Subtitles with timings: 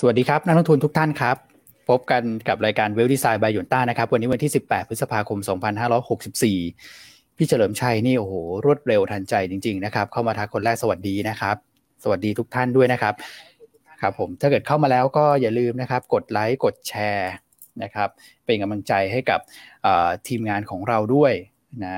[0.00, 1.36] สวัสดีครับ นักลงทุนทุกท่านครับ
[1.88, 5.38] พบกันกับรายการเวลดีไซน์บายยนต้านะครับ วันนี้วันที่ 18 พฤษภาคม
[6.58, 8.34] 2564 พี่เฉลิมชัยนี่โอ้โห
[8.64, 11.56] รวดเร็วทันใจจริง ๆ นะครับ เข้ามาทักคนแรกสวัสดีนะครับ
[12.02, 13.14] สวัสดีทุกท่านด้วยนะครับ
[14.00, 17.32] ครับผมถ้าเกิดเข้ามาแล้วก็อย่าลืมนะครับ กดไลค์กดแชร์
[17.82, 18.08] นะครับ
[18.44, 19.40] เป็นกำลังใจให้กับ
[20.28, 21.32] ทีมงานของเราด้วย
[21.84, 21.96] นะ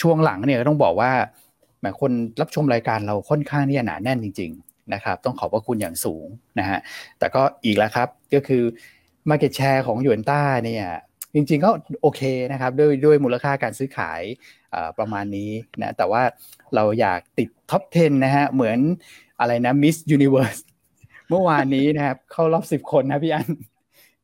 [0.00, 1.12] ช่วงหลังเนี่ยต้องบอกว่า
[1.80, 6.26] หมคนรับชมรายการเราค่อนข้างที่จะหนาแน่นจริง ๆ นะครับต้องขอบพระคุณอย่างสูง
[6.58, 6.78] นะฮะ
[7.18, 8.62] แต่ก็อีกแล้วครับก็คือ
[9.30, 10.84] Market Share ของหยวนต้าเนี่ย
[11.34, 11.70] จริงๆก็
[12.02, 14.22] โอเคนะครับด้วยด้วยมูลค่าการซื้อขาย
[14.98, 16.22] ประมาณนี้นะแต่ว่า
[16.74, 18.78] เราอยากติด top 10 นะฮะเหมือน
[19.40, 20.60] อะไรนะ Miss Universe
[21.28, 23.48] เมื่อวานนี้นะครับเข้ารอบ 10 คนนะพี่อัน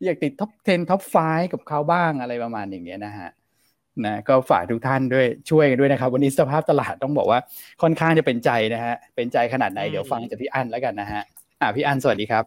[0.05, 3.29] อยากติด top 10 top 5 กับเขาบ้างอะไรประมาณอย่างเงี้ยนะฮะ
[4.07, 7.39] นะก็ฝากทุกท่านด้วยช่วยกันด้วยนะครับ วันนี้สภาพตลาดต้องบอกว่า
[7.83, 11.23] ค่อนข้างจะเป็นใจนะฮะเป็นใจขนาดไหนเดี๋ยวฟังจากพี่อั้นแล้วกันนะฮะ
[11.61, 12.45] อ่าพี่อั้นสวัสดีครับ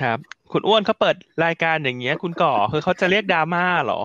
[0.00, 0.18] ครับ
[0.52, 4.00] คุณอ้วนเขาเปิดรายการอย่างเงี้ย คุณก่อคือเขาจะเรียกดราม่าหรอ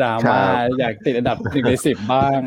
[0.00, 0.38] ดราม่า
[0.78, 2.40] อยากติดอันดับหนึ่งในสิบบ้าง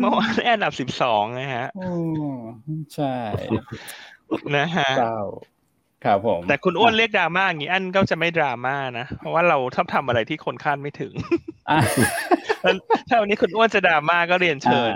[0.00, 1.66] เมื่อวานอันดับสิบสองนะฮะ
[2.94, 3.14] ใช่
[4.56, 4.90] นะฮะ
[6.04, 11.12] ครับผม แต่คุณอ้วนเรียกดราม่าอย่างนี้อันก็จะไม่ดราม่านะเพราะว่าเราชอบทำอะไรที่คนคาดไม่ถึง
[13.08, 14.92] ถ้าวันนี้คุณอ้วนจะดราม่าก็เรียนเชิญ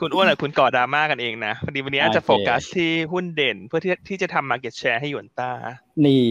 [0.00, 5.50] คุณอ้วนกับคุณก่อดราม่ากันเองนะพอดีวันนี้อาจจะโฟกัสที่หุ้นเด่นเพื่อที่ที่จะทำมาเก็ตแชร์ให้หยวนต้า
[6.04, 6.24] นี่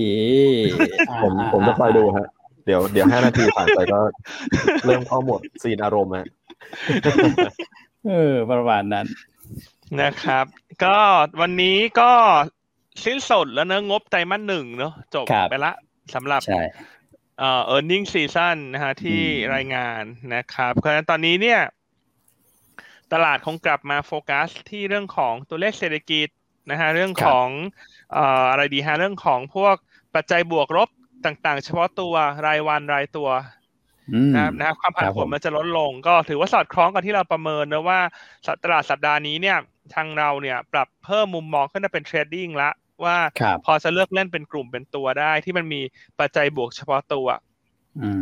[1.24, 2.28] ผมผมจะคอยดูฮะ
[2.66, 4.00] เดี๋ยวเดี๋ยวห้านาทีผ่านไปก็
[4.86, 6.26] เริ่มเข้าหมดซีนอารมณ์ฮะ
[8.08, 9.06] เออประมาณนั้น
[10.02, 10.46] นะครับ
[10.84, 10.98] ก็
[11.42, 12.12] วันนี้ก็
[13.06, 15.74] สิ้นสุดแล้วเนอะงบไตรมาสหนึ่งเนอะจบไปละ
[16.14, 16.42] สำหรับ
[17.40, 19.22] เอ่อ earning season นะฮะที่
[19.56, 20.04] รายงาน
[20.36, 21.62] นะครับเพราะฉะนั้นตอนนี้เนี่ย
[23.14, 26.28] ตลาดคงกลับมาโฟกัสที่เรื่องของตัวเลขเศรษฐกิจ
[26.70, 27.48] นะฮะเรื่องของ
[28.14, 29.76] เอ่ออะไรดีฮะเรื่องของพวก
[30.16, 30.90] ปัจจัยบวกลบ
[31.26, 32.14] ต่างๆ เฉพาะตัว
[32.46, 33.30] รายวันรายตัว
[34.36, 38.00] นะครับนะความผันผวนมันจะลดลง ก็ถือว่าสอดคล้องกับที่เราประเมินนะว่า
[38.64, 39.58] ตลาดสัปดาห์นี้เนี่ย
[39.96, 42.70] ทางเราเนี่ย ปรับเพิ่มมุมมองขึ้นมาเป็นเทรดดิ้งละ
[43.06, 43.18] ว่า
[43.66, 45.82] พอจะเลือกเล่นเป็นกลุ่มเป็นตัวได้ที่มันมี
[46.20, 47.28] ปัจจัยบวกเฉพาะตัว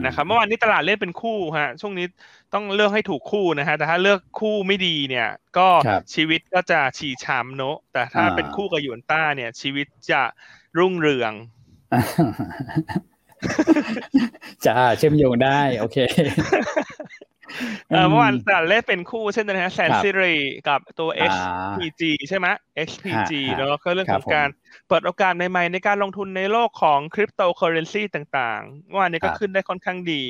[0.06, 2.06] นะครับเมื่อวานนี้ตลาดเล่นเป็นคู่ฮะช่วงนี้
[2.53, 5.68] ต้องเลือกให้ถูกคู่นะฮะแต่ถ้าเลือกคู่ไม่ดีเนี่ย ก็
[6.13, 7.62] ชีวิตก็จะฉี่ชามโน
[7.94, 10.22] แต่ถ้าเป็นคู่กับยูนต้าเนี่ย ชีวิตจะ
[10.78, 11.34] รุ่งเรือง
[14.66, 15.97] จะเชื่อมโยงได้ โอเค
[18.09, 20.35] เมื่อวานตลาดเล่นเป็นคู่เช่นนะฮะแสนสิริ
[20.67, 22.47] กับตัว XPG ใช่ไหม
[22.87, 24.49] XPG แล้วก็เรื่องของการ
[24.87, 30.23] เปิดโอกาสใหม่ๆในการลงทุนในโลกของคริปโตเคอร์เรนซีต่างๆเมื่อวานนี้ก็ขึ้นได้ค่อนข้างดี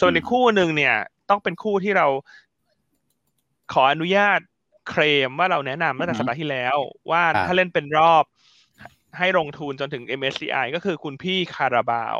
[0.00, 0.96] ส่วนในคู่หนึ่งเนี่ย
[1.30, 2.06] ต้องเป็นคู่ที่เรา
[3.72, 4.40] ขออนุญาต
[4.88, 6.76] เคลมว่าเราแนะนำตั้งแต่สัปดาห์ที่แล้ว
[7.10, 8.24] ว่าถ้าเล่นเป็นรอบ
[9.18, 12.18] ให้ลงทุนจนถึง MSCI ก็คือคุณพี่คาราบาว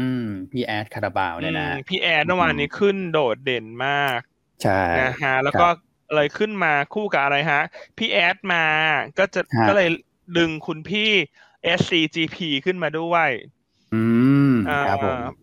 [0.00, 4.20] อืม พี่แอดคาราบาวเนี่ยนะ พี่แอดเมื่อวานนี้ขึ้นโดดเด่นมาก
[4.62, 5.66] ใช่นะฮะแล้วก็
[6.14, 7.62] เลยขึ้นมาคู่กับอะไรฮะ
[7.98, 8.64] พี่แอดมา
[9.18, 9.88] ก็จะก็เลย
[10.38, 11.10] ดึงคุณพี่
[11.78, 13.30] SCGP ขึ้นมาด้วย
[13.94, 14.39] อืมครับผม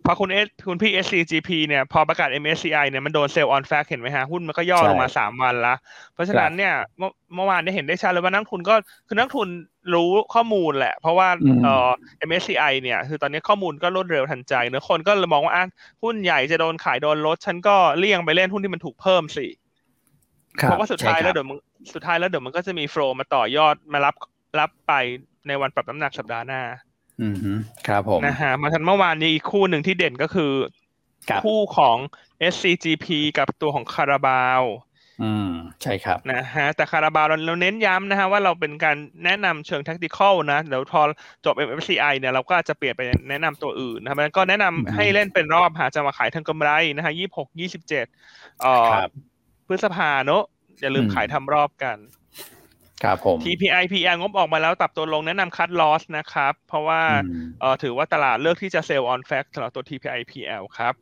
[0.05, 5.75] พอคุณเอสคุณพี่ SCGP เนี่ยพอประกาศ MSCI เนี่ยมันโดน sell on fact เห็นไหมฮะ หุ้นมันก็ย่อลงมาสามวันละ
[6.13, 6.73] เพราะฉะนั้นเนี่ย
[7.35, 8.75] เมื่อวานได้เห็นได้ชัดเลยว่านักทุนก็
[9.07, 9.49] คือนักทุน
[9.93, 11.29] รู้ข้อมูลแหละ เพราะว่า
[11.63, 11.89] เอ่อ
[12.29, 15.65] MSCI เนี่ยคือตอนนี้ข้อมูลก็รวดเร็วทันใจเนื้อคนก็เลยมองว่าอะ
[16.03, 19.47] หุ้นใหญ่จะโดนขายโดนลด ฉันก็เลี่ยงไปเล่นหุ้นที่มันถูกเพิ่มสิ
[20.53, 21.57] เพราะว่าสุดท้ายแล้วเดี๋ยวมัน
[21.93, 24.15] สุดท้ายแล้วเดี๋ยวมันก็จะมีโฟล์มาต่อยอดมารับ
[24.59, 24.93] รับไป
[25.47, 26.61] ในวันปรับน้ำหนักสัปดาห์หน้า
[27.21, 27.35] อืม
[27.87, 30.51] ครับผมนะฮะมาทันเมื่อวานนี้อีกคู่หนึ่งที่เด่นก็คือ
[31.43, 31.97] คู่ของ
[32.53, 33.05] SCGP
[33.37, 34.63] กับตัวของคาราบาว
[35.23, 35.51] อืม
[35.81, 41.01] ใช่ครับนะฮะแต่คาราบาวเราเน้นย้ำนะฮะว่าเราเป็นการแนะนำเชิง tactical นะเดี๋ยวพอ
[41.45, 48.05] จบ MFCI เนี่ยเราก็จะเปลี่ยนไปแนะนำตัวอื่นนะครับก็แนะนำให้เล่นเป็นรอบหาจะมาขายทางกำไรนะฮะยี่หกยี่สิบเจ็ด
[48.61, 48.91] เอ่อ
[49.67, 50.43] พฤษภาเนอะ
[50.81, 51.97] อย่าลืมขายทำรอบกัน
[53.03, 57.01] ครับผม TPI PR งบออกมาแล้วตับตัวลงแนะนำคัดลอสนะครับ เพราะว่า
[57.59, 60.93] เออถือว่าตลาดเลือกที่จะเซลล์ออนแฟกสำหรับตัว TPI PL ครับ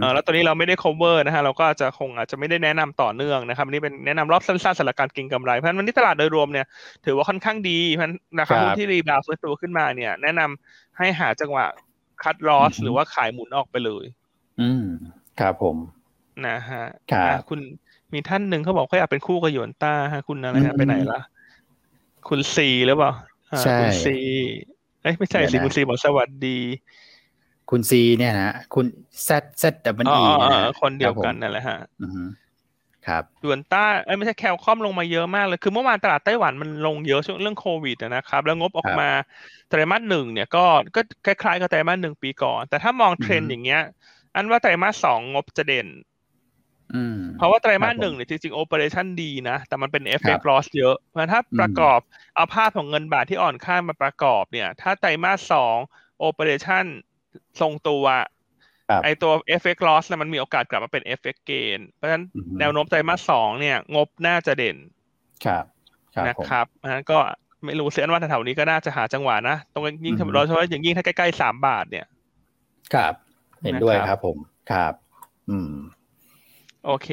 [0.00, 6.66] เออแล้วตอนนี้เราไม่ได้ cover นะฮะเราก็จะคงอาจจะไม่ได้แนะนำต่อเนื่องนะครับนี่เป็นแนะนำรอบสั้นๆสำหรับการเก็งกำไรเพราะฉะนั้นวันนี้ตลาดโดยรวมเนี่ย
[7.06, 8.08] ถือว่าค่อนข้างดีเพราะ
[8.38, 11.66] นะครับที่รีบาวฟื้นตัวขึ้นมาเนี่ย แนะนำให้หาจังหวะ
[12.22, 14.04] คัดลอสหรือว่าขายหมุนออกไปเลย
[14.60, 14.84] อืม
[15.40, 15.76] ครับผม
[16.46, 16.84] นะฮะ
[17.48, 17.60] คุณ
[18.12, 21.20] มีท่านหนึ่งเขาบอกเขาอยากเป็นคู่กับหยวนต้าฮะคุณอะไรฮะไปไหนละ
[22.28, 23.12] คุณซีหรือเปล่า
[23.64, 24.16] ใช่คุณซี
[25.02, 26.58] เอ้ยไม่ใช่สิคุณซีบอกสวัสดี
[27.70, 28.86] คุณซีเนี่ยนะคุณ
[29.24, 30.22] Z Z double E
[30.80, 31.78] คนเดียวกันนั่นแหละฮะ
[33.06, 39.08] ครับหยวนต้าเอ้ยไม่ใช่แคลคอมพ์ลงมาเยอะมากเลย คือเมื่อวานตลาดไต้หวันมันลงเยอะช่วงเรื่องโควิดนะครับ แล้วงบออกมา
[39.68, 40.64] ไตรมาสหนึ่งเนี่ยก็
[40.94, 43.82] ก็คล้ายๆกับไตรมาสหนึ่งปีก่อน แต่ถ้ามองเทรนด์อย่างเงี้ย
[44.34, 45.86] อันว่าไตรมาสสองงบจะเด่น
[47.38, 52.00] เพราะว่าไตรมาสหนึ่งเนี่ยจริงๆโอเปอเรชันดีนะ แต่มันเป็น FX loss เยอะ เพราะถ้าประกอบ
[52.36, 55.76] เอาภาพของเงินบาทที่อ่อนค่ามาประกอบเนี่ย ถ้าไตรมาสสอง
[56.20, 56.84] operation
[57.60, 58.04] ทรงตัว
[59.04, 62.24] ไอตัว FX loss เนี่ยมันมีโอกาสกลับมาเป็น FX gain เพราะฉะนั้น
[62.60, 64.76] แนวโน้มไตรมาสสองเนี่ย งบน่าจะเด่น
[65.44, 65.64] ครับ
[66.26, 67.18] นะครับนั้นก็
[67.64, 72.06] ไม่รู้เสียนว่าแถวนี้ก็น่าจะหาจังหวะนะ ตรงยิ่งโดยเฉพาะอย่างยิ่งถ้าใกล้ๆสามบาทเนี่ย
[72.94, 73.14] ครับ
[73.64, 74.36] เห็นด้วยครับผม
[74.70, 74.94] ครับ
[75.50, 75.72] อืม
[76.86, 77.08] โอเค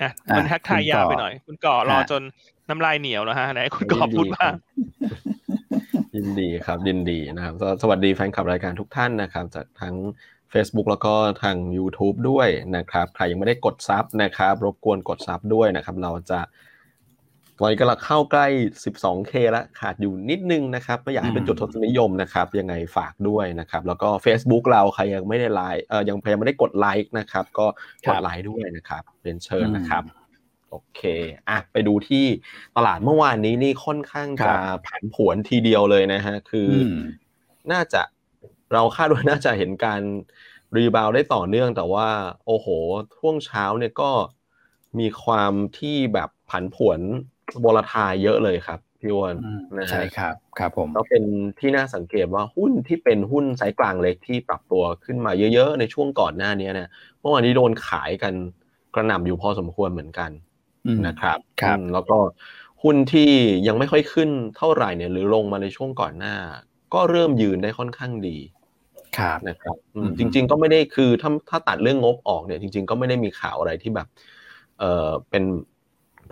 [0.00, 2.22] อะมันทักทายยาวไปหน่อย คุณก่อรอจน
[2.68, 4.52] น้ำลายเหนียวแล้วฮะไหนคุณก่อพูดบ้าง
[6.16, 9.94] ยินดีครับยินดีนะครับ สวัสดีแฟนคลับรายการทุกท่านนะครับ จากทั้ง
[10.52, 16.40] Facebook แล้วก็ทาง YouTube ด้วยนะครับ ใครยังไม่ได้กดซับนะครับ รบกวนกดซับด้วยนะครับ เราจะ
[17.58, 18.46] ตอนนี้กำลังเข้าใกล้
[18.84, 27.66] 12K แล้วขาดอยู่นิดนึงนะครับไม่อยากให้เป็นจุดทศนิยมนะครับยังไงฝากด้วยนะครับ แล้วก็ Facebook เราใครยังไม่ได้ไลค์เออยังยังไม่ได้กดไลค์นะครับ ก็
[28.08, 30.02] กดไลค์ด้วยนะครับเรียนเชิญนะครับ
[30.70, 31.00] โอเค
[31.48, 32.24] อะไปดูที่
[32.76, 34.54] ตลาดเมื่อวานนี้นี่ค่อนข้างจะ
[34.86, 36.68] ผันผวนทีเดียวเลยนะฮะคือ
[37.72, 38.02] น่าจะ
[38.72, 40.02] เราคาดว่าน่าจะเห็นการ
[40.76, 42.08] rebound ได้ต่อเนื่องแต่ว่า
[42.46, 42.66] โอ้โห
[43.18, 44.10] ช่วงเช้าเนี่ยก็
[44.98, 47.00] มีความที่แบบผันผวน
[47.64, 49.34] volatile เยอะเลยครับพี่วอน
[49.78, 51.22] นะฮะใช่ครับครับผมก็เป็น
[51.60, 56.88] ที่น่าสังเกตว่าหุ้นที่เป็นหุ้นไซส์กลางเล็กที่ปรับตัวขึ้นมาเยอะๆ ในช่วงก่อนหน้านี้เนี่ย
[57.20, 58.34] เมื่อวานนี้โดนขายกัน
[58.94, 60.30] กระหน่ำอยู่พอสมควรเหมือนกัน
[61.06, 62.18] นะครับครับแล้วก็
[62.82, 63.30] หุ้นที่
[63.66, 66.34] ยังไม่ค่อยขึ้นเท่าไหร่เนี่ยหรือลงมาในช่วงก่อนหน้า
[66.94, 68.36] ก็เริ่มยืนได้ค่อนข้างดี
[69.18, 69.76] ครับนะครับ
[70.18, 74.06] จริง ๆ ก็ไม่ได้คือถ้าถ้าตัดเรื่องงบออกเนี่ย จริง ๆ ก็ไม่ได้มีข่าวอะไรที่แบบ
[74.78, 75.44] เออเป็น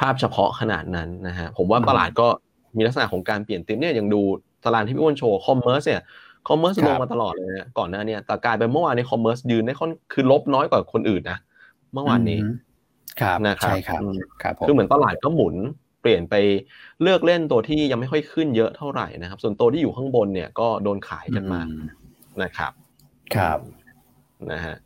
[0.00, 2.28] ภาพเฉพาะขนาดนั้นนะฮะผมว่าตลาดก็
[2.76, 4.22] มีลักษณะของการเปลี่ยนเต็มเนี่ยยังดู
[4.66, 6.02] ตลาดที่พี่อ้วนโชว์คอมเมอร์สเนี่ย
[6.48, 11.38] คอมเมอร์สลงมาตลอดเลยนะก่อนหน้านี้แต่กลายเป็นเมื่อวานในคอมเมอร์สยืนได้ค่อนคือลบน้อยกว่าคนอื่นนะ
[11.92, 12.38] เมื่อวานนี้
[13.20, 14.00] ครับนะครับใช่ครับ
[14.42, 15.54] ครับคือเหมือนตลาดก็หมุน
[16.00, 16.34] เปลี่ยนไป
[17.02, 21.60] เลือกเล่นตัวที่ยังไม่ค่อยขึ้นเยอะเท่าไหร่นะครับ ส่วนตัวที่อยู่ข้างบนเนี่ยก็โดนขายกันมา
[22.42, 22.72] นะครับ
[23.36, 23.58] ครับ
[24.52, 24.76] นะฮะ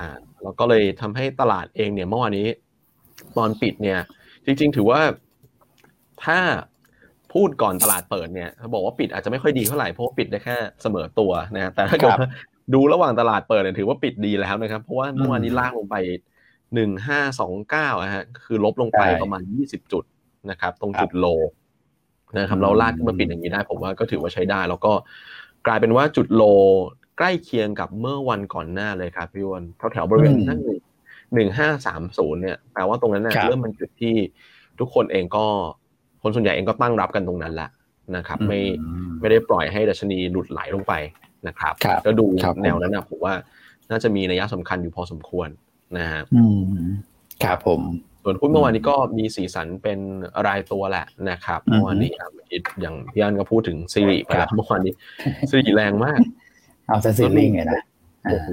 [0.00, 0.10] อ่า
[0.42, 2.46] แล้วก็เลยทำให้ตลาดเองเนี่ยเมื่อวานนี้
[3.36, 3.98] ตอนปิดเนี่ย
[4.46, 5.00] จริง ๆ ถือว่า
[6.24, 6.38] ถ้า
[7.32, 12.12] พูดก่อนตลาดเปิดเนี่ยเขาบอกว่าปิดอาจจะไม่ค่อยดีเท่าไหร่เพราะว่าปิดได้แค่เสมอตัวนะแต่ถ้าเกิด
[12.74, 15.96] ดูระหว่างตลาดเปิดเนี่ยถือว่าปิดดีแล้วนะครับ เพราะว่าเมื่อวานนี้ลากลงไป
[16.74, 20.04] หนึ่งห้าสองเก้าฮะคือลบลงไปประมาณยี่สิบจุด
[20.50, 21.26] นะครับ ตรงจุดโล
[22.38, 24.92] นะครับเราลากขึ้นมาปิดอย่างนี้ได้ผมว่าก็ถือว่าใช้ได้ แล้วก็
[25.66, 26.42] กลายเป็นว่าจุดโล
[27.18, 30.79] ใกล้เคียงกับเมื่อวันก่อนหน้าเลยครับพี่วอนแถวแถวบริเวณนั่งหนึ่ง
[31.58, 34.14] ห้าสามศูนย์เนี่ยแปลว่าตรงนั้นเริ่มเป็นจุดที่
[34.80, 35.44] ทุกคนเองก็
[36.22, 37.70] คนส่วนใหญ่เองก็ตั้งรับกันตรงนั้นแหละ
[38.16, 38.60] นะครับ ไม่
[39.20, 40.92] ไม่ได้ปล่อยให้ดัชนีหลุดไหลลงไป
[41.46, 41.74] นะครับ
[42.06, 42.26] ก็ดู
[42.62, 43.34] แนวนั้นนะผมว่า
[43.90, 45.48] น่าจะมีนัยสำคัญอยู่พอสมควร
[45.98, 46.22] นะฮะ
[47.44, 47.80] ครับผม
[48.22, 49.98] ส่วนหุ้นเมื่อวานนี้ก็มีสีสันเป็น
[50.46, 54.92] รายตัวแหละนะครับเมื่อวานนี้อย่างพี่อันก็พูดถึงซีรีไปแล้วเมื่อวานนี้
[55.50, 56.20] ซีรีแรงมาก
[56.88, 57.82] เอาซะซีรีไงนะ
[58.28, 58.48] โอ้โห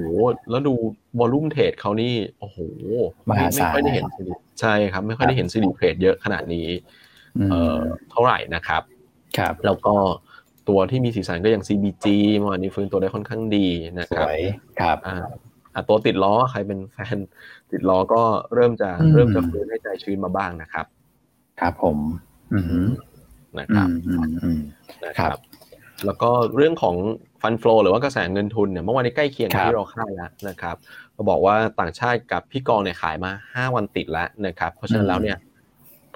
[0.50, 0.74] แล้วดู
[1.18, 2.58] วอลุ่มเทรดเขานี่ โอ้โห
[3.24, 3.34] ไม่
[3.74, 4.04] ค่อยได้เห็น
[4.60, 6.68] ใช่ครับ ไม่ค่อยได้เห็นซีรีเทรดเยอะขนาดนี้
[7.50, 7.78] เอ่อ
[8.10, 8.82] เท่าไหร่นะครับ
[9.38, 9.94] ครับ แล้วก็
[10.68, 12.06] ตัวที่มีสีสันก็อย่าง CBG
[12.38, 13.66] เมื่อวานนี้ฟื้นตัวได้ค่อนข้างดี
[14.00, 14.26] นะครับ
[14.80, 17.18] ครับอ่าตัวติดล้อใครเป็นแฟน
[17.72, 18.22] ติดล้อก็
[18.54, 20.86] เริ่มจะเริ่มจะฟื้นให้ใจชื้นมาบ้างนะครับ
[21.60, 21.98] ครับผม
[22.54, 22.60] อื
[23.58, 23.88] นะครับ
[25.04, 25.38] นะครับ
[26.06, 26.96] แล้วก็เรื่องของ
[27.42, 30.76] ฟันฟลอหรือว่ากระแสเงินทุนเนี่ยเมื่อวานนี้ใกล้เคียงที่เราคาดแล้วนะครับ
[31.14, 35.36] เราบอกว่าต่างชาติกับพี่กองเนี่ยขายมาห้าวันติดแล้วนะครับ เพราะฉะนั้นแล้วเนี่ย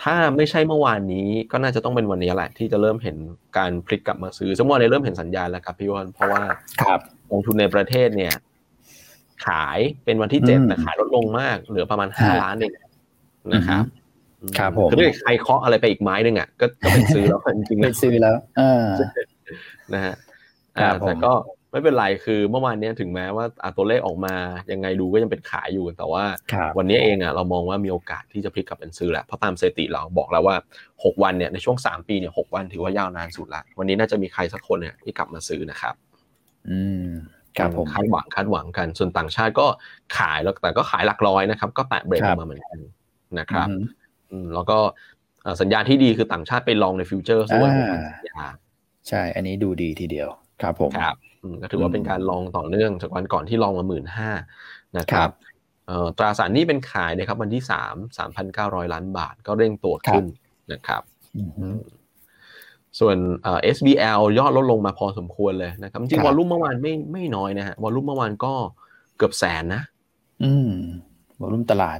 [0.03, 3.17] ถ้าไม่ใช่เมื่อวานนี้ก็น่าจะต้องเป็นวันนี้แหละที่จะเริ่มเห็น
[3.57, 6.43] การพลิกกลับมาซื้อสมมติในเริ่มเห็นสัญญาณแล้วครับพี่วอนเพราะว่า
[7.31, 8.35] ลงทุนในประเทศเนี่ย
[9.47, 12.73] ขายเป็นวันที่เจ็ดแต่ขายลดลงมาก เหลือประมาณห้าล้านเอง
[13.55, 13.85] นะครับ
[14.59, 18.37] ครับผมคือถ้าใครเคาะอะไรไปอีกไม้หนึ่งอะก็จะไปซื้อแล้วจริงๆไปซื้อแล้ว
[19.95, 20.15] นะฮะ
[21.07, 21.33] แต่ก็
[21.73, 23.45] ไม่เป็นไรคือเมื่อวานนี้ถึงแม้ว่า
[23.77, 24.35] ตัวเลขออกมา
[24.73, 26.25] ยังไงดูก็ยังเป็นขายอยู่แต่ว่า
[26.79, 30.57] วันนี้เองอะเรามองว่ามีโอกาสที่จะพลิกกลับเป็นซื้อแหละเพราะตามสถิติเราบอกแล้วว่า
[30.91, 35.95] 6 วันเนี่ยในช่วง 3 ปีเนี่ยหวันถือว่ายาวนานสุดละวันนี้น่าจะมีใครสักคนเนี่ยที่กลับมาซื้อนะครับ
[36.69, 37.07] อืม
[37.59, 39.67] ครับผมคาดหวังคาดหวังกัน ส่วนต่างชาติก็
[40.19, 42.79] ขายแล้วแต่ก็ขายหลักร้อยนะครับ ก็แตะเบรกมาเหมือนกัน
[43.39, 43.69] นะครับ
[44.31, 44.79] อืมแล้วก็
[45.61, 47.71] สัญญาณที่ดีคือต่างชาติไปลองในฟิวเจอร์ด้วย
[48.15, 48.45] สัญญา
[49.09, 50.29] ใช่ อันนี้ดูดีทีเดียว
[50.63, 51.17] ครับผมครับ
[51.63, 54.31] ก็ถือว่าเป็นการลองต่อเนื่องจากวันก่อนที่ลองมาหมื่นห้า
[54.99, 55.31] นะครับ
[56.19, 60.25] ตราสารนี้เป็นขายนะครับวันที่สามสามพันเก้าร้อยล้านบาทก็เร่งตัวขึ้น
[60.73, 61.03] นะครับ
[63.01, 63.17] ส่วน
[63.77, 68.55] SBL ยอดลดลงมาพอสมควรเลยนะครับจริงวอลลุ่มเมื่อวานไม่ไม่น้อยนะฮะวอลลุ่มเมื่อวานก็
[69.17, 69.83] เกือบแสนนะ
[70.45, 70.73] อืม
[71.41, 71.99] วอลลุ่มตลาด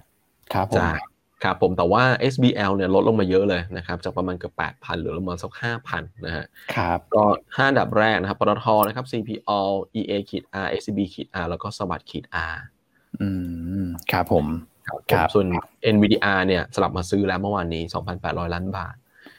[0.55, 0.85] ครับผม
[1.43, 5.53] ครับผมแต่ว่า SBL เนี่ยลดลงมาเยอะเลยนะครับจากประมาณเกือบ8,000เหลือประมาณสัก
[5.85, 6.45] 5,000นะฮะ
[6.75, 9.61] ครับก็5อันดับแรกนะครับปตทนะครับ CPO
[10.01, 12.57] EA ขีด R SCB ขีด R แล้วก็สวัสดิ์ขีด R
[13.21, 13.29] อื
[13.85, 14.47] มครับผม
[15.11, 15.47] ครับส่วน
[15.95, 17.83] NVDR เนี่ยสลับมาซื้อแล้วเมื่อวานนี้
[18.19, 18.95] 2,800 ล้านบาท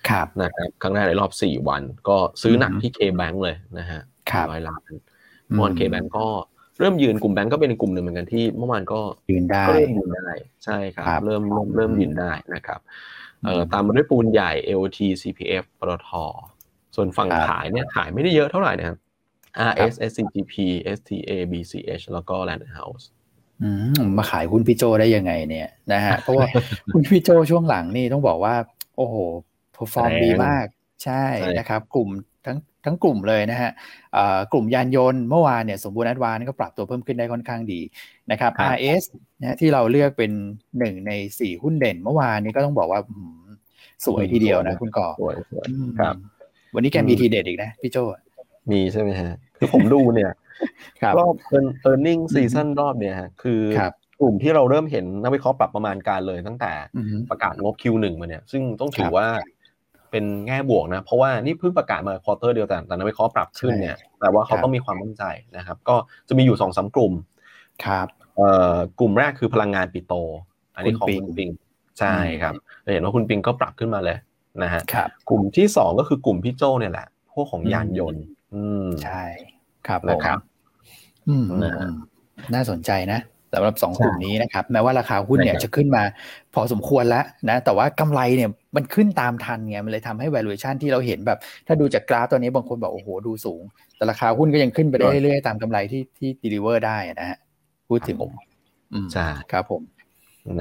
[0.10, 4.02] ครับนะครับครั้งแรกในรอบ 4 วัน ก็ซื้อหนักที่ K-Bank เลยนะฮะ
[4.50, 4.92] ร้อยล้าน
[5.52, 6.28] เมื่อวาน K-Bank ก็
[6.84, 9.00] เริ่มยืนกลุ่มแบงก์ก็เป็นกลุ่มหนึ่งเหมือนกันที่เมื่อวานก็
[9.32, 10.30] ยืนได้เริ่มยืนได้
[10.66, 12.80] ใช่ครับ เริ่มเริ่มเริ่มยืนได้นะครับ
[13.44, 16.10] เอ่อตามมาด้วยปูนใหญ่ LT CPF ปตท
[16.96, 18.98] ส่วนฝั่งขายเนี่ยขายไม่ได้เยอะเท่าไหร่นะครับ
[19.70, 20.54] RS SCGP
[20.98, 23.06] STA BCH แล้วก็ Land House
[24.18, 26.48] มาขายหุ้นพี่โจได้ยังไงเนี่ยนะฮะเพราะว่า
[26.94, 28.56] หุ้นพี่โจช่วงหลังนี่ต้องบอกว่า
[28.98, 29.16] โอ้โห
[29.74, 30.66] perform ดีมาก
[31.04, 31.24] ใช่
[31.58, 32.10] นะครับ กลุ่ม
[32.86, 33.72] ทั้งทั้งกลุ่มเลยนะฮะ
[34.54, 37.80] กลุ่มยานยนต์เมื่อวานเนี่ยสมบูรณ์แอ๊ดวานซ์ก็ปรับตัวเพิ่มขึ้นได้ค่อนข้างดี
[38.32, 39.04] นะครับ RS
[39.42, 40.32] นะที่เราเลือกเป็น
[40.80, 43.02] หนึ่งในสี่หุ้นเด่น เมื่อวานนี้ก็ต้องบอกว่า
[44.06, 45.36] สวยทีเดียวนะคุณก่อสวย
[46.00, 46.16] ครับ
[46.76, 47.98] วันนี้แกมีทีเด็ดอีกนะพี่โจ
[48.72, 50.32] มีใช่ไหมฮะ คือผมดูเนี่ย
[51.18, 53.62] รอบเอ earning season รอบเนี่ยฮะคือ
[54.22, 56.72] กลุ่มที่เราเริ่มเห็นนักวิเคราะห์ปรับประมาณการเลยตั้งแต่
[57.30, 59.28] ประกาศงบ Q1 มาเนี่ย ซึ่งต้องถือว่า
[60.14, 65.24] เป็นแง่บวกนะ เพราะว่านี่เพิ่งประกาศมาควอเตอร์เดียวแต่แต่นักวิเคราะห์ปรับขึ้นเนี่ยแปลว่าเขาต้องมีความมั่นใจ
[65.58, 65.96] นะครับ ก็
[66.28, 67.14] จะมีอยู่สองสากลุ่ม
[67.86, 70.14] ครับเอ่อกลุ่มแรกคือพลังงานปิโต
[70.76, 71.50] อันนี้ของคุณปิง
[72.00, 72.54] ใช่ครับ
[72.94, 74.18] เห็นว่าคุณปิงก็ปรับขึ้นมาเลย
[74.64, 74.82] นะฮะ
[75.30, 79.24] กลุ่มที่สองก็คือกลุ่มพี่โจเนี่ยแหละพวกของยานยนต์ อืมใช่
[79.88, 80.40] ครับนะครับ
[81.28, 81.46] อืม
[82.54, 83.20] น่าสนใจนะ
[83.54, 86.04] สำหรับสองกลุ่มนี้นะครับแม้ว่าราคาหุ้นเนี่ยจะขึ้นมา
[86.54, 93.62] พอสมควรแล้วนะแต่ว่ากำไรเนี่ยมันขึ้นตามทันไงมันเลยทำให้ valuation ที่เราเห็นแบบ ถ้าดูจากกราฟตัวนี้บางคนบอกโอ้โหดูสูง
[93.96, 97.38] แต่ราคาหุ้นก็ยังขึ้นไปได้เรื่อยๆตามกำไรที่ที่ deliver ได้นะฮะ
[97.90, 98.32] พูดถึงผม
[99.14, 99.82] ใช่ครับผม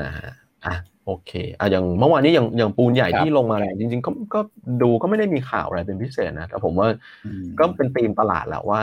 [0.01, 0.31] นะฮะ
[0.67, 0.75] อะ
[1.07, 4.41] โอเคอะอย่างเมื่อวานนี้อย่างอย่างปูนใหญ่ที่ลงมาแรงจริง ๆ ก็ก็
[4.83, 6.89] ดูก็ไม่ได้มีข่าวอะไรเป็นพิเศษนะแต่ผมว่า
[7.59, 8.83] ก็เป็นธีมตลาดแหละว่า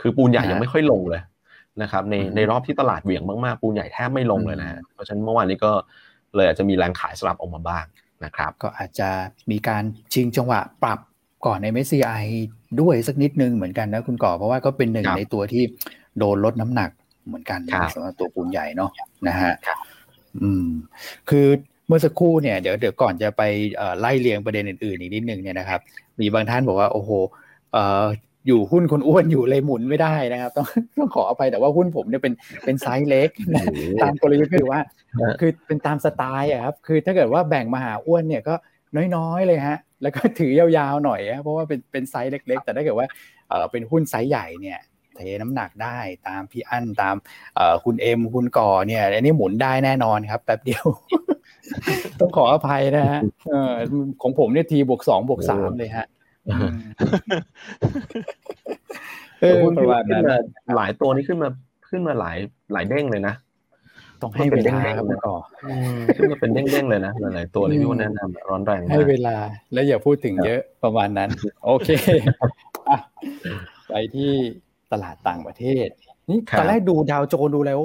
[0.00, 1.22] คือปูนใหญ่ยังไม่ค่อยลงเลย
[1.82, 5.72] นะครับในในรอบที่ตลาดเหวี่ยงมากๆปูนใหญ่แทบไม่ลงเลยนะเพราะฉะนั้นเมื่อวานนี้ก็
[6.36, 7.84] เลยอาจจะมีแรงขายสลับออกมาบ้าง
[8.24, 9.08] นะครับก็อาจจะ
[9.50, 10.98] มีการชิงจังหวะปรับ
[11.46, 12.24] ก่อนใน MSCI
[12.80, 15.62] ด้วยสักนิดนึงเหมือนกันนะคุณก่อเพราะว่าก็เป็นหนึ่งในตัวที่
[16.18, 16.90] โดนลดน้ำหนัก
[17.26, 17.60] เหมือนกัน
[17.94, 18.90] สำหรับตัวปูนใหญ่เนาะ
[19.28, 19.52] นะฮะ
[20.42, 20.66] อืม
[21.30, 21.46] คือ
[21.86, 23.42] เมื่อสักครู่เนี่ยเดี๋ยวเดี๋ยวก่อนจะไป
[24.00, 25.80] ไล่เรียงประเด็นอื่นๆอีกนิดนึงเนี่ยนะครับ
[26.20, 27.10] มีบางท่านบอกว่าโอ้โห
[28.46, 30.66] อยู่หุ้นคนอ้วนอยู่เลยหมุนไม่ได้นะครับ ต้อง
[30.98, 33.30] ต้องขออภัยแต่ว่าหุ้นผมเนี่ยเป็นเป็นไซส์เล็ก
[34.02, 34.80] ตามกลยุทธ์คือว่า
[35.40, 38.54] คือเป็นตามสไตล์อะครับคือถ้าเกิดว่าแบ่งมาหาอ้วนเนี่ยก็
[39.16, 43.06] น้อยๆเลยฮะ แล้วก็ถือยาวๆหน่อยเพราะว่าเป็นเป็นไซส์เล็ก ๆ แต่ถ้าเกิดว่า
[43.48, 44.78] เออเป็นหุ้นไซส์ใหญ่เนี่ย
[45.16, 47.16] เทน้ำหนักได้ตามพี่อั้นตาม
[47.56, 50.84] เอ่อคุณเอ็มคุณก่อเนี่ยอันนี้หมุนได้แน่นอนครับแป๊บเดียว
[52.20, 53.20] ต้องขออภัยนะฮะ
[54.22, 56.06] ของผมเนี่ยทีบวกสองบวกสามเลยฮะ
[59.40, 60.24] เออประมาณนั้น
[60.76, 61.48] หลายตัวนี้ขึ้นมา
[61.88, 62.36] ขึ้นมาหลาย
[62.72, 63.34] หลายเด้งเลยนะ
[64.22, 65.36] ต้องให้เวลาครับก่อ
[66.16, 69.36] ขึ้นมาเป็นเด้งๆเลยนะหลายๆตัวที่พี่แนะนำร้อนแรงให้เวลา
[69.72, 71.30] แล้วอย่าพูดถึงเยอะประมาณนั้น
[71.64, 71.88] โอเค
[73.88, 74.30] ไปที่
[74.92, 75.88] ตลาดต่างประเทศ
[76.30, 77.80] นี่ตอนแรกดูดาวโจนดูแล้ว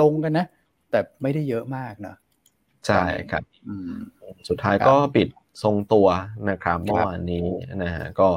[0.00, 0.46] ลงกันนะ
[0.90, 2.16] แต่ไม่ได้เยอะมากเนอะ
[2.86, 3.42] ใช่ครับ
[4.48, 5.28] สุดท้ายก็ปิด
[5.62, 6.06] ทรงตัว
[6.50, 7.46] นะครับเมื่อวานนี้
[7.82, 8.28] นะฮะก็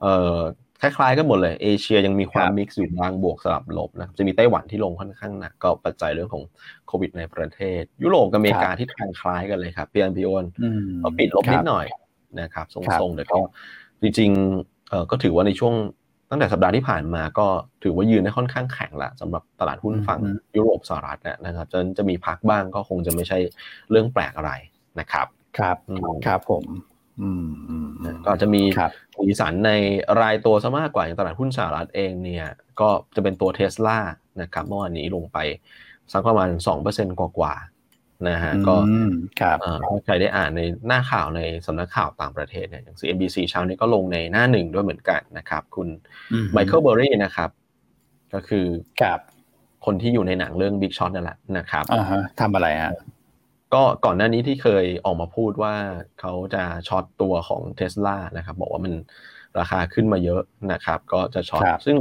[0.00, 0.38] เอ่อ
[0.80, 6.44] คล้ายๆกันหมดเลย เอเชียยังมีความมิกซ์อยู่บางบวกสลับลบนะจะมีไต้หวันที่ลงค่อนข้างหนักก็ปัจจัยเรื่องของ
[6.86, 10.44] โควิดในประเทศ ยุโรปกับอเมริกาที่ทางคล้ายกันเลยครับพีอันพีโอน
[11.02, 11.86] ก็ปิดลบนิดหน่อย
[12.40, 13.38] นะครับทรงๆแต่ก็
[14.02, 15.74] จริงๆเอ่อก็ถือว่าในช่วง
[16.30, 17.46] ตั้งแต่สัปดาห์ที่ผ่านมาก็
[17.82, 20.20] ถือว่ายืนได้ค่อนข้างแข็งละสำหรับตลาดหุ้นฝั่ง
[20.56, 23.38] ยุโรปสหรัฐนะครับจนจะมีพักบ้างก็คงจะไม่ใช่
[23.90, 24.52] เรื่องแปลกอะไร
[25.00, 25.26] นะครับ
[25.58, 25.76] ครับ
[26.26, 26.64] ครับผม
[28.26, 28.62] ก็จะมี
[29.16, 29.72] สีสันใน
[30.20, 32.46] รายตัวซะมากกว่าอย่างตลาดหุ้นสหรัฐเองเนี่ย
[32.80, 33.98] ก็จะเป็นตัวเทสลา
[34.42, 35.38] นะครับเมื่อวานนี้ลงไป
[36.12, 38.76] สักประมาณสองเปอร์เซ็นกว่าๆนะฮะก็
[39.84, 45.88] ถ้าใครได้อ่านในหน้าข่าวในสำนักข่าวต่างประเทศเนี่ยอย่าง CNBC เช้านี้ก็ลงในหน้าหนึ่งด้วยเหมือนกันนะครับ คุณ
[46.52, 47.50] ไมเคิลเบอร์รี่นะครับ
[48.34, 48.66] ก็คือ
[49.84, 51.84] คนที่อยู่ในหนังเรื่อง Big Short นั่นแหละนะครับ
[52.40, 52.92] ทำอะไรฮะ
[53.74, 55.74] ก็ก่อนหน้านี้ที่เคยออกมาพูดว่า
[56.20, 58.94] เขาจะ short ตัวของเทสลานะครับ บอกว่ามัน
[59.58, 60.42] ราคาขึ้นมาเยอะ
[60.72, 61.96] นะครับ ก็จะ short ซึ่ง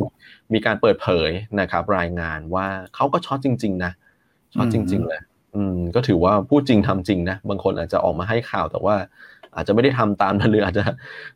[0.54, 3.92] มีการเปิดเผยนะครับ รายงานว่าเขาก็ short จริง ๆ นะ
[4.54, 5.22] short จริง ๆ เลย
[5.56, 8.96] อืมก็ถือว่าพูดจริงทำจริงนะ บางคนอาจจะออกมาให้ข่าวแต่ว่า
[9.56, 10.86] อาจจะไม่ได้ทำตามนั้นหรืออาจจะ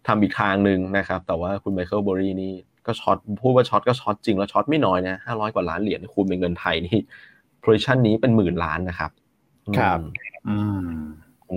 [0.08, 2.54] ทำอีกทางหนึ่งนะครับ แต่ว่าคุณไมเคิลเบอร์รี่นี่
[2.88, 7.00] ก็ short พูดว่า short ก็ short จริงแล้ว short ไม่น้อยนะห้าร้อยกว่าล้านเหรียญคูณเป็นเงินไทยนี่
[7.64, 9.12] position นี้เป็นหมื่นล้านนะครับ
[9.78, 10.00] ครับ
[10.50, 10.88] อืม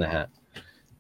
[0.02, 0.25] นะฮะ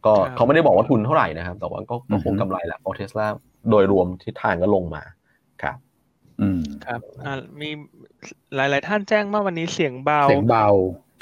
[0.04, 3.26] ก็เขาไม่ได้บอกว่าทุนเท่าไหร่นะครับ แต่ว่าก็คงกำไรแหละเพราะเทสลา
[3.70, 5.02] โดยรวมทิศทางก็ลงมา
[5.62, 5.76] ครับ
[6.40, 7.70] อืมครับอ่ามี
[8.54, 10.68] หลาย ๆ ท่านแจ้งว่าวันนี้เสียงเบาเสียงเบา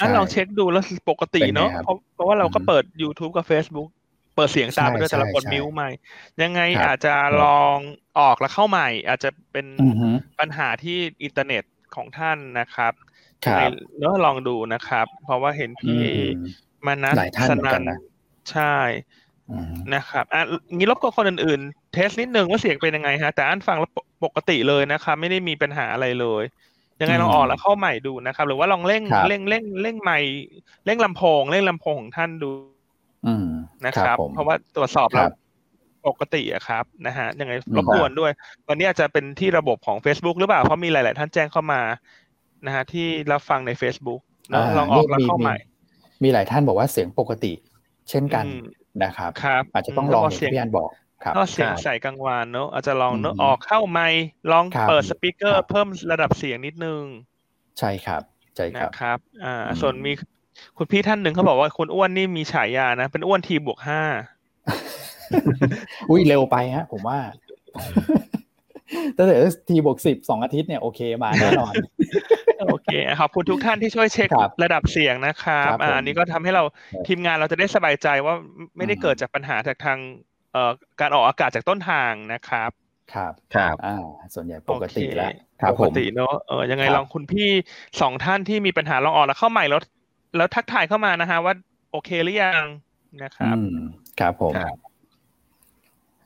[0.01, 3.89] อันลองเช็คดูแล้วปกติเนาะเป็นไงครับเพราะเพราะว่าเราก็เปิด YouTube กับ Facebook
[4.37, 5.91] เปิดเสียงตามไปด้วยใช่แต่ละกดใช่มิวใหม่
[6.43, 7.77] ยังไงครับอาจจะลอง
[8.19, 10.09] ออกแล้วเข้าใหม่ อาจจะเป็นอือฮึ
[10.41, 12.93] ปัญหาที่อินเทอร์เน็ตของท่านนะครับ
[13.47, 16.01] ครับยังไงเนอะลองดูนะครับ เพราะว่าเห็นพี่
[16.35, 16.45] อืม
[16.87, 17.99] มานัทหลายท่านสเหมือนกันนะ
[18.53, 18.77] ใช่
[19.51, 20.41] อืมนะครับอะ
[20.77, 26.43] งี้รบกวนคนอื่นๆ เทสนิดนึงว่าเสียงเป็นยังไงฮะ แต่อันฟังแล้วปปกติเลยนะครับ ไม่ได้มีปัญหาอะไรเลย
[27.01, 30.19] ยังไงลองออกแล้วเข้าใหม่ดูนะครับ หรือว่าลองเร่งครับเร่งเร่งเร่งใหม่
[30.87, 32.51] เร่งลำโพงเร่งลำโพงของท่านดู
[33.27, 33.47] อืม
[33.87, 35.33] นะครับผมเพราะว่าตรวจสอบคแล้รัวบ
[36.07, 38.33] ปกติอะครับนะฮะยังไงอืมรบกวนด้วย
[38.69, 41.81] วันนี้อาจจะเป็นที่ระบบของ Facebook หรือเปล่าเพราะมีหลาย ๆ ท่านแจ้งเข้ามา
[42.67, 45.57] นะฮะที่รับฟังใน Facebook เนอะาลองออกแล้วเข้าใหม่
[46.23, 47.53] มีหลายท่านบอกว่าเสียงปกติ
[48.11, 48.63] เช่นกันอืม
[49.05, 50.91] นะครับครับอาจจะต้องลองอย่างเสียงที่พี่อันบอก
[51.25, 57.03] ครับก็เสียงครับใส่กลางวานเนอะอาจจะลองเนอะอืมออกเข้าไมค์ลองครับเปิดสปีกเกอครัร์บเพิ่มระดับเสียงนิดนึง
[57.79, 58.23] ใช่ครับ
[58.57, 60.13] ใช่ครับนะครับ อ่าอืมส่วนมี
[60.77, 64.03] คุณพี่ท่านหนึ่งเขาบอกว่าคุณอ้วนนี่มีฉายานะ เป็นอ้วนทีบวกห้า
[66.11, 67.19] อุ้ยเร็วไปฮะ ผมว่า
[69.15, 71.75] แต่ถ้าทีบวกสิบสองอาทิตย์เนี่ยโอเคมาแน่นอน
[72.69, 72.89] โอเค
[73.21, 76.63] ขอบคุณทุกท่านที่ช่วยเช็คครับระดับเสียงนะครับครับผมอ่าอันนี้ก็ทำให้เรา
[76.93, 78.35] ครับทีมงานเราจะได้สบายใจว่า
[78.77, 79.99] ไม่ได้อืมเกิดจากปัญหาจากทาง
[80.53, 82.71] เอ่อการออกอากาศจากต้นทางนะครับ
[83.15, 83.97] ครับครับอ่า
[84.35, 87.49] ส่วนใหญ่ปกติโอเคแล้วครับปผกมติเนอะเออยังไงครับลองคุณพี่
[88.01, 89.81] สองท่านที่มีปัญหาลองออกแล้วเข้าใหม่แล้ว
[90.37, 91.55] แล้วทักทายเข้ามานะฮะว่า
[91.93, 92.65] โอเคหรือยัง
[93.23, 93.77] นะครับอืม
[94.21, 94.77] ครับผมครับ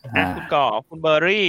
[0.05, 1.49] อะอ่าคุณก่อคุณเบอร์รี่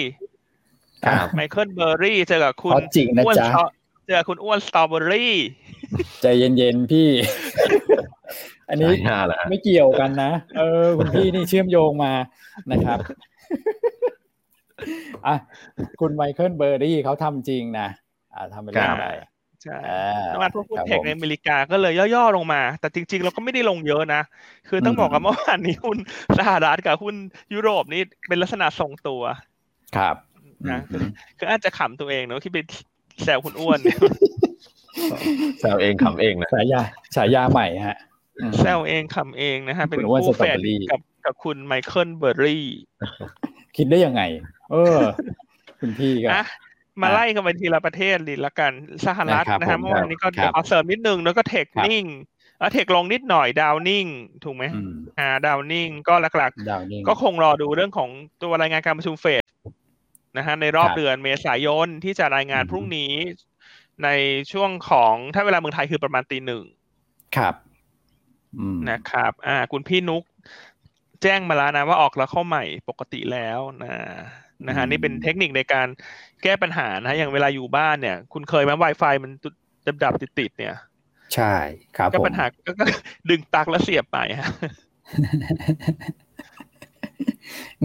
[1.06, 3.66] ครับไมเคิลเบอร์รี่เจอกับคุณเพราะจริงนะอ้วนจ๊ะสตอ
[4.06, 5.34] เจอกับคุณอ้วนสตรอเบอรี่
[6.22, 7.10] ใจเย็นๆพี่
[8.70, 12.12] อันนี้ฉายาแหละไม่เกี่ยวกันนะ เออ คุณพี่นี่เชื่อมโยงมา
[12.72, 13.00] นะครับ
[15.28, 15.36] อะ
[16.02, 17.88] คุณไมเคิลเบอร์รี่เขาทำจริงนะ
[18.34, 19.06] อ่าทำไปเรื่อยไป
[19.64, 24.22] ใช่อ่าน้องอันพวกพูดครับเทคผมในอเมริกาก็เลยย่อๆลงมา แต่จริง ๆ เราก็ไม่ได้ลงเยอะนะ
[24.70, 25.98] คือต้องบอกกันอืมเมื่อวานนี้หุ้น
[26.40, 27.16] สหรัฐกับหุ้น
[27.54, 29.22] ยุโรปนี่เป็นลักษณะทรงตัว
[29.98, 30.16] ครับ
[30.72, 32.58] นะอืมคืออาจจะขำตัวเองเนอะที่ไป
[33.24, 33.98] แซวคุณอ้วนเนี่ย
[35.60, 36.82] แซวเองขำเองนะฉายา
[37.16, 37.98] ฉายาใหม่ฮะ
[38.38, 42.66] อืมแซวเองขำเองนะฮะเป็นคุณอ้วนคู่แฝดสตรอเบอรี่กับกับคุณไมเคิลเบอร์รี่
[43.78, 44.22] คิดได้ยังไง
[44.72, 45.00] เออ
[45.80, 46.46] คุณพี่ก็อะ
[47.02, 48.72] มาไล่กันไปทีละประเทศดีละกัน
[49.06, 52.06] สหรัฐครับนะฮะผมเมื่อวานนี้ก็ครับเอาเสริมนิดนึงแล้วก็เทคครับนิ่ง
[52.60, 54.06] แล้วเทคลงนิดหน่อยดาวนิ่ง
[54.44, 56.34] ถูกไหมอืมอ่าดาวนิ่งก็หลัก
[56.70, 58.10] ดาวนิ่งๆก็คงรอดูเรื่องของ
[58.44, 59.42] ตัวรายงานการประชุมเฟด
[60.38, 63.12] นะฮะในรอบครับเดือนเมษายนที่จะรายงานอืมพรุ่งนี้
[64.04, 64.10] ใน
[64.52, 66.64] ช่วงของถ้าเวลาเมืองไทยคือประมาณตีหนึ่ง
[67.38, 67.56] ครับ
[68.58, 70.24] อืมนะครับ อ่า คุณพี่นุก
[71.22, 73.94] แจ้งมาแล้วนะว่าออกแล้วเข้าใหม่ปกติแล้วนะ
[74.68, 75.88] นะฮะอืมนี่เป็นเทคนิคในการ
[76.44, 79.32] แก้ปัญหานะฮะอย่างเวลาอยู่บ้านเนี่ย คุณเคยไหม Wi-Fi มัน
[79.86, 80.76] ดับดับติดติดๆเนี่ย
[81.36, 81.56] ใช่
[81.98, 82.86] ครับก็ผมปัญหาก็ก็
[83.30, 84.50] ดึงปลั๊กแล้วเสียบไปฮะ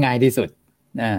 [0.02, 0.48] ง่ายที่สุด
[1.02, 1.14] อ่า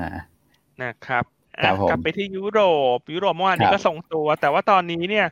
[0.83, 1.25] นะครับ
[1.63, 2.61] ครัอะบผมกลับไปที่ยุโร
[2.97, 5.27] ป ยุโรปเมื่อวานนี้ครับก็ทรงตัว แต่ว่าตอนนี้เนี่ย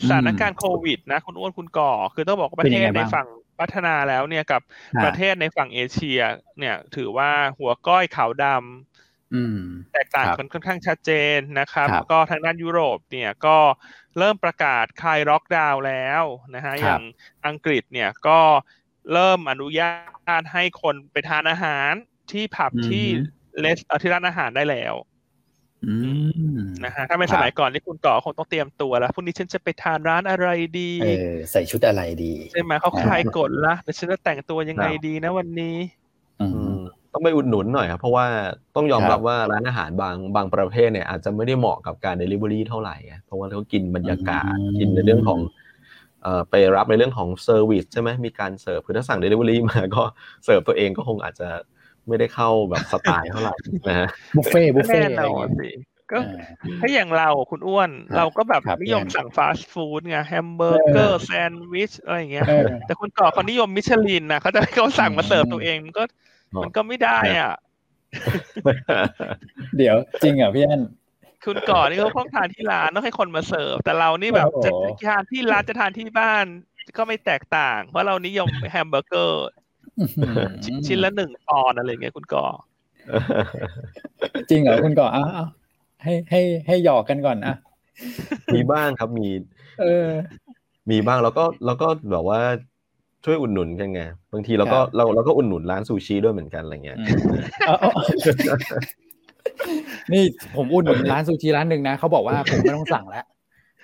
[0.00, 3.26] อืมสถานการณ์โควิดนะคุณอ้วนคุณก่อ คือต้องบอกว่าปเป็นระยัเทงศไงในบ้างฝั่ง
[3.60, 4.62] พัฒนาแล้วเนี่ยกับ
[4.96, 6.20] ฮะประเทศในฝั่งเอเชีย
[6.58, 9.60] เนี่ยถือว่าหัวก้อยขาวดำอืม
[9.92, 13.58] แตกต่างครับกันค่อนข้างชัดเจนนะครับครับ ก็ทางด้านยุโรปเนี่ยก็
[14.18, 17.02] เริ่มประกาศคลายล็อกดาวน์แล้วนะฮะครับอย่าง
[17.46, 18.40] อังกฤษเนี่ยก็
[19.12, 21.92] เริ่มอนุญาตให้คนไปทานอาหาร
[22.32, 23.06] ที่ผับอืมที่
[23.60, 24.94] เลสเอ่อที่ร้านอาหารได้แล้ว
[25.86, 25.94] อื
[26.58, 30.48] มนะฮะถ้าเป็นครับสมัยก่อนที่คุณก่อคงต้องเตรียมตัวแล้วพรุ่งนี้ฉันจะไปทานร้านอะไร
[30.80, 35.76] ดีเออใส่ชุดอะไรดีใช่ไหมเขาคลายกฎละแต่ฉันจะแต่งตัวยังไงครับดีนะวันนี้
[36.40, 36.80] อือืมม
[37.12, 38.26] ต้องไปอุดหนุนหน่อยครับ เพราะว่า
[38.76, 45.40] ต้องยอมครับรับว่าร้านอาหารบางบางประเภทเนี่ยอาจจะไม่ได้เหมาะกับการ Delivery เท่าไหร่ไงเพราะว่าเขากินบรรยากาศอืมกินในเรื่องของ
[46.22, 50.02] เอ่อไปรับในเรื่องของ service ใช่ไหมมีการเสิร์ฟคือถ้าสั่ง Delivery มาก็
[50.44, 51.48] เสิร์ฟตัวเองก็คงอาจจะ
[52.08, 53.54] ไม่ได้เข้าแบบสไตล์เท่าไหร่
[53.88, 55.70] นะฮะบุฟเฟ่ต์บุฟเฟ่ต์แน่นอนอะไรเงี้ยสิ
[56.12, 66.02] ก็เออถ้าอย่างเราคุณอ้วนครับเราก็แบบครับนิยมพี่แอนสั่งฟาสต์ฟู้ดไงแฮมเบอร์เกอร์แซนด์วิชอะไรอย่างเงี้ยเออแต่คุณก่อเขานิยมมิชลินนะเขาจะให้เขาสั่งมาเสิร์ฟตัวเองมันก็
[66.54, 67.54] อ๋อมันก็ไม่ได้อะ
[69.76, 70.82] เดี๋ยวจริงเหรอพี่อัน
[71.46, 74.66] คุณก่อนี่เขาต้องทานที่ร้านต้องให้คนมาเสิร์ฟ แต่เรานี่แบบโอ้โห
[75.00, 76.44] จะทานที่ร้านจะทานที่บ้าน
[76.96, 79.46] ก็ไม่แตกต่าง เพราะเรานิยมแฮมเบอร์เกอร์
[80.86, 82.44] ชิ้นละหนึ่งปอนด์อะไรเงี้ยคุณก่อ
[84.50, 85.46] จริงเหรอคุณก่ออ้าว
[86.02, 87.56] ให้ให้ให้หยอกกันก่อนอะ
[88.54, 89.28] มีบ้างครับมี
[89.80, 90.08] เออ
[90.90, 92.40] มีบ้างแล้วก็แล้วก็แบบว่า
[93.24, 94.02] ช่วยอุดหนุนกันไง
[94.32, 96.98] บางทีเราก็เราเราก็อุดหนุนร้านซูชิด้วยเหมือนกันอะไรเงี้ย
[100.12, 100.24] นี่
[100.56, 103.24] ผมอุดหนุนร้านซูชิร้านหนึ่งนะเขาบอกว่าผมไม่ต้องสั่งแล้ว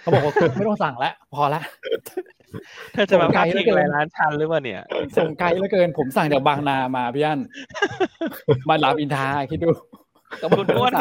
[0.00, 1.60] เขาบอกว่าไม่ต้องสั่งแล้วพอละ
[2.92, 4.82] เธอจะมาพาทิ้งอะไรร้านชันหรือเปล่าเนี่ย
[5.16, 7.40] ส่งไกลเหลือเกิน ผมสั่งจากบางนามาพี่อัน
[8.68, 9.70] มาลาบินทาคิดดู
[10.58, 10.92] คุณอ้วน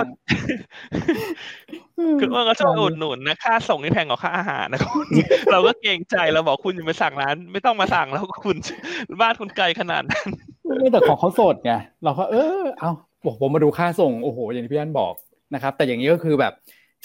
[2.20, 5.08] คุณอ้วนก็ชอบอุดหนุนนะ ค่าส่งนี่แพงกว่าค่าอาหารนะคุณ
[5.52, 8.56] เราก็เกรงใจเราบอกคุณอย่าไปสั่งร้าน ไม่ต้องมาสั่งแล้วคุณ
[9.22, 10.28] บ้านคุณไกลขนาดนั้น
[10.80, 12.92] ไม่แต่ของเขาสดไงเราก็เออเอา
[13.26, 15.14] บอกผมมาดูค่าส่งโอ้โห อย่างที่พี่อันบอก
[15.54, 16.54] นะครับ แต่อย่างนี้ก็คือแบบ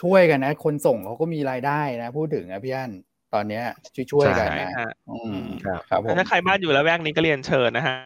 [0.02, 2.90] ช่วยกันนะ คนส่งเขาก็มีรายได้นะ พูดถึงนะพี่อัน
[3.34, 3.64] ตอนเนี้ย
[3.94, 4.70] ช่วยช่วยกันนะ
[5.10, 7.96] อืมครับถ้าใครบ้านอยู่แล้วแวกนี้ก็เรียนเชิญนะฮะ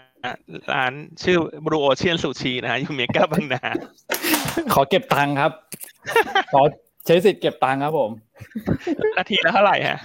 [0.75, 3.63] ร้านชื่อบรูโอเชียนสุชีนะฮะอยู่เมกาบางนา
[4.75, 5.53] ขอเก็บตังค์ครับ
[6.53, 6.63] ขอ
[7.07, 8.11] ใช้สิทธิ์เก็บตังค์ครับผม
[9.17, 9.99] นาทีละเท่าไหร่ฮะ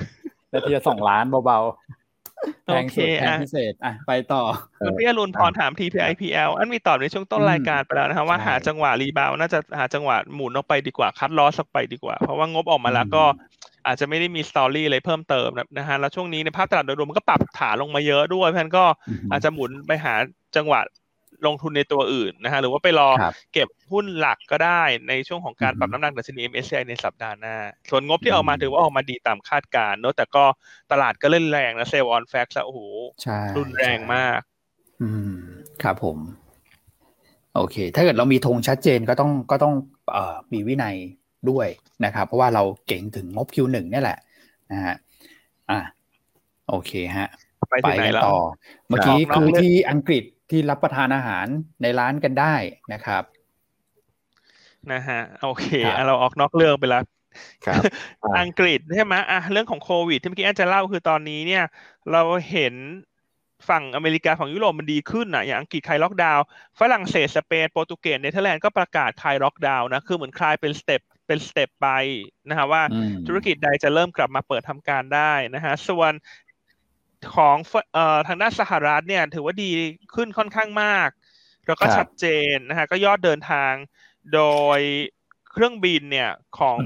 [0.53, 4.41] นาทีละสองล้านเบาๆแพงสุดแพงพิเศษอะไปต่อ
[4.85, 13.23] คุณพี่อรุณพรถาม TPIPL อันมีตอบในช่วงต้นรายการไปแล้วนะครับว่าหาจังหวะ rebound น่าจะหาจังหวะหมุนออกไปดีกว่า cut loss ออกไปดีกว่า เพราะว่างบออกมาแล้วก็
[13.85, 18.85] อาจจะไม่ได้มี story อะไรเพิ่มเติมนะฮะแล้วช่วงนี้ในภาพตลาดโดยรวมมันก็ปรับฐานลงมาเยอะด้วยเพราะฉะนั้นก็
[19.31, 20.13] อาจจะหมุนไปหา
[20.55, 20.81] จังหวะ
[21.47, 23.09] ลงทุนในตัวอื่นนะฮะหรือว่าไปรอ
[23.53, 27.55] เก็บหุ้นหลักก็ได้ในช่วงของการปรับน้ำหนักดัชนี MSCI ในสัปดาห์หน้า
[27.89, 30.43] ส่วนงบที่ออกมาถือว่าออกมาดีตามคาดการณ์เนอะแต่ก็
[30.91, 32.79] ตลาดก็เล่นแรงนะเซลล์ออนแฟกซ์โอ้โห
[33.57, 34.39] รุนแรงมาก
[35.01, 35.35] อืม
[35.83, 36.17] ครับผม
[37.55, 39.73] โอเค ถ้าเกิดเรามีธงชัดเจนก็ต้องก็ต้อง
[40.11, 40.95] เอ่อมีวินัย
[41.49, 41.67] ด้วย
[42.05, 44.19] นะครับ เพราะว่าเราเก่งถึงงบ Q1 นี่แหละ
[44.71, 44.95] นะฮะ
[45.71, 45.79] อะ
[46.69, 47.27] โอเคฮะ
[47.69, 48.37] ไปกันต่อ
[48.87, 51.45] เมื่อกี้คือที่อังกฤษที่รับประทานอาหาร
[51.81, 52.55] ในร้านกันได้
[52.93, 53.23] นะครับ
[54.91, 55.65] นะฮะโอเค
[56.07, 57.03] เราออกนอกเรื่องไปแล้ว
[58.41, 61.63] อังกฤษใช่ไหมอะเรื่องของโควิดที่เมื่อกี้อาจจะเล่าคือตอนนี้เนี่ย
[62.11, 62.73] เราเห็น
[63.69, 66.45] ฝั่งอเมริกาของยุโรปมันดีขึ้นอะอย่างอังกฤษคลายล็อกดาวน์
[66.79, 71.89] ฝรั่งเศสสเปนโปรตุเกสเนเธอร์แลนด์ก็ประกาศคลายล็อกดาวน์นะคือเหมือนคลายเป็น step เป็นสเต็ปไป
[72.49, 72.83] นะฮะว่า
[73.27, 76.13] ธุรกิจใดจะเริ่มกลับมาเปิดทำการได้นะฮะส่วน
[77.35, 77.57] ของ
[77.93, 79.71] เอ่อทางด้านสหรัฐเนี่ยถือว่าดี
[80.15, 81.09] ขึ้นค่อนข้างมาก
[81.67, 83.73] แล้วก็ชัดเจนนะฮะก็ยอดเดินทาง
[84.33, 84.41] โด
[84.77, 84.79] ย
[85.51, 86.79] เครื่องบินเนี่ยของ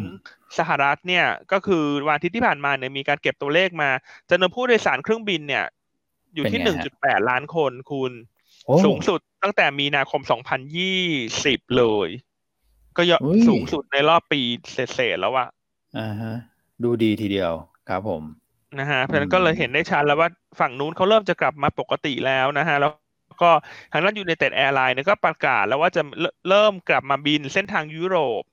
[0.58, 3.90] สหรัฐเนี่ยก็คือวันอาทิตย์ที่ผ่านมาเนี่ยมีการเก็บตัวเลขมา
[4.30, 5.66] จำนวนผู้โดยสารเครื่องบินเนี่ย
[6.36, 8.12] อยู่ที่หนึ่งจุดแปดล้านคนคุณ
[8.86, 11.04] สูงสุดตั้งแต่มีนาคมสองพันยี่
[11.46, 12.10] สิบเลย
[12.98, 14.42] ก็ยอดสูงสุดในรอบปี
[14.94, 15.48] เศษแล้วอะ
[15.98, 16.34] อ่าฮะ
[16.84, 17.52] ดูดีทีเดียว
[17.90, 18.24] ครับผม
[18.80, 20.30] นะฮะเพราะฉะนั้นก็เลยเห็นได้ชัดแล้วว่า
[20.60, 22.92] ฝั่งนู้นเขาเริ่มจะกลับมาปกติแล้วนะฮะแล้ว
[23.42, 23.50] ก็
[23.92, 26.02] ทางด้าน United Airlines เนี่ยก็ประกาศแล้วว่าจะ
[26.50, 28.44] เริ่มกลับมาบินเส้นทางยุโรป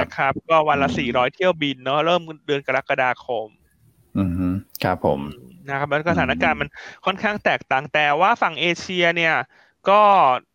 [0.00, 3.48] นะครับ ก็วันละสี่ร้อยเที่ยวบินเนาะเริ่มเดือนกรกฎาคม
[4.18, 5.20] อืมครับผม
[5.68, 6.68] นะครับแล้วก็สถานการณ์มัน
[7.06, 9.34] ค่อนข้างแตกต่างแต่ว่าฝั่งเอเชียเนี่ย
[9.90, 10.47] ก็เอ่อ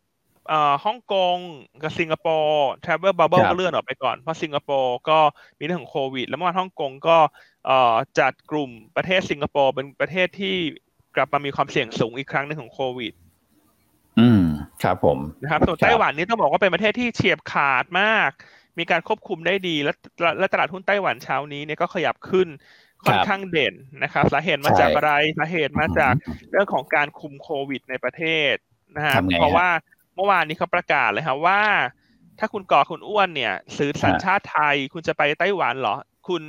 [0.84, 1.36] ฮ่องกง
[1.82, 5.18] กับสิงคโปร์ travel bubble ก็เลื่อนออกไปก่อน เพราะสิงคโปร์ก็
[5.58, 7.18] มีเรื่องของโควิด แล้วเมื่อวานฮ่องกงก็
[7.66, 10.56] เอ่อจัดกลุ่มประเทศสิงคโปร์เป็นประเทศที่
[11.16, 13.12] กลับมามีความเสี่ยงสูงอีกครั้งหนึ่งของโควิด
[14.20, 14.44] อืม
[14.82, 18.30] ครับผมนะครับส่วนไต้หวันนี่ต้องบอกว่าเป็นประเทศที่เฉียบขาดมาก
[18.78, 19.92] มีการควบคุมได้ดี และ
[20.38, 22.48] และตลาดหุ้นไต้หวันเช้านี้เนี่ยก็ขยับขึ้น
[23.04, 26.14] ค่อนข้างเด่นนะครับสาเหตุมาจากอะไรสาเหตุมาจาก
[26.50, 28.54] เรื่องของการคุมโควิดในประเทศ
[28.96, 29.68] นะฮะเพราะว่า
[30.14, 31.60] เมื่อวานนี้เขาประกาศเลยครับว่า
[32.38, 35.96] ถ้าคุณก่อคุณอ้วนเนี่ยซื้อสัญชาติไทยคุณจะไปไต้หวันเหรอ
[36.28, 36.42] คุณ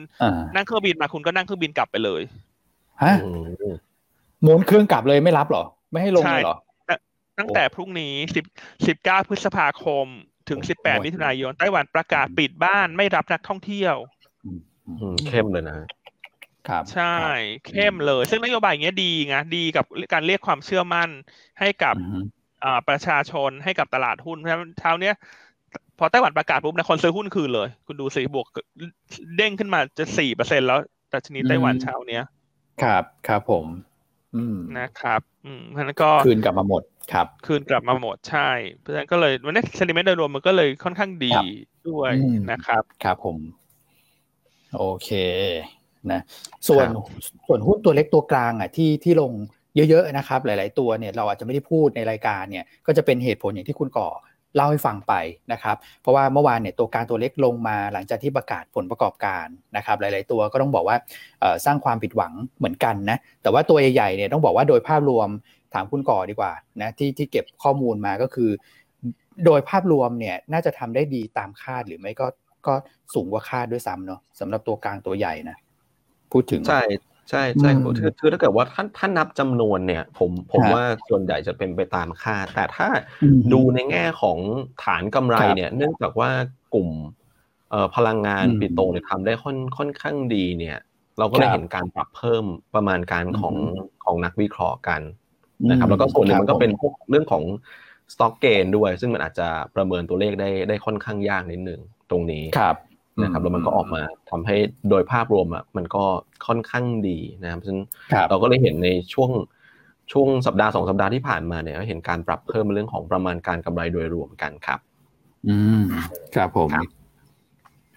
[0.56, 2.22] นั่งเครื่องบินมาคุณก็นั่งเครื่องบินกลับไปเลย
[3.04, 3.16] ฮะ
[4.42, 6.58] หมุนเครื่องกลับเลยไม่รับหรอ ไม่ให้ลงเลยหรอ
[7.40, 8.46] ตั้งแต่พรุ่งนี้สิบ
[8.88, 10.06] สิบเก้าพฤษภาคม
[10.50, 13.96] ถึงสิบแปดมิถุนายนไต้หวันประกาศปิดบ้านไม่รับนักท่องเที่ยว
[15.28, 15.76] เข้มเลยนะ
[16.68, 17.18] ครับใช่
[17.68, 21.10] เข้มเลย ซึ่งนโยบายอย่างเงี้ยดีไงดีกับการเรียกความเชื่อมั่น
[21.60, 21.96] ให้กับ
[22.90, 25.16] ประชาชนให้กับตลาดหุ้นเพราะฉะนั้นเช้าเนี้ย
[26.00, 28.48] พอไต้หวันประกาศปุ๊บนะคนซื้อหุ้นคืนเลย คุณดูสิบวก
[29.38, 32.24] เด้งขึ้นมาจะสี่เปอร์เซ็นแล้วแต่ชนิดไต้หวันเช้าเนี้ย
[32.84, 33.66] ครับครับผม
[34.36, 38.50] อืมนะครับ อืมเพราะนั้นก็คืนกลับมาหมดครับ คืนกลับมาหมดใช่
[38.80, 41.32] เพราะฉะนั้นก็เลยวันนี้เซนิเมนต์โดยรวมมันก็เลยค่อนข้างดี
[41.90, 42.12] ด้วย
[42.52, 43.38] นะครับ ครับผม
[44.78, 45.10] โอเค
[46.12, 46.22] นะ
[46.68, 46.88] ส่วน
[47.48, 49.32] ส่วนหุ้นตัวเล็กตัวกลางอะที่ที่ลง
[49.90, 54.10] เยอะๆนะครับหลาย ๆ ตัวเนี่ยเราอาจจะไม่ได้พูดในรายการเนี่ยก็จะเป็นเหตุผลอย่างที่คุณก่อ
[54.56, 55.14] เล่าให้ฟังไป
[55.54, 59.46] นะครับเพราะว่าเมื่อวานเนี่ยตัวการตัวเล็กลงมาหลังจากที่ประกาศผลประกอบการ
[59.78, 60.98] นะครับหลาย ๆ ตัวก็ต้องบอกว่า
[61.66, 65.30] สร้างความผิดหวังเหมือนกันนะแต่ว่าตัวใหญ่ๆเนี่ยต้องบอกว่าโดยภาพรวม
[65.74, 68.50] ถามคุณก่อดีกว่านะที่ที่เก็บข้อมูลมาก็คือ
[69.46, 72.28] โดยภาพรวมเนี่ยน่าจะทำได้ดีตามคาดหรือไม่ก็
[72.68, 72.74] ก็
[73.14, 75.58] สูงกว่าคาดด้วยซ้ำเนาะสำหรับตัวกลางตัวใหญ่นะ
[76.32, 76.84] พูดถึงใช่
[77.30, 82.88] ใช่ใช่คือคือถ้าเกิดว่าท่านท่านนับจำนวนเนี่ย ผมผมว่าส่วนใหญ่จะเป็นไปตามคาดแต่ถ้า
[83.54, 84.38] ดูในแง่ของ
[84.84, 86.30] ฐานกำไรเนี่ย เนื่องจากว่า
[86.74, 86.90] กลุ่ม
[87.72, 90.78] เอ่อพลังงานปิโตเนี่ยทำได้ค่อนค่อนข้างดีเนี่ย
[91.20, 93.56] เราก็ได้เห็นการปรับเพิ่มประมาณการของ
[94.04, 95.02] ของนักวิเคราะห์กัน
[95.70, 97.44] นะครับ แล้วก็ส่วนหนึ่งมันก็เป็นพวกเรื่องของ
[98.14, 102.76] สต็อกเกนด้วย ซึ่งมันอาจจะประเมินตัวเลขได้ได้ค่อนข้างยากนิดหนึ่งตรงนี้ครับ
[103.24, 104.56] นะครับแล้วมันก็ออกมาทำให้
[104.90, 106.04] โดยภาพรวมอะมันก็
[106.48, 107.86] ค่อนข้างดีนะครับฉะนั้น
[108.30, 109.32] เราก็เลยเห็นในช่วง
[110.12, 114.80] ช่วงสัปดาห์สองสัปดาห์ที่ผ่านมาเนี่ยเห็นการปรับเพิ่มเรื่องของประมาณการกำไรโดยรวมกันครับ
[115.48, 115.84] อืม
[116.36, 116.70] ครับผม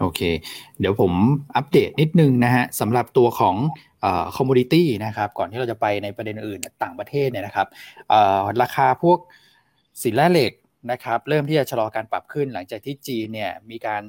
[0.00, 0.20] โอเค
[0.80, 1.12] เดี๋ยวผม
[1.56, 3.56] อัปเดตนิดนึงนะฮะสำหรับตัวของ
[4.36, 7.66] คอมมูนิตี้นะครับก่อนที่เราจะไปในประเด็นอื่นต่างประเทศเนี่ยนะครับ
[8.62, 9.18] ราคาพวก
[10.02, 10.52] สินแร่เหล็ก
[10.92, 14.02] นะครับเริ่มที่จะชะลอการปรับขึ้นหลังจากที่จีนเนี่ยมีการ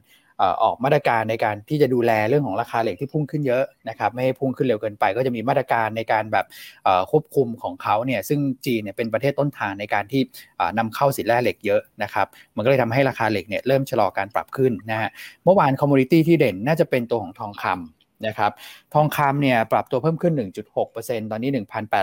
[0.63, 6.45] ออกมาตรการในการที่จะดูแลเรื่องของราคาเหล็กที่พุ่งขึ้นเยอะนะครับไม่ให้พุ่งขึ้นเร็วเกินไป ก็จะมีมาตรการในการแบบ
[7.11, 10.21] ควบคุมของเขาเนี่ยซึ่งจีนเนี่ยเป็นประเทศต้นทางในการที่
[10.77, 15.09] นำเข้าสินแร่เหล็กเยอะนะครับมันก็เลยทำให้ราคาเหล็กเนี่ยเริ่มชะลอการปรับขึ้นนะฮะ
[15.43, 18.51] เมื่อวาน commodity ที่เด่นน่าจะเป็นตัวของทองคำ นะครับ
[18.93, 20.33] ทองคำเนี่ยปรับตัวเพิ่มขึ้น
[20.81, 21.49] 1.6%ตอนนี้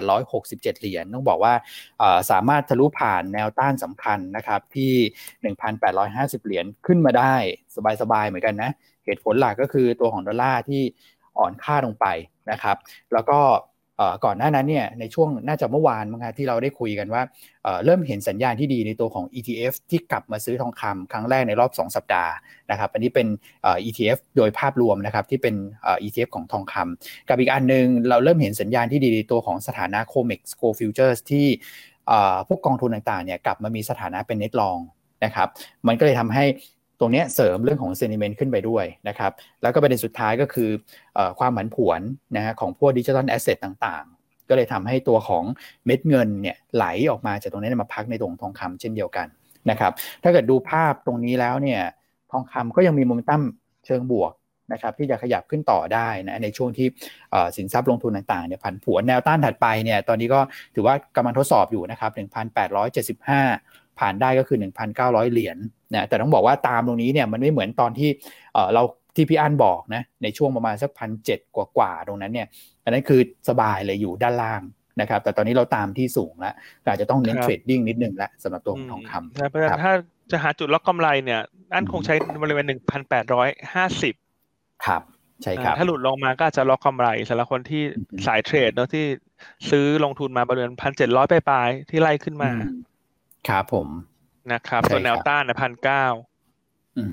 [0.09, 1.55] 1,867 เหรียญต้องบอกว่า
[2.31, 4.93] สามารถทะลุผ่านแนวต้านสำคัญนะครับที่
[5.83, 7.35] 1,850 เหรียญขึ้นมาได้
[8.03, 8.71] สบายๆเหมือนกันนะ
[9.05, 10.83] เหตุผลหลักก็คือตัวของดอลลาร์ที่
[11.39, 12.07] อ่อนค่าลงไป
[12.51, 12.77] นะครับ
[13.13, 13.41] แล้วก็
[14.25, 17.23] ก่อนหน้านั้นเนี่ยในช่วงน่าจะเมื่อวานมั้งครับที่เราได้คุยกันว่า
[17.85, 22.33] เริ่มเห็นสัญญาณที่ดีในตัวของ ETF ที่กลับมาซื้อทองคำครั้งแรกในรอบ 2 สัปดาห์
[22.71, 23.27] นะครับอันนี้เป็น
[23.85, 25.55] ETF โดยภาพรวมนะครับที่เป็น
[26.03, 31.47] ETF ของทองคำกับอีกอันนึงเราเริ่มเห็นสัญญาณที่ดีในตัวของสถานะ COMEX Gold Futures ที่
[32.49, 34.81] พวกกองทุนต่างๆเนี่ยกลับมามีสถานะเป็น net long
[35.25, 35.49] นะครับ
[35.87, 36.45] มันก็เลยทำให้
[37.01, 39.33] ตรงนี้เสริมเรื่องของ sentiment ขึ้นไปด้วยนะครับ
[39.63, 40.71] แล้วก็ประเด็นสุดท้ายก็คือ
[41.19, 42.01] อความผันผวน
[42.37, 45.45] นะฮะของพวก digital asset ต่างๆ ก็เลยทำให้ตัวของ
[45.87, 49.27] เม็ดเงินเนี่ยไหลออกมาจากตรงนี้มาพักในตรงทองคำเช่นเดียวกัน
[49.71, 51.81] นะครับ ถ้าเกิดดูภาพตรงนี้แล้วเนี่ย
[52.33, 53.43] ทองคำก็ยังมีโมเมนตัม
[53.87, 54.33] เชิงบวก
[54.73, 56.87] นะครับที่จะขยับขึ้นต่อได้นะในช่วงที่
[57.57, 60.41] สินทรัพย์ลงทุนต่างๆเนี่ยผันผวนแนวต้านถัดไปเนี่ยตอนนี้ก็
[60.75, 62.11] ถือว่ากำลังทดสอบอยู่นะครับ
[62.85, 64.59] 1,875 ผ่านได้ก็คือ
[64.95, 65.59] 1,900 เหรียญ
[65.95, 68.11] นะแต่ต้องบอกว่าตามตรงนี้เนี่ยมันไม่เหมือนตอนที่
[68.75, 68.83] เรา
[69.17, 72.47] ที่พี่อันบอกนะในช่วงประมาณสักพันเจ็ดกว่าๆตรงนั้นเนี่ย
[72.85, 74.63] อันนั้นคือสบายเลยอยู่ด้านล่าง
[75.01, 76.55] นะครับแต่ตอนนี้เราตามที่สูงแล้ว
[76.87, 79.93] อาจจะต้องเน้นเทรดดิ้งนิดนึงแล้วสำหรับตัวของทองคำเพราะฉะนั้นถ้า
[80.31, 81.41] จะหาจุดล็อกกำไรเนี่ย
[81.75, 84.15] อันคงใช้บริเวณหนึ่งพันแปดร้อยห้าสิบ
[84.87, 85.03] ครับ
[85.43, 87.83] ใช่ครับถ้าหลุดลงมาก็จะล็อกกำไรสำหรับคนที่
[88.27, 89.05] สายเทรดเนาะที่
[89.71, 92.51] ซื้อลงทุนมาบริเวณพันเจ็ดร้อยปลายๆที่ไล่ขึ้นมา
[93.49, 93.89] ครับผม
[94.53, 96.07] นะครับส่วนแนวต้านนะพันเก้า
[96.99, 97.09] อือ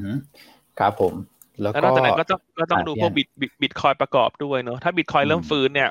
[0.80, 1.14] ครับผม
[1.62, 3.28] แล้วนอกจากนั้นก็ต้องก็ต้องดูพวกบิต
[3.62, 5.90] บิตคอยน์ประกอบด้วยเนาะถ้าบิตคอยน์เริ่มฟื้นเนี่ย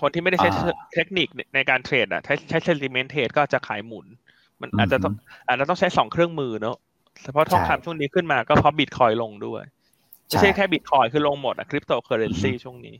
[0.00, 0.50] คนที่ไม่ได้ใช้
[0.94, 4.06] เทคนิคในการเทรดอะ ใช้ใช้ sentiment เทรดก็จะขายหมุน
[4.60, 5.14] มันอาจจะต้อง
[5.46, 6.76] อาจจะต้องใช้สองเครื่องมือเนาะ
[7.24, 9.62] เฉพาะทองคำช่วงนี้ขึ้นมาก็เพราะบิตคอยน์ลงด้วย
[10.26, 12.94] ไม่ใช่แค่บิตคอยน์คือลงหมดอะคริปโตเคอเรนซีช่วงนี้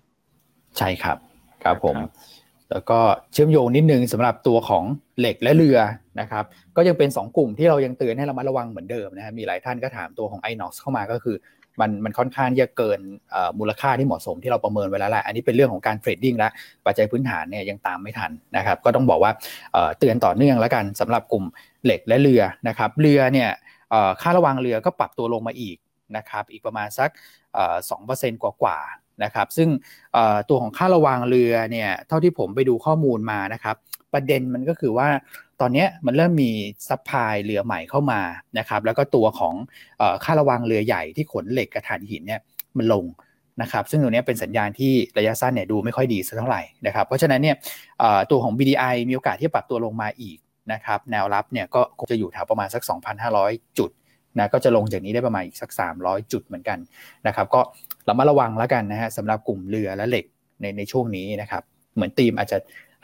[0.78, 1.18] ใช่ครับ
[1.64, 1.96] ครับผม
[2.72, 2.98] แล้วก็
[3.32, 4.84] เชื่อมโยงนิดนึงสำหรับตัวของ
[5.18, 5.78] เหล็กและเรือ
[6.20, 6.44] นะครับ
[6.76, 11.36] ก็ยังเป็น 2 กลุ่มที่เรายังเตือนให้เรามาระวังเหมือนเดิมนะครับมีหลายท่านก็ถามตัวของ i n o x เข้ามาก็คือ
[11.80, 13.00] มันมันค่อนข้างจะเกิน
[13.58, 16.48] มูลค่าที่เหมาะสมที่เราประเมินไว้แล้วแหละอันนี้เป็นเรื่องของการเทรดดิ้งและ
[16.86, 19.32] ปัจจัยพื้นฐานเนี่ยยังตามไม่ทันนะครับ ก็ต้องบอกว่า
[19.98, 21.44] เตือนต่อเนื่องแล้วกันสำหรับกลุ่ม
[21.84, 23.50] เหล็กและเรือนะครับเรือเนี่ย
[24.22, 25.76] ค่าระวังเรือก็ปรับตัวลงมาอีก
[26.16, 27.10] นะครับอีกประมาณสัก
[27.90, 28.78] สองเปอร์เซ็นต์กว่า
[29.24, 29.68] นะครับซึ่ง
[30.48, 33.76] ตัวของค่าระวังเรือเนี่ยเท่าที่ผมไปดูข้อมูลมานะครับ
[34.12, 35.08] ประเด็นมันก็คือว่า
[35.60, 36.50] ตอนนี้มันเริ่มมี
[36.88, 38.20] supply เรือใหม่เข้ามา
[38.58, 39.54] นะครับแล้วก็ตัวของ
[40.24, 42.40] ค่าระวางเรือใหญ่ที่ขนเหล็กกะถ่านหินเนี่ย
[42.78, 43.04] มันลง
[43.62, 47.56] นะครับซึ่งตรงนี้เป็นสัญญาณที่ระยะสั้นเนี่ยดูไม่ค่อยดีสักเท่าไหร่นะครับเพราะฉะนั้นเนี่ย
[48.30, 50.38] ตัวของ BDI มีโอกาสที่จะปรับตัวลงมาอีก
[50.72, 52.82] นะครับแนวรับเนี่ยก็คงจะอยู่แถวประมาณสัก
[53.30, 53.90] 2,500 จุด
[54.38, 56.78] นะก็จะลงจากนี้ได้ประมาณอีกสัก 300 จุดเหมือนกัน
[57.26, 57.60] นะครับก็
[58.08, 60.24] เรามาระวังแล้วกันนะฮะสำหรับกลุ่มเรือและเหล็ก
[60.60, 61.62] ในในช่วงนี้นะครับ
[61.94, 62.58] เหมือนตีมอาจจะ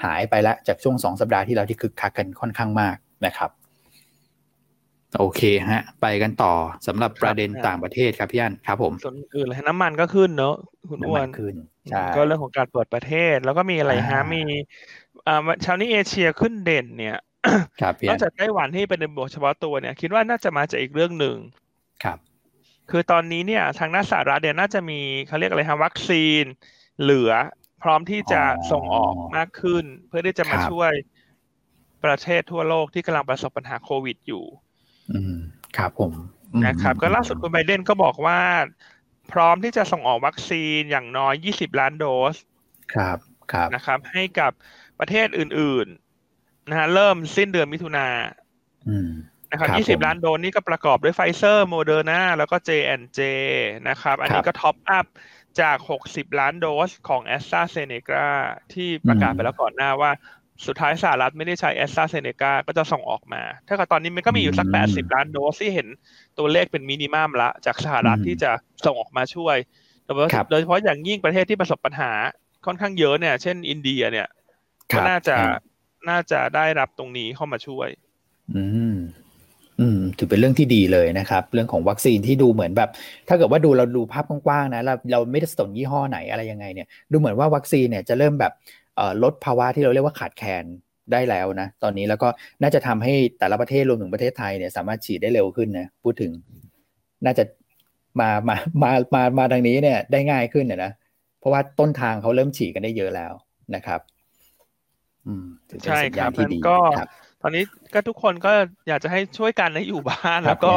[0.04, 3.50] หายไปแล้วจากช่วง 2 สัปดาห์ที่เราที่คึกคักกันค่อนข้างมากนะครับ
[5.18, 6.52] โอเคฮะ ไปกันต่อ
[6.86, 10.54] สำหรับประเด็นต่างประเทศครับพี่อันครับ ผมส่วนอื่นเลยน้ำมันก็ขึ้นเนอะ
[10.90, 11.54] คุณอ้วนขึ้น
[11.90, 14.42] ใช่ก็เรื่องของการเปิดประเทศ แล้วก็มีอะไรฮะมี
[15.26, 17.18] อ่าชาวนี้เอเชียขึ้นเด่นเนี่ย
[18.08, 21.36] นอกจากไต้หวันที่เป็นบวกเฉพาะตัวเนี่ย คิดว่าน่าจะมาจากอีกเรื่องหนึ่ง
[22.04, 22.18] ครับ
[22.90, 26.44] คือตอนนี้เนี่ยทางนักสหรัฐเนี่ยน่าจะมีเขาเรียกอะไรฮะวัคซีน
[27.00, 27.32] เหลือ
[27.82, 28.42] พร้อมที่จะ
[28.72, 30.92] ส่งออกมากขึ้น เพื่อที่จะมาช่วย
[32.04, 34.44] ประเทศทั่วโลกที่กำลังประสบปัญหาโควิดอยู่
[35.12, 35.34] อืม
[35.76, 36.12] ครับผม
[36.66, 38.40] นะครับ ก็ล่าสุดคุณไบเดนก็บอกว่า
[39.32, 42.36] พร้อมที่จะส่งออกวัคซีนอย่างน้อย 20 ล้านโดส
[42.94, 43.18] ครับ
[43.52, 44.52] ครับนะครับ ให้กับ
[45.00, 45.86] ประเทศอื่น
[46.28, 48.06] ๆ นะฮะเริ่มสิ้นเดือนมิถุนา
[49.54, 53.20] นะครับ20ล้านโดสนี่ก็ประกอบด้วยไฟเซอร์โมเดอร์นาแล้วก็ J&J
[53.88, 55.06] นะครับ อันนี้ก็ top up
[55.60, 55.76] จาก
[56.08, 58.26] 60 ล้านโดสของแอสตราเซเนกา
[58.72, 60.10] ที่ประกาศไปแล้วก่อนหน้าว่า
[60.66, 65.86] สุดท้ายสหรัฐไม่ได้ใช้แอสตราเซเนกาก็จะส่งออกมา ถ้ากับตอนนี้มันก็มีอยู่สัก 80 ล้านโดสที่เห็น
[66.38, 68.50] ตัวเลขเป็น minimum ละ จากสหรัฐที่จะ
[68.86, 69.56] ส่งออกมาช่วย
[70.50, 72.10] โดยเฉพาะอย่างยิ่งประเทศที่ประสบปัญหา
[72.66, 74.28] ค่อนข้างเยอะเนี่ย เช่น อินเดียเนี่ย
[74.90, 75.36] ก็น่าจะ
[76.08, 77.88] น่าจะได้รับตรงนี้เข้ามาช่วย
[78.56, 78.64] อื
[78.94, 78.96] ม
[79.80, 82.90] อืมถือเป็นเรื่องที่ดีเลยนะครับ เรื่องของวัคซีนที่ดูเหมือนแบบ
[83.28, 88.52] ถ้าเกิดว่าดูเราดูภาพกว้างๆนะเราเราไม่ได้สนยี่ห้อไหนอะไรยังไงเนี่ย ดูเหมือนว่าวัคซีนเนี่ยจะเริ่มแบบ
[89.22, 90.64] ลดภาวะที่เราเรียกว่าขาดแคลน
[91.12, 92.28] ได้แล้วนะ ตอนนี้แล้วก็
[92.62, 96.32] น่าจะทำให้แต่ละประเทศรวมถึงประเทศไทยเนี่ยสามารถฉีดได้เร็วขึ้นนะพูดถึง
[97.24, 97.44] น่าจะ
[98.20, 100.92] มามามามามาทางนี้เนี่ยได้ง่ายขึ้นนะ
[101.38, 103.32] เพราะว่าต้นทางเขาเริ่มฉีดกันได้เยอะแล้ว
[103.74, 104.00] นะครับ
[105.26, 105.46] อืม
[105.86, 106.30] ใช่ครับ
[106.68, 107.00] ก็ต
[107.46, 108.52] อนนี้ก็ทุกคนก็
[108.88, 110.74] อยากจะให้ช่วยกันให้อยู่บ้าน แล้วก็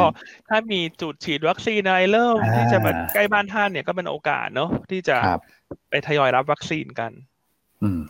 [0.48, 5.16] ถ้ามีจุดฉีดวัคซีนอะไรเริ่มที่จะมาใกล้บ้านท่านเนี่ยก็เป็นโอกาสเนาะที่จะ
[5.90, 7.12] ไปทยอยรับวัคซีนกัน
[7.82, 8.00] อืม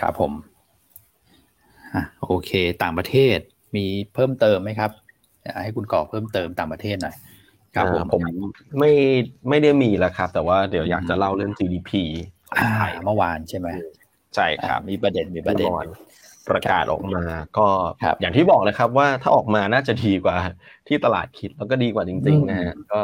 [0.00, 0.32] ครับผม
[1.94, 2.50] อะโอเค
[2.82, 3.38] ต่างประเทศ
[3.76, 4.90] มีเพิ่มเติมไหมครับ
[5.62, 7.16] ให้คุณก่อเพิ่มเติมต่างประเทศหน่อย
[7.74, 8.22] ครับผมผม
[8.78, 8.92] ไม่
[9.48, 11.90] ไม่ได้มีแล้วครับ แต่ว่าเดี๋ยวอยากจะเล่าเรื่อง GDP
[13.04, 13.68] เมื่อวานใช่ไหม
[14.34, 15.70] ใช่ครับ มีประเด็นมีประเด็น
[16.50, 17.24] ประกาศออกมา
[17.58, 17.66] ก็
[18.20, 20.36] อย่างที่บอกเลยครับว่าถ้าออกมาน่าจะดีกว่า
[20.88, 23.00] ที่ตลาดคิดแล้วก็ดีกว่าจริงๆนะฮะก็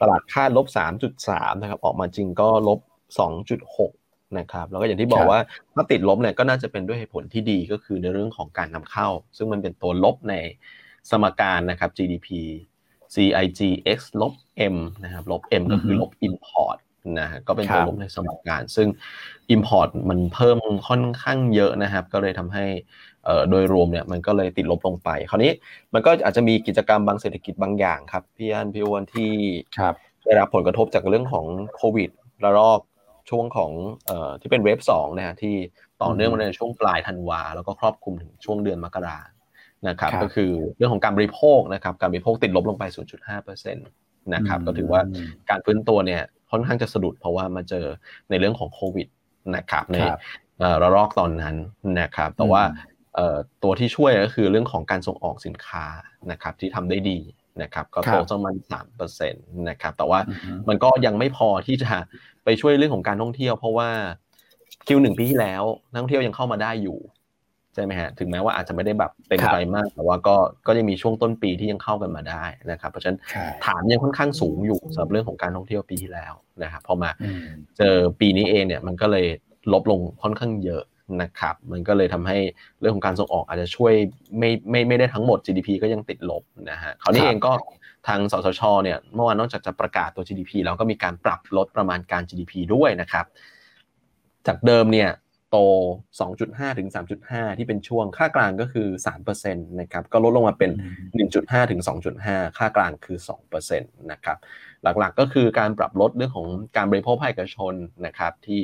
[0.00, 2.78] ตลาดคาดลบสามจุดสามนะครับ ออกมาจริงก็ลบ
[3.18, 3.92] สองจุดหก
[4.38, 5.40] นะครับ แล้วก็อย่างที่บอกว่า
[5.74, 10.34] ถ้าติดลบเนี่ยก็น่าจะเป็นด้วยเหตุผลที่ดีก็คือในเรื่องของการนำเข้า ซึ่งมันเป็นตัวลบใน
[11.10, 12.28] สมการนะครับ GDP
[13.14, 14.32] CIGX ลบ
[14.74, 16.78] M นะครับลบ M ก็คือลบ Import
[17.18, 18.88] นะฮะก็เป็นตัวลบในสมการ ซึ่ง
[19.54, 20.58] Import มันเพิ่ม
[20.88, 22.64] ค่อนข้างเยอะนะครับ ก็เลยทำให้
[23.50, 25.52] โดยรวมเนี่ยมันก็เลยติดลบลงไป คราวนี้
[25.94, 29.30] มันก็อาจจะมีกิจกรรมบางเศรษฐกิจบางอย่างครับพี่อันพี่อ้วนที่
[30.24, 32.10] ได้รับผลกระทบจากเรื่องของโควิด
[32.44, 32.80] ระลอก
[33.30, 33.70] ช่วงของ
[34.06, 35.54] เอ่อที่เป็นเวฟสองนะฮะที่
[36.02, 39.18] ต่อเนื่องมาในช่วงปลายธันวาแล้วก็ครอบคลุมถึงช่วงเดือนมกรา
[39.88, 42.84] นะครับ ก็คือเรื่องของการบริโภคนะครับ การบริโภคติดลบลงไป
[43.34, 45.00] 0.5%นะครับ ก็ถือว่า
[45.50, 47.86] การฟื้นตัวเนี่ย ค่อนข้างจะสะดุดเพราะว่ามาเจอ
[48.30, 49.08] ในเรื่องของโควิด
[49.56, 49.96] นะครับใน
[50.82, 51.56] ระลอกตอนนั้น
[52.00, 52.62] นะครับแต่ว่า
[53.62, 55.84] ตัวที่ช่วยก็คือเรื่องของการส่งออกสินค้า
[56.30, 57.18] นะครับที่ทำได้ดี
[57.62, 60.20] นะครับก็โตประมาณสามเปอร์เซ็นต์นะครับแต่ว่า
[60.68, 61.90] มันก็ยังไม่พอที่จะ
[62.44, 63.88] ไปช่วยเรื่องของการท่องเที่ยว เพราะว่า
[64.86, 70.36] คิวหนึ่งปีที่แล้วนักท่องเที่ยวยังเข้ามาได้อยู่ใช่ไหมฮะถึงแม้ว่าอาจจะไม่ได้แบบเต็มใจมาก แต่ว่าก็
[70.66, 73.18] ก็ยังมีช่วงต้นปีที่ยังเข้ากันมาได้นะครับเพราะฉะนั้น
[73.64, 77.10] ฐานยังค่อนข้างสูงอยู่สำหรับเรื่องของการท่องเที่ยวปีที่แล้วนะครับพอมา
[77.78, 79.26] เจอปีนี้เองเนี่ยมันก็เลย
[79.72, 80.84] ลบลงค่อนข้างเยอะ
[81.22, 82.38] นะครับมันก็เลยทำให้
[82.80, 83.92] เรื่องของการส่งออกอาจจะช่วย
[84.38, 87.52] ไม่ไม่ไม่ได้ทั้งหมด GDP ก็ยังติดลบนะฮะคราวนี้เองก็
[88.08, 93.26] ทางสสชเนี่ยเมื่อวานนอกจากจะประกาศตัว GDP แล้วก็มีการปรับลดประมาณการ GDP ด้วยนะครับ
[94.46, 95.08] จากเดิมเนี่ย
[95.50, 95.56] โต
[96.18, 96.88] 2.5 ถึง
[97.22, 98.88] 3.5 ที่เป็นช่วงค่ากลางก็คือ
[99.26, 100.70] 3%นะครับก็ลดลงมาเป็น
[101.20, 101.80] 1.5 ถึง
[102.18, 104.38] 2.5 ค่ากลางคือ2%นะครับ
[104.82, 107.74] หลักๆก็คือการปรับลดเรื่องของการบริโภคภาคเอกชน
[108.06, 108.60] นะครับที่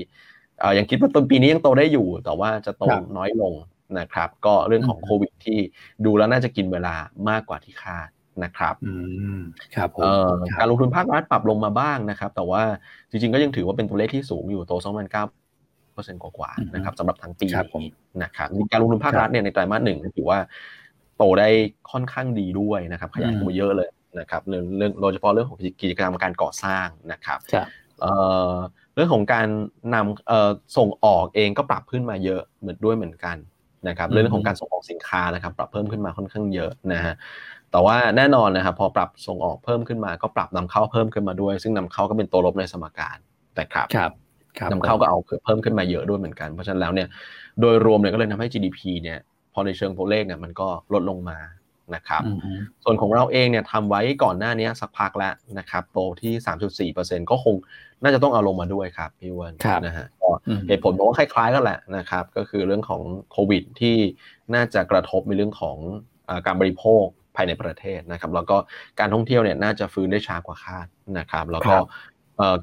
[0.79, 2.85] ยังคิดว่าต้นปีนี้ยังโตได้อยู่ แต่ว่าจะโต
[3.17, 3.55] น้อยลง
[3.99, 5.59] นะครับก็เรื่องของโควิดที่
[6.05, 6.95] ดูแล้วน่าจะกินเวลา
[7.29, 8.09] มากกว่าที่คาด
[8.45, 8.75] นะครับ
[9.77, 9.89] ครับ
[10.59, 12.63] การลงทุนภาครัฐปรับลงมาบ้างนะครับ แต่ว่า
[13.11, 15.44] จริงๆก็ยังถือว่าเป็นตัวเลขที่สูงอยู่โต2 9
[15.95, 17.47] เปอร์เซ็นต์กว่าๆนะครับสำหรับทั้งปี
[18.23, 20.39] นะครับการลงทุนภาครัฐเนี่ยในไตรมาสหนึ่งถือว่า
[21.17, 21.49] โตได้
[21.93, 23.89] ค่อนข้างดีด้วยนะครับขยายตัวเยอะเลย
[24.21, 27.39] นะครับเรื่องเรื่องโดยเฉพาะเรื่องของกิจกรรมการก่อสร้างนะครับ
[28.95, 29.47] เรื่องของการ
[29.95, 33.37] นำส่งออกเองก็ปรับขึ้นมาเยอะเหมือนด้วยเหมือนกัน
[33.89, 37.15] นะครับเรื่องของการส่งออกสินค้านะครับ ปรับเพิ่มขึ้นมาค่อนข้างเยอะนะฮะ
[37.71, 43.17] แต่ว่าแน่นอนนะครับพอปรับส่งออกเพิ่มขึ้นมา ก็ปรับนำเข้าเพิ่มขึ้นมาด้วย ซึ่งนำเข้าก็เป็นตัวลบในสมการ
[43.55, 44.13] แต่ครับครับ
[44.71, 47.09] นำเข้าก็เอาเพิ่มขึ้นมาเยอะด้วยเหมือนกัน เพราะฉะนั้นแล้วเนี่ย
[47.61, 49.19] โดยรวมเนี่ยก็เลยทำให้ GDP เนี่ย
[49.53, 51.39] พอในเชิงตัวเลขเนี่ยมันก็ลดลงมา
[51.95, 52.23] นะครับ
[52.85, 57.55] ส่วนของเราเองเนี่ยทำไว้ก่อนหน้านี้สักพักแล้วนะครับโตที่ 3.4%ก็คง
[58.03, 60.29] น่าจะต้องเอาลงมาด้วยครับพี่วันนะฮะก็
[60.69, 63.03] เหตุผลผมว่าคล้ายๆกันแหละนะครับก็คือเรื่องของ
[63.33, 63.97] โควิดที่
[64.55, 65.77] น่าจะกระทบในเรื่องของ
[66.47, 67.05] การบริโภค
[67.37, 68.57] ภายในประเทศนะครับแล้วก็
[69.01, 70.87] การท่องเที่ยวเนี่ยน่าจะฟื้นได้ช้ากว่าคาด
[71.19, 71.77] นะครับแล้วก็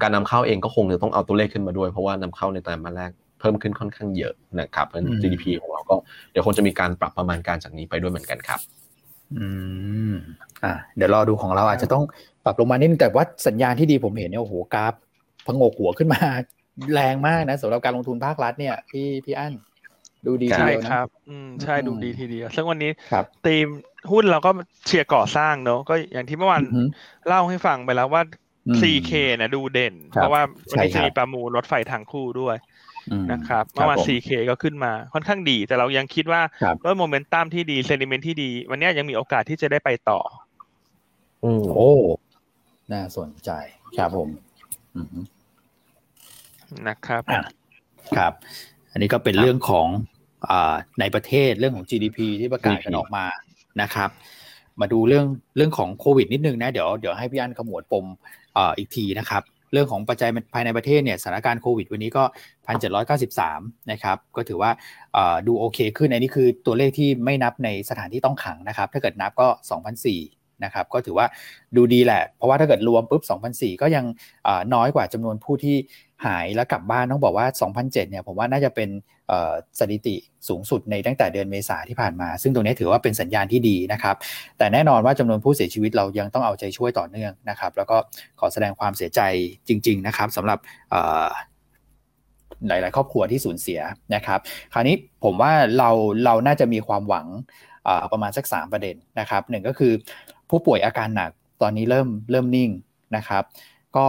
[0.02, 3.10] การนำเข้าเองก็คงจะต้องเอาตัวเลขขึ้นมาด้วย เพราะว่านำเข้าในไตรมาสแรก
[3.40, 5.94] เพิ่มขึ้นค่อนข้างเยอะนะครับเพราะ GDP ของเราก็
[6.30, 8.60] เดี๋ยวคงจะมีการปรับประมาณการจากนี้ไปด้วยเหมือนกันครับ
[9.38, 9.46] อื
[10.12, 10.14] ม
[10.64, 12.04] อ่าเดี๋ยวรอดูของเราอาจจะต้อง
[12.44, 14.94] ปรับลงมานิดนึงแต่ว่าสัญญาณที่ดีผมเห็นเนี่ยโอ้โหกราฟ
[15.46, 16.20] พงกหัวขึ้นมา
[16.94, 19.52] แรงมากนะสำหรับการลงทุนภาครัฐเนี่ยพี่พี่อั้น
[20.26, 22.90] ดูดีใช่ครับ อืมใช่ดูดีทีเดียว ซึ่งวันนี้
[23.46, 23.66] ทีม
[24.10, 24.50] หุ้นเราก็
[24.86, 26.62] เชียร์ก่อสร้างเนอะก็อย่างที่เมื่อวาน
[27.28, 28.22] เล่าให้ฟังไปแล้วว่า
[28.80, 32.56] 4K นะดูเด่น เพราะว่าวันนี้จะมีประมูลรถไฟทางคู่ด้วย
[33.32, 36.42] นะครับเมื่อวาน 4K ก็ขึ้นมาค่อนข้างดี แต่เรายังคิดว่า
[36.84, 40.20] ด้วยโมเมนตัมที่ดีเซนิเมนต์ที่ดี วันนี้ยังมีโอกาสที่จะได้ไปต่อ
[41.40, 41.90] โอ้
[42.92, 43.50] น่าสนใจ
[43.96, 44.28] ครับผม
[46.88, 47.22] นะครับ
[48.16, 48.32] ครับ
[48.92, 49.88] อันนี้ก็เป็นเรื่องของ
[50.50, 50.52] อ
[51.00, 53.24] ในประเทศเรื่องของ GDP ที่ประกาศกันออกมา
[53.82, 54.10] นะครับ
[54.80, 58.06] มาดูเรื่องเรื่องของโควิดนิดนึงนะ เดี๋ยวเดี๋ยวให้พี่อันขมวดปม
[58.78, 59.42] อีกทีนะครับ
[59.72, 62.24] เรื่องของปัจจัยภายในประเทศเนี่ยสถานการณ์โควิดวันนี้ก็
[63.06, 64.70] 1,793 นะครับ ก็ถือว่า
[65.46, 69.48] ดูโอเคขึ้นอันนี้คือตัวเลขที่ไม่นับในสถานที่ต้องขังนะครับ ถ้าเกิดนับก็
[70.04, 71.26] 2,004นะครับ ก็ถือว่า
[71.76, 73.22] ดูดีแหละ เพราะว่าถ้าเกิดรวมปุ๊บ
[73.52, 74.04] 2,004 ก็ยัง
[74.74, 75.76] น้อยกว่าจำนวนผู้ที่
[76.26, 78.88] หายแล้วกลับบ้านต้องบอกว่า 2007เนี่ยผมว่าน่าจะเป็น
[79.78, 80.16] สถิติ
[80.48, 84.16] สูงสุดในตั้งแต่เดือนเมษาที่ผ่านมา ซึ่งตรงนี้ถือว่าเป็นสัญญาณที่ดีนะครับ
[84.58, 87.96] แต่แน่นอนว่าจำนวนผู้เสียชีวิตเรายังต้องเอาใจช่วยต่อเนื่องนะครับ แล้วก็
[88.40, 89.20] ขอแสดงความเสียใจ
[89.68, 90.58] จริง ๆ นะครับสำหรับ
[92.68, 93.80] หลาย ๆ ครอบครัวที่สูญเสีย
[94.14, 94.40] นะครับ
[94.72, 95.90] คราวนี้ผมว่าเรา
[96.24, 97.26] เราน่าจะมีความหวัง
[98.12, 99.92] ประมาณสัก 3 ประเด็นนะครับหนึ่งก็คือ
[100.50, 101.30] ผู้ป่วยอาการหนัก
[101.62, 102.70] ตอนนี้เริ่มเริ่มนิ่ง
[103.16, 103.42] นะครับ
[103.96, 104.06] ก็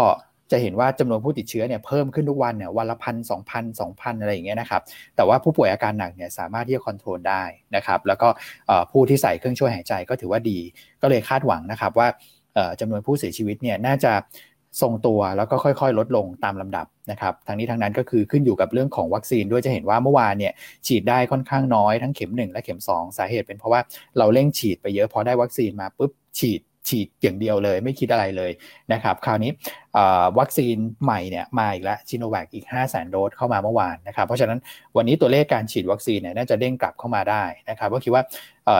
[0.53, 4.81] จะเห็นว่าจำนวนผู้ติดเชื้อเนี่ยเพิ่มขึ้นทุกวันเนี่ยวันละพันสองพันสองพันอะไรอย่างเงี้ยนะครับ
[5.15, 7.43] แต่ว่าผู้ป่วยอาการหนักเนี่ยสามารถที่จะคอนโทรลได้
[7.75, 8.27] นะครับแล้วก็
[8.91, 10.59] ผู้ที่ใส่เครื่องช่วยหายใจก็ถือว่าดี
[11.01, 12.07] ก็เลยคาดหวังนะครับว่า
[12.79, 14.13] จำนวนผู้เสียชีวิตเนี่ยน่าจะ
[14.81, 20.53] ทรงตัวแล้วก็ค่อยๆ ลดลงตามลำดับนะครับทั้งนี้ทั้งนั้นก็คือขึ้นอยู่กับเรื่องของวัคซีนด้วยจะเห็นว่าเมื่อวานเนี่ย
[20.87, 23.81] ฉีดได้ค่อนข้างน้อยทั้งเข็ม 1 และเข็ม 2 สาเหตุเป็นเพราะว่า
[24.17, 28.51] เราเร่งฉีดไปเยอะพอได้วัคซีนมาปุ๊บฉีด ฉีดอย่างเดียวเลย ไม่คิดอะไรเลย
[28.93, 29.51] นะครับคราวนี้
[30.39, 34.59] วัคซีนใหม่เนี่ยมาอีกแล้วชิโนแวคอีก 5 0 0 0 0 0โดสเข้ามาเมื่อวานนะครับเพราะฉะนั้น
[34.97, 38.23] วันนี้ตัวเลขการฉีดวัคซีนเนี่ยน่าจะเด้งกลับเข้ามาได้นะครับก็คิดว่า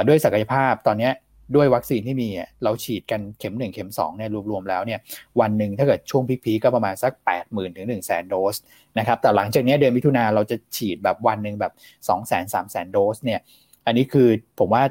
[0.08, 1.10] ด้วยศักยภาพตอนนี้
[1.56, 2.30] ด้วยวัคซีนที่มี
[2.64, 4.99] เราฉีดกันเข็ม 1 เข็ม2เนี่ยรวมๆแล้วเนี่ย
[5.39, 8.56] วันหนึ่งถ้าเกิดช่วงพีคๆก็ประมาณสัก 8 0,000ถึง1 0 0 0 0 0โดส
[8.99, 11.74] นะครับแต่หลังจากนี้เดือนมิถุนาเราจะฉีดแบบวันหนึ่งแบบ
[12.08, 13.39] 2 0 0 0 0 0 3 0 0 0 0โดสเนี่ย
[13.86, 14.28] อันนี้คือ
[14.60, 14.84] ผมว่า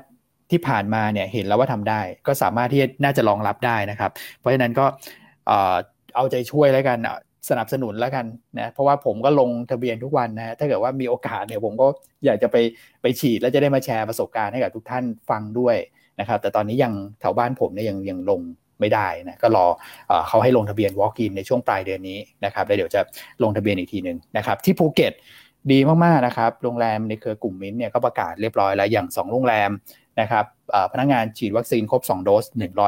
[0.53, 4.87] ที่ผ่านมาเนี่ยเห็นแล้วว่าทำได้ ก็สามารถที่น่าจะรองรับได้นะครับ เพราะฉะนั้นก็
[6.17, 6.99] เอาใจช่วยแล้วกัน
[7.51, 8.27] สนับสนุนแล้วกัน
[8.59, 11.87] นะเพราะว่าผมก็ลงทะเบียนทุกวันนะถ้าเกิดว่ามีโอกาสเนี่ยผมก็
[12.25, 12.57] อยากจะไป
[13.03, 15.77] ไปฉีดแล้วจะได้มาแชร์ประสบการณ์ให้กับทุกท่านฟังด้วย
[16.21, 18.41] นะครับ แต่ตอนนี้ยังแถวบ้านผมเนี่ยยังยังลง
[18.81, 19.67] ไม่ได้นะก็รอ
[20.29, 23.01] เขาให้ลงทะเบียน walk in ในช่วงปลายเดือนนี้นะครับแล้วเดี๋ยวจะ
[23.43, 25.13] ลงทะเบียนอีกทีหนึ่งนะครับ ที่ภูเก็ต
[25.73, 29.71] ดีมากๆนะครับ โรงแรมในเครือกลุ่มมิ้นเนี่ยก็ประกาศเรียบร้อยแล้วอย่าง 2 โรงแรม
[30.21, 30.45] นะครับ
[30.93, 32.45] พนักงานฉีดวัคซีนครบ 2 โดส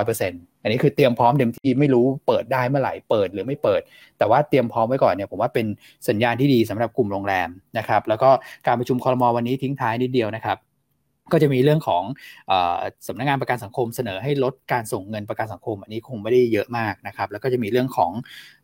[0.08, 3.80] 100%อันนี้คือเตรียมพร้อมเต็มที่ไม่รู้เปิดได้เมื่อไหร่เปิดหรือไม่เปิด
[4.18, 5.66] แต่ว่าเตรียมพร้อมไว้ก่อนเนี่ยผมว่าเป็น
[6.08, 7.48] สัญญาณที่ดีสำหรับกลุ่มโรงแรม
[7.78, 8.30] นะครับแล้วก็
[8.66, 10.58] การประชุมคอรมอวันนี้ทิ้งท้ายนิดเดียวนะครับ
[11.32, 12.02] ก็จะมีเรื่องของ
[12.50, 12.52] อ
[13.08, 18.12] สำนักงานประกันสังคมเสนอให้ลดการส่งเงินประกันสังคม อันนี้คงไม่ได้เยอะมากนะครับ แล้วก็จะมีเรื่องของ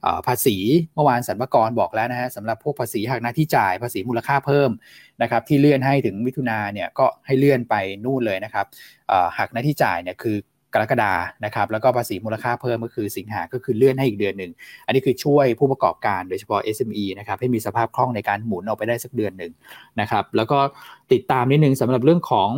[0.05, 0.57] อภาษี
[0.95, 4.71] เมื่อวานสรรพากรบอกแล้วนะฮะสำหรับพวกภาษีหักหน้าที่จ่ายภาษีมูลค่าเพิ่ม
[5.23, 8.67] นะครับที่เลื่อนให้ถึงมิถุนาเนี่ยก็ให้เลื่อนไปนู่นเลยนะครับ
[9.39, 10.37] หักหน้าที่จ่ายเนี่ยคือ
[10.75, 11.13] กรกฎา
[11.45, 14.53] นะครับ แล้วก็ภาษีมูลค่าเพิ่มก็คือสิงหาก็คือเลื่อนให้อีกเดือนหนึ่ง
[14.87, 19.53] อันนี้คือช่วยผู้ประกอบการโดยเฉพาะ SME นะครับให้มีสภาพคล่องในการหมุนออกไปได้สักเดือนหนึ่ง
[20.01, 20.59] นะครับ แล้วก็
[21.13, 22.49] ติดตามนิดนึงสำหรับเรื่องของ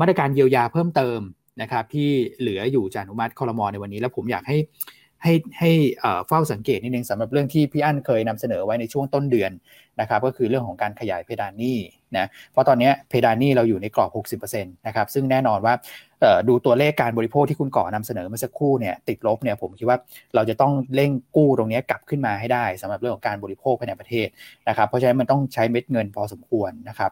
[0.00, 1.20] มาตรการเยียวยาเพิ่มเติม
[1.62, 2.08] นะครับที่
[2.40, 4.58] เหลืออยู่จากอนุมัติคอรมอในวันนี้ แล้วผมอยากให้
[5.22, 5.70] ให้ให้
[6.28, 9.52] เฝ้าสังเกตนิดนึงสำหรับเรื่องที่พี่อั้นเคยนำเสนอไว้ในช่วงต้นเดือน
[10.00, 11.78] นะครับก็คือเรื่องของการขยายเพดานหนี้
[12.16, 15.74] นะเพราะตอนนี้เพดานหนี้เราอยู่ในกรอบ 60%นะครับซึ่งแน่นอนว่า
[16.48, 19.98] ดูตัวเลขการบริโภคที่คุณก่อนำเสนอเมื่อสักครู่เนี่ยติดลบเนี่ยผมคิดว่า
[20.34, 24.28] เราจะต้องเร่งกู้ตรงนี้กลับขึ้นมาให้ได้สำหรับเรื่องของการบริโภคภายในประเทศ
[24.68, 27.10] นะครับเพราะฉะนั้นมันต้องใช้เม็ดเงินพอสมควรนะครับ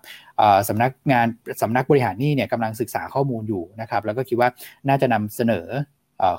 [0.69, 1.27] สำนักงาน
[1.63, 4.49] สำนักบริหารหนี้เนี่ยกำลังศึกษาข้อมูลอยู่นะครับแล้วก็คิดว่า
[4.89, 5.67] น่าจะนำเสนอ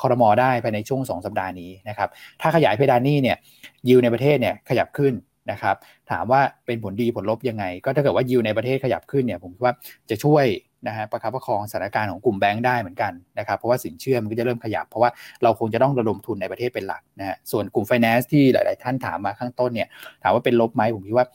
[0.02, 2.10] คอรมอได้ภายในช่วง 2 สัปดาห์นี้นะครับ
[2.42, 3.38] ถ้าขยายเพดานนี้เนี่ย
[3.88, 5.14] ยิวในประเทศเนี่ยขยับขึ้น
[5.52, 5.76] นะครับ
[6.12, 9.74] ถามว่าเป็นผลดีผลลบยังไง ก็ถ้าเกิดว่ายิวในประเทศขยับขึ้นเนี่ยผมคิดว่า
[10.10, 10.46] จะช่วย
[10.88, 15.10] นะฮะประคับประคองสถานการณ์ของกลุ่มแบงค์ได้เหมือนกันนะครับเพราะว่าสินเชื่อมันก็จะเริ่มขยับ เพราะว่า
[15.44, 19.88] เราคงจะต้องระดมทุนในประเทศเป็นหลักนะฮะส่วนกลุ่มไฟแนนซ์ที่หลาย ๆ ท่านถามมาข้างต้นเนี่ย
[20.24, 21.26] ถามว่าเป็นลบไหมผมคิดว่า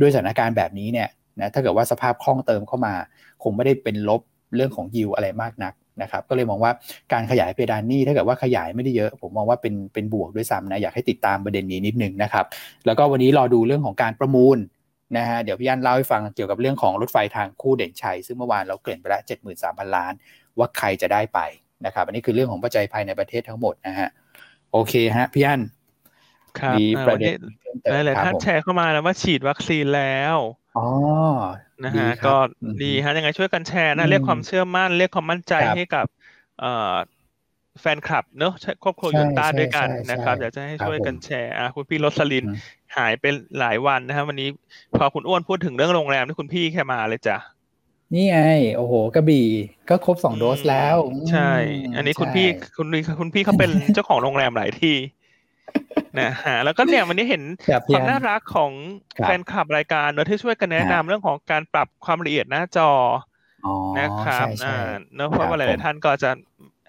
[0.00, 1.08] ด้วยสถานการณ์แบบนี้เนี่ย
[1.40, 2.94] นะถ้าเกิดว่าสภาพคล่องเติมเข้ามา
[3.42, 4.20] คงไม่ได้เป็นลบ
[4.56, 6.72] เรื่องของยิวอะไรมากนักนะครับก็เลยมองว่า
[7.12, 12.44] การขยายเพดานหนี้ถ้าเกิดว่าขยายไม่ได้เยอะ ผมมองว่าเป็นเป็นบวกด้วยซ้ำนะอยากให้ติดตามประเด็นนี้นิดนึงนะครับ
[12.86, 14.58] แล้วก็วันนี้รอดูเรื่องของการประมูล
[15.16, 20.12] นะฮะเดี๋ยวพี่อันเล่าให้ฟังเกี่ยวกับเรื่องของรถไฟทางคู่เด่นชัย ซึ่งเมื่อวานเราเกริ่นไปแล้วเจ็ดหมื่นสามพันล้าน
[20.58, 21.40] ว่าใครจะได้ไป
[21.86, 24.08] นะครับอันนี้คือเรื่องของปัจจัยภายในประเทศทั้งหมดนะฮะ
[24.72, 25.60] โอเคฮะพี่อัน
[26.60, 27.38] ครับมีประเด็น
[28.06, 30.36] หลายๆท่านแชร์เข้ามาแล้วว่าฉีดวัคซีนแล้ว
[30.78, 30.86] อ๋อ
[31.84, 32.34] นะฮะก็
[32.82, 36.06] ดีฮะยังไงช่วยกันแชร์นะเรียกความเชื่อมั่นเรียกความมั่นใจให้กับ
[36.60, 36.94] เอ่อ
[37.80, 38.52] แฟนคลับเนอะ
[38.82, 42.44] ครอบครัวยูนต้าด้วยกันนะครับอยากจะให้ช่วยกันแชร์อะคุณพี่รสลิน
[42.96, 43.24] หายไป
[43.58, 44.48] หลายวันนะครับวันนี้
[44.96, 47.36] พอคุณอ้วนพูดถึงเรื่องโรงแรมที่คุณพี่แค่มาเลยจ้ะ
[48.14, 48.38] นี่ไง
[48.76, 49.48] โอ้โหกระบี่
[49.88, 50.96] ก็ครบสองโดสแล้ว
[51.30, 51.50] ใช่
[51.96, 52.86] อันนี้คุณพี่คุณ
[53.20, 54.96] คุณพี่เขาเป็นเจ้าของโรงแรมหลายที่
[56.20, 57.42] นะฮะแล้วก็เนี่ยวันนี้เห็น
[57.86, 58.72] ความน่ารักของ
[59.22, 62.90] แฟนคลับรายการเนอะที่ช่วยกันแนะนำเรื่องของการปรับความละเอียดหน้าจอ
[64.00, 64.76] นะครับอ่า
[65.14, 66.30] เนอะเพราะว่าหลายๆท่านก็จะ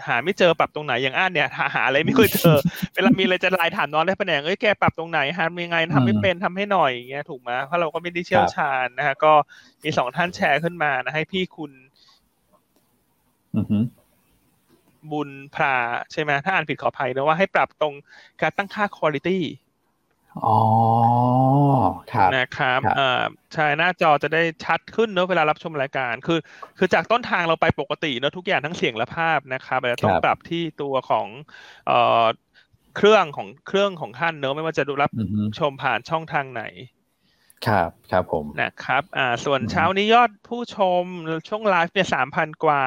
[0.07, 2.57] หาไม่เจอปรับตรงไหนอย่างอ่านเนี่ยหาหาอะไรไม่เคยเจอ
[2.93, 9.33] เวลามีอะไรจะไลน์ถามน้องได้แผนงเอ้ยแกปรับตรงไหนหายังไงทำไม่เป็นทำให้หน่อยอย่างเงี้ยถูกไหมเพราะเราก็ไม่ได้เชี่ยวชาญนะฮะก็
[9.83, 11.71] มีสองท่านแชร์ขึ้นมานะให้พี่คุณ
[15.11, 15.75] บุญพรา
[16.11, 17.93] ใช่ไหมถ้าอ่านผิดขออภัยนะว่าให้ปรับตรง
[18.41, 19.29] การตั้งค่าคุณภาพ
[20.45, 21.48] อ๋อครับ
[22.37, 26.39] นะครับอ่าใช่หน้าจอจะได้ชัดขึ้นเนอะเวลารับชมรายการ คือ
[26.77, 31.27] คือจากต้นทางเราไปปกติเนอะทุกอย่างทั้งเสียงและภาพนะครับแต่ต้องปรับที่ตัวของ
[31.87, 32.25] เอ่อ
[32.97, 35.11] เครื่องของเครื่องของท่านเนอะไม่ว่าจะดูรับ
[35.59, 36.63] ชมผ่านช่องทางไหน
[37.67, 41.03] ครับครับผมนะครับอ่าส่วนเช้านี้ยอดผู้ชม
[41.47, 42.83] ช่วงไลฟ์เนี่ยสามพันกว่า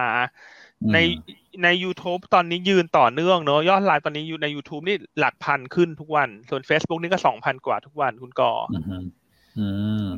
[0.95, 0.99] ใน
[1.65, 8.53] ใน YouTube ตอนนี้ยืนต่อเนื่องเนอะยอดไลฟ์ตอนนี้อยู่ใน YouTube นี่หลักพันขึ้นทุกวัน ส่วน Facebook นี่ก็สองพันกว่าทุกวันคุณก่อ
[9.59, 9.69] อื
[10.05, 10.09] ม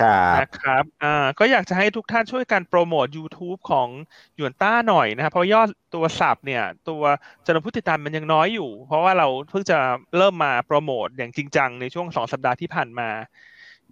[0.00, 3.88] ครับนะครับอ่าก็อยากจะให้ทุกท่านช่วยกันโปรโมท YouTube ของ
[4.36, 7.02] หยวนต้าหน่อยนะครับเพราะยอดตัวสับเนี่ย ตัว
[7.44, 9.78] จำนวนผู้ติดตามมันยังน้อยอยู่ เพราะว่าเราเพิ่งจะ
[10.16, 13.10] เริ่มมาโปรโมทอย่างจริงจังในช่วงสองสัปดาห์ที่ผ่านมา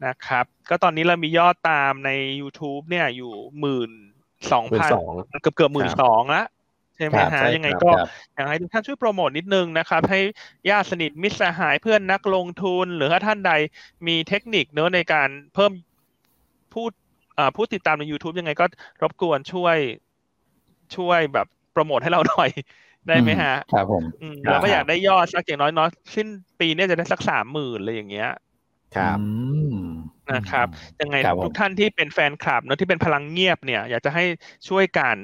[0.07, 3.91] นะครับ ก็ตอนนี้เรามียอดตามใน YouTube เนี่ยอยู่หมื่น
[4.53, 4.91] สองพัน
[5.43, 6.45] เกือบเกือบหมื่นสองละ
[6.99, 7.91] ใช่ไหมฮะยังไงก็
[8.35, 10.21] อยากให้ทุกท่านช่วยโปรโมทนิดนึงนะครับ ให้
[10.71, 13.53] ญาติสนิทมิตรสหายเพื่อนนักลงทุน หรือถ้าท่านใด
[14.07, 15.73] มีเทคนิคเนื้อในการเพิ่ม
[16.73, 16.87] ผู้
[17.57, 18.65] ผู้ติดตามใน YouTube ยังไงก็
[19.03, 19.77] รบกวนช่วย
[20.97, 22.51] ช่วยแบบโปรโมทให้เราหน่อย
[23.07, 24.03] ได้ไหมฮะ ครับผม
[24.45, 26.27] เราก็อยากได้ยอดสักอย่างน้อยน้อยสิ้น
[26.61, 28.31] ปีนี้จะได้สักสามหมื่นเลยอย่างเงี้ย
[28.97, 29.19] ครับ
[30.33, 30.67] นะครับ
[31.01, 34.25] ยังไงทุกท่านที่เป็นแฟนคลับเนอะที่เป็นพลังเงียบเนี่ย อยากจะให้
[34.69, 35.17] ช่วยกัน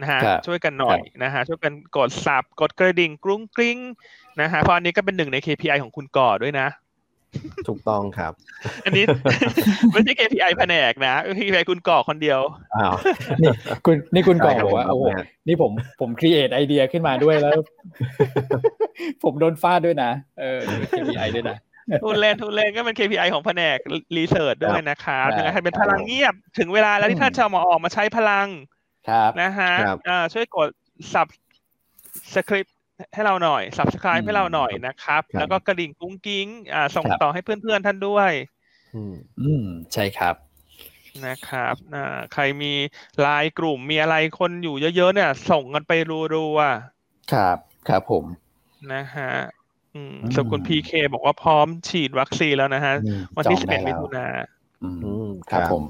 [0.00, 3.78] นะฮะช่วยกันหน่อยนะฮะช่วยกันกดสับกดกระดิ่งกรุ้งกริ้ง
[4.40, 6.68] นะฮะเพราะอันนี้ก็เป็นหนึ่งใน KPI ของคุณก่อด้วยนะ
[7.68, 8.32] ถูกต้องครับ
[8.84, 9.04] อันนี้
[9.92, 12.40] ไม่ใช่ KPI แผนกนะ KPI คุณก่อคนเดียว
[12.76, 12.92] อ้าว
[13.42, 13.50] นี่
[13.86, 15.04] คุณนี่คุณก่อบอกว่าโอ้โห
[15.48, 17.58] นี่ผมผม create idea ขึ้นมาด้วยแล้ว
[19.22, 20.60] ผมโดนฟาดด้วยนะเออ
[20.98, 21.56] KPI ด้วยนะ
[22.04, 23.78] ทุกเล่นทุกเล่นก็เป็น KPI ของแผนก
[24.16, 28.48] research ด้วยนะครับยังไงให้เป็นพลังเงียบ ถึงเวลาแล้วที่ท่านจะมาออกมาใช้พลัง
[29.40, 29.72] นะฮะ
[30.32, 30.68] ช่วยกด
[31.12, 32.70] subscribe
[33.14, 38.30] ให้เราหน่อย subscribe ให้เราหน่อยนะครับ แล้วก็กระดิ่งกุ้งกิ้งอ่าส่งต่อให้เพื่อนๆท่านด้วย
[39.40, 40.34] อืมใช่ครับ
[41.26, 42.72] นะครับอ่าใครมี
[43.20, 45.92] ไลน์กลุ่มมีอะไรคนอยู่เยอะๆเนี่ย ส่งกันไป
[46.34, 47.56] รัวๆครับ
[47.88, 48.24] ครับผม
[48.92, 49.32] นะฮะ
[50.36, 52.94] สกุลพีเคบอกว่าพร้อมฉีดวัคซีนแล้วนะฮะ
[53.36, 54.26] วันที่สิบเอ็ดมิถุนา
[55.50, 55.82] ครับผม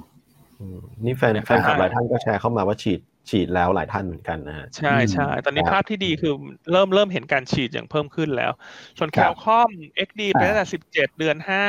[1.04, 6.32] นี่แฟนแฟนคลับหลายท่านก็แชร์เข้ามาว่าฉีด ฉีดแล้วหลายท่านเหมือนกันนะฮะใช่ใช่ตอนนี้ภาพที่ดีคือ
[6.72, 8.52] เริ่มเริ่มเห็นการฉีดอย่างเพิ่มขึ้นแล้ว
[8.98, 11.64] ส่วนแคลคอม XD ไปตั้งแต่สิบเจ็ดเดือนห้า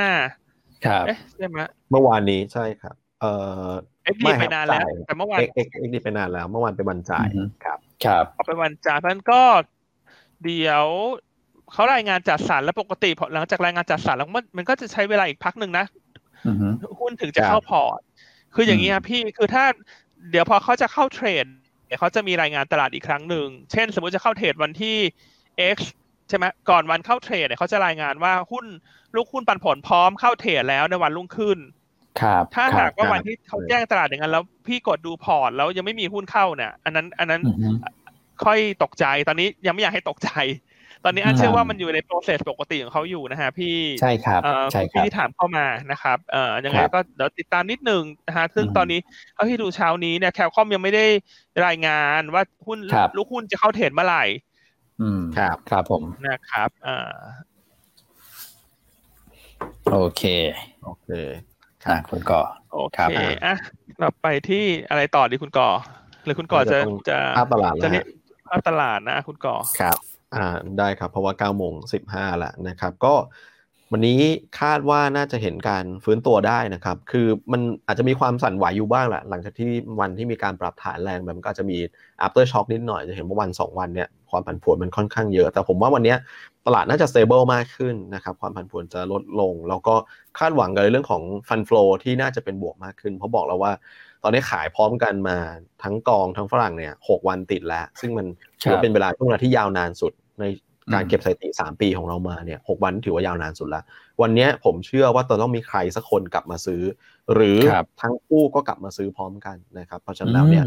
[0.85, 1.05] ครับ
[1.37, 1.59] ใช่ไหม
[1.91, 3.33] เมื่อวานนี้ใช่ครับ เอ่
[3.67, 3.69] อ
[4.03, 7.27] XD ไปนานแล้ว แต่เมื่อวาน X XD ไปนานแล้ว เมื่อวานเป็นวันจ่าย
[7.65, 9.41] ครับ ครับเป็นวันจ่ายเพราะนั้นก็
[10.43, 10.85] เดี๋ยว
[11.71, 15.85] เขารายงานจัดสรรแล้วปกติพอหลังจากรายงานจัดสรรแล้วมันมันก็จะใช้เวลาอีกพักหนึ่งนะ
[16.99, 17.99] หุ้นถึงจะเข้าพอร์ต
[18.55, 19.65] คืออย่างนี้ครับพี่คือถ้า
[20.31, 21.45] เดี๋ยวพอเขาจะเข้าเทรด
[21.85, 24.97] เดี๋ยวเขาจะมีรายงานตลาดอีกครั้งหนึ่ง เช่น สมมติจะเข้าเทรดวันที่
[25.75, 25.77] X
[26.29, 28.65] ใช่ไหมก่อนวันเข้าเทรดเนี่ยเขาจะรายงานว่าหุ้น
[29.15, 31.57] ลูกหุ้นปันผลพร้อมเข้าเทรดแล้วในวันรุ่งขึ้น
[32.21, 37.41] ครับ ถ้าหากว่าวันที่เขาแจ้งตลาดอย่างนั้น แล้วพี่กดดูพอร์ตแล้วยังไม่มีหุ้นเข้าเนี่ย อันนั้น อันนั้น
[38.45, 40.29] ค่อยตกใจ ตอนนี้ยังไม่อยากให้ตกใจ
[41.03, 44.41] ตอนนี้อันเชื่อว่ามันอยู่ใน process ปกติของเขาอยู่นะฮะพี่ใช่ครับ
[44.71, 48.99] ใช่ครับพี่ที่ถามเข้ามานะครับเอ่อยังไงก็เดี๋ยวติดตามนิดนึงนะฮะซึ่งตอนนี้
[49.33, 51.05] เท่าที่ดูเช้านี้เนี่ยแคลคอมยังไม่ได้
[51.65, 52.79] รายงานว่าหุ้น
[53.17, 54.23] ลูกหุ้นจะเข้าเทรดเมื่อไหร่
[55.01, 57.15] อืมครับครับผมนะครับอ่า
[59.91, 60.23] โอเค
[60.83, 61.07] โอเค
[61.87, 62.41] อะคุณก่อ
[62.73, 62.99] โอเค
[63.45, 63.55] อะ
[63.99, 65.69] เราไปที่อะไรต่อดีคุณก่อ
[66.25, 66.79] หรือคุณก่อจะ
[67.09, 68.05] จะภาพตลาดจะเนี่ย
[68.49, 69.97] ภาพตลาดนะคุณก่อครับ
[70.35, 70.45] อ่า
[70.79, 73.13] ได้ครับเพราะว่าเก้าโมงสิบห้าแล้วนะครับ ก็
[73.91, 74.19] วันนี้
[74.59, 81.77] คาดว่าน่าจะเห็นการฟื้นตัวได้นะครับ คือมันอาจจะมีความสั่นไหวอยู่บ้างแหละหลังจากที่วันที่มีการปรับฐานแรงแบบมันก็จะมี
[82.25, 86.15] after shock นิดหน่อยจะเห็นว่าวัน 2 วันเนี่ยความผันผวนมันค่อนข้างเยอะ แต่ผมว่าวันนี้
[86.65, 89.95] ตลาดน่าจะ stable มากขึ้นนะครับ ความผันผวนจะลดลง แล้วก็
[90.39, 93.71] คาดหวังกันในเรื่องของ fund flow ที่น่าจะเป็นบวกมากขึ้น เพราะบอกแล้วว่า
[94.23, 95.37] ตอนนี้ขายพร้อมกันมา
[95.83, 98.25] ทั้งกองทั้งฝรั่งเนี่ยหวันติดแล้ว ซึ่งมัน
[98.63, 100.45] ถือเป็นเวลาช่วงเวลาที่ยาวนานสุดใน
[100.93, 103.83] การเก็บสถิติ 3 ปีของเรามาเนี่ยหวันถือว่ายาวนานสุดแล้ว
[104.21, 106.81] วันนี้ผมเชื่อว่าต้องมีใครสักคนกลับมาซื้อ
[107.33, 107.57] หรือ
[108.01, 110.65] ทั้งคู่ก็กลับมาซื้อพร้อมกันนะครับ เพราะฉะนั้นแล้วเนี่ย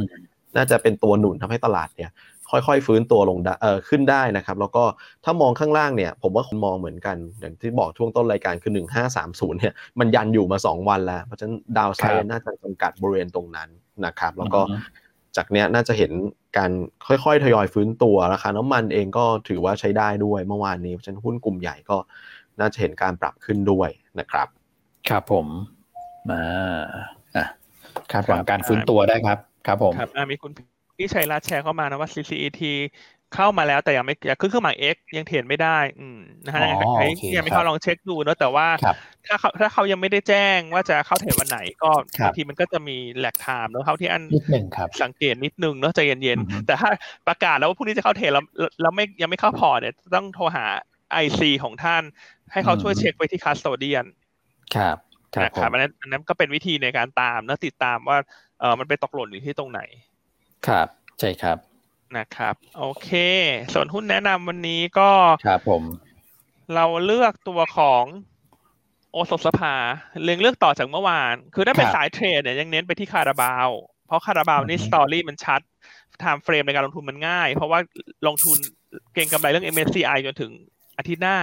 [0.56, 2.10] น่าจะเป็นตัวหนุนทำให้ตลาดเนี่ย
[2.52, 4.84] ค่อยๆ ฟื้นตัวลงเอ่อขึ้นได้นะครับ แล้วก็
[5.24, 8.72] ถ้ามองข้างล่างเนี่ย ผมว่าคนมองเหมือนกัน อย่างที่บอกช่วงต้นรายการคือ
[9.16, 13.68] 1530เนี่ยมันยันอยู่มา 2 วันแล้ว เพราะฉะนั้นดาวไซด์น่าจะจำกัดบริเวณตรงนั้น
[14.06, 14.60] นะครับ แล้วก็
[15.36, 16.12] จากเนี้ยน่าจะเห็น
[16.56, 16.70] การ
[17.06, 21.96] ค่อยๆ ทยอยฟื้นตัวราคาน้ำมันเองก็ถือว่าใช้ได้ด้วยเมื่อวานนี้เพราะฉะนั้นหุ้นกลุ่มใหญ่ก็
[22.60, 23.88] น่าจะเห็นการปรับขึ้นด้วย
[24.18, 24.48] นะครับ
[25.08, 25.46] ครับผม
[26.30, 26.42] มา
[27.36, 27.46] อะ
[28.12, 30.52] คาดหวังการฟื้นตัวได้ครับ ครับผมครับมีคุณ
[31.02, 32.62] พี่ชัยรัตแชร์เข้ามานะว่า CCET
[33.34, 36.60] เข้ามาแล้วแต่ยังไม่อยากขึ้นเครื่องหมาย X ยังเทรดไม่ได้อืมนะฮะ
[36.96, 38.66] ให้ยังไม่เข้าลองเช็คดูเนอะแต่ว่า
[39.26, 41.90] ถ้าเขาถ้าเขายังไม่ได้แจ้งว่าจะเข้าเทรดวันไหนก็
[42.22, 46.90] บางทีมันก็จะมี lag time เนอะเขาที่อันนิดหนึ่งครับสังเกตนิดนึงเนอะใจเย็นๆ แต่ถ้า
[47.28, 48.44] ประกาศแล้วว่าพรุ่งนี้จะเข้าเทรดแล้ว
[48.80, 50.64] แล้วไม่ยังไม่เข้าพอเนี่ยต้องโทรหา
[51.12, 52.02] IC ของท่าน
[52.52, 54.04] ให้เขาช่วยเช็คไปที่ custodian
[54.76, 54.96] ครับ
[55.42, 58.18] นะครับอันนั้นอันนั้นก็เป็นวิธีในการตามนะติดตามว่า
[58.60, 59.80] เออมันไปตกหล่นอยู่ที่ตรงไหน
[60.68, 60.88] ครับ
[61.20, 61.56] ใช่ครับ
[62.16, 63.10] นะครับ โอเค
[63.74, 65.10] ส่วนหุ้นแนะนำวันนี้ก็
[65.46, 65.82] ครับผม
[66.74, 68.04] เราเลือกตัวของ
[69.12, 69.74] โอสถสภา
[70.24, 73.68] เลือกเลือกต่อจากเมื่อวาน คือถ้าเป็นสายเทรดเนี่ยยังเน้นไปที่คาราบาว
[74.06, 75.60] เพราะคาราบาวนี่ story มันชัด
[76.20, 77.78] time frame ในการลงทุนมันง่าย เพราะว่า
[78.26, 78.58] ลงทุน
[79.14, 80.50] เก็งกำไรเรื่อง MSCI จนถึง
[80.98, 81.38] อาทิตย์หน้า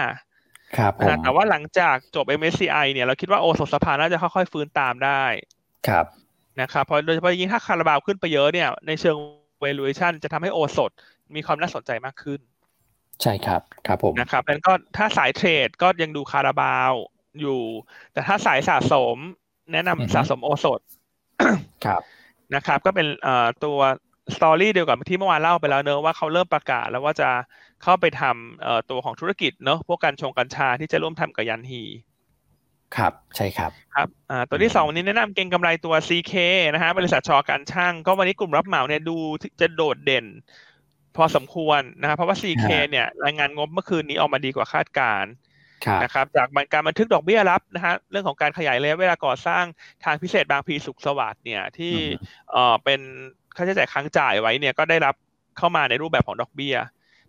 [0.78, 0.94] ครับ
[1.24, 5.24] แต่ว่าหลังจากจบ MSCI เนี่ยเราคิดว่าโอสถสภาน่าจะค่อยๆฟื้นตามได้
[5.88, 6.06] ครับ
[6.62, 9.18] นะครับเพราะโดยเฉพาะยิ่งถ้าคาราบาวขึ้นไปเยอะเนี่ย ในเชิง
[9.64, 10.92] valuation จะทำให้โอสถ
[11.36, 12.40] มีความน่าสนใจมากขึ้น
[13.22, 16.94] ใช่ครับครับผมนะครับแล้วก็ถ้าสายเทรดก็ยังดูคาราบาว
[17.40, 17.62] อยู่
[18.14, 19.18] แต่ถ้าสายสะสม
[19.74, 20.80] แนะนำสะสมโอสด
[21.86, 22.02] ครับ
[22.56, 23.80] นะครับ ก็เป็นเอ่อตัว
[24.36, 27.30] สตอรี่เดียวกับที่เมื่อวานเล่าไปแล้วเนอะว่าเขาเริ่มประกาศแล้วว่าจะ
[27.84, 31.84] เข้าไปทำเอ่อตัวของธุรกิจเนอะพวกการชงกัญชาที่จะร่วมทำกับยันฮี
[32.98, 36.34] ครับใช่ครับครับอ่าตัวที่สองวันนี้แนะนำเก่งกำไรตัว CK
[36.74, 39.18] นะฮะบริษัทชอการช่าง ก็วันนี้กลุ่มรับเหมาเนี่ยดู
[39.62, 40.26] จะโดดเด่น
[41.16, 45.26] พอสมควรนะครับเพราะว่า CK เนี่ยรายงานงบเมื่อคืนนี้ออกมาดีกว่าคาดการ
[46.04, 49.64] นะครับจากการบันทึกดอกเบี้ยรับนะฮะเรื่องของการขยายระยะเวลาก่อสร้าง
[50.06, 51.94] ทางพิเศษบางพีสุขสวัสดิ์เนี่ยที่
[52.52, 53.00] เอ่อเป็น
[53.56, 55.16] ค่าใช้จ่ายค้างจ่ายไว้เนี่ยก็ได้รับ
[55.58, 56.76] เข้ามาในรูปแบบของดอกเบี้ย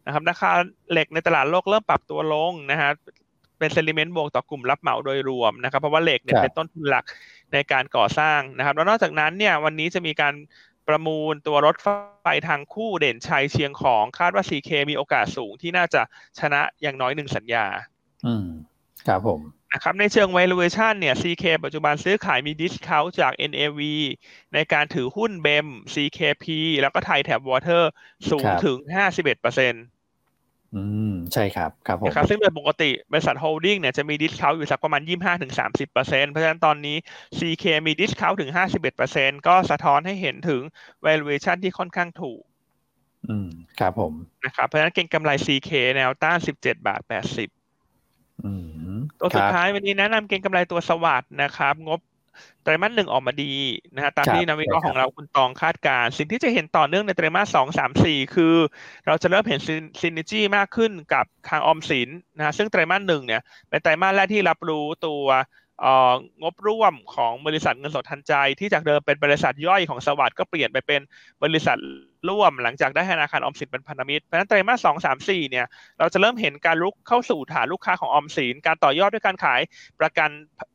[0.06, 0.50] นะครับราคา
[0.90, 2.90] เหล็กในตลาดโลกเริ่มปรับตัวลงนะฮะ
[3.60, 7.04] เป็นเซนิเมนต์บวกต่อกลุ่มรับเหมาโดยรวมนะครับเพราะว่าเหล็กเนี่ยเป็นต้นทุนหลัก
[7.52, 10.34] ในการก่อสร้างนะครับ แล้วนอกจากนั้นเนี่ยวันนี้จะมีการ
[10.88, 16.02] ประมูลตัวรถไฟทางคู่เด่นชัยเชียงของคาดว่า CK มีโอกาสสูงที่น่าจะ
[16.40, 17.66] ชนะอย่างน้อยหนึ่งสัญญา
[18.26, 18.46] อืม
[19.08, 19.40] ครับผม
[19.72, 23.80] นะครับในเชิง valuation เนี่ย CK ปัจจุบันซื้อขายมี discount จาก NAV
[24.54, 26.46] ในการถือหุ้น BEM CKP
[26.80, 27.82] แล้วก็ไทย Tap Water
[28.30, 29.46] สูงถึง 51%เป
[30.78, 36.96] อร์เซ็นต์อืมใช่ครับครับผมนะครับซึ่งโดยปกติบริษัท holding เนี่ยจะมี discount อยู่สักประมาณ 25-30%ถึงเปอร์เซ็นเพราะฉะนั้นตอนนี้
[37.38, 38.50] CK มีดิสคาวถึง
[38.98, 40.62] 51%ก็สะท้อนให้เห็นถึง
[41.06, 42.42] valuation ที่ค่อนข้างถูก
[43.28, 43.50] อืม
[43.80, 44.12] ครับผม
[44.44, 47.00] นะครับเพราะฉะนั้นเก่งกำไร CK แนวต้าน 17 บาท
[47.56, 48.52] 80อื
[48.96, 52.00] มตัวสุดท้ายวันนี้แนะนำเก่งกำไรตัวสวัสดนะครับ งบ
[52.62, 53.52] ไตรมาสหนึ่งออกมาดี
[53.94, 58.54] นะฮะตามที่นักวิเคราะห์ของเราคุณตองคาดการ สิ่งที่จะเห็นต่อเนื่องในไตรมาสสองสามสี่คือ
[59.06, 59.60] เราจะเริ่มเห็น
[60.00, 65.24] ซินนิจี้มากขึ้นกับทางออมสินนะฮะซึ่งไตรมาสหนึ่งเนี่ยเป็นไตรมาสแรกที่รับรู้ตัว
[66.42, 71.00] งบร่วมของบริษัทเงินสดทันใจที่จากเดิมเป็นบริษัทย่อยของสวัสด์ก็เปลี่ยนไปเป็น
[71.42, 71.78] บริษัท
[72.28, 75.66] ร่วมหลังจากได้ธนาคารออมสินเป็นพันธมิตรเพราะฉะนั้นไตรมาสสองสามสี่เนี่ย
[75.98, 79.60] เราจะเริ่มเห็นการลุกเข้าสู่ฐานลูกค้าของออมสินการต่อยอดด้วยการขาย
[80.00, 80.30] ประกัน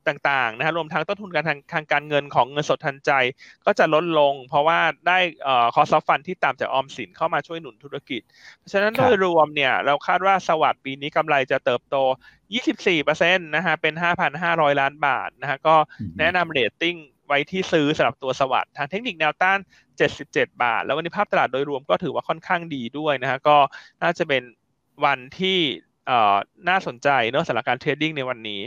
[0.07, 3.11] ต่างๆนะฮะรวมทั้งต้นทุนการทางการเงินของเงินสดทันใจ
[3.65, 8.21] ก็จะลดลง เพราะว่าได้เอ่อคอสฟันที่ตามจากออมสินเข้ามาช่วยหนุนธุรกิจ
[8.59, 11.95] เพราะฉะนั้นโดยรวมเนี่ยเราคาดว่า SAWAD ปีนี้กำไรจะเติบโต
[12.65, 13.93] 24%นะฮะเป็น
[14.37, 15.75] 5,500 ล้านบาทนะฮะก็
[16.19, 16.97] แนะนำเรตติ้ง
[17.27, 19.59] ไว้ที่ซื้อสำหรับตัว SAWAD ทางเทคนิคแนวต้าน
[20.09, 23.57] 77 บาท แล้ววันนี้ภาพตลาดโดยรวมก็ถือว่าค่อนข้างดีด้วยนะฮะก็
[24.03, 24.43] น่าจะเป็น
[25.05, 25.57] วันที่
[26.07, 26.35] เอ่อ
[26.69, 28.61] น่าสนใจเนอะสำหรับการ trading ในวันนี้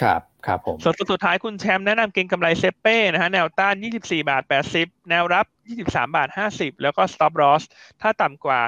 [0.00, 4.42] ครับ ครับผม ส่วนสุดท้ายคุณแชมป์แนะนำเก็งกำไรเซ็ปเป้นะฮะแนวต้าน 24 บาท
[4.76, 5.46] 80 แนวรับ
[5.80, 7.62] 23 บาท 50 แล้วก็ stop loss
[8.00, 8.60] ถ้าต่ำกว่า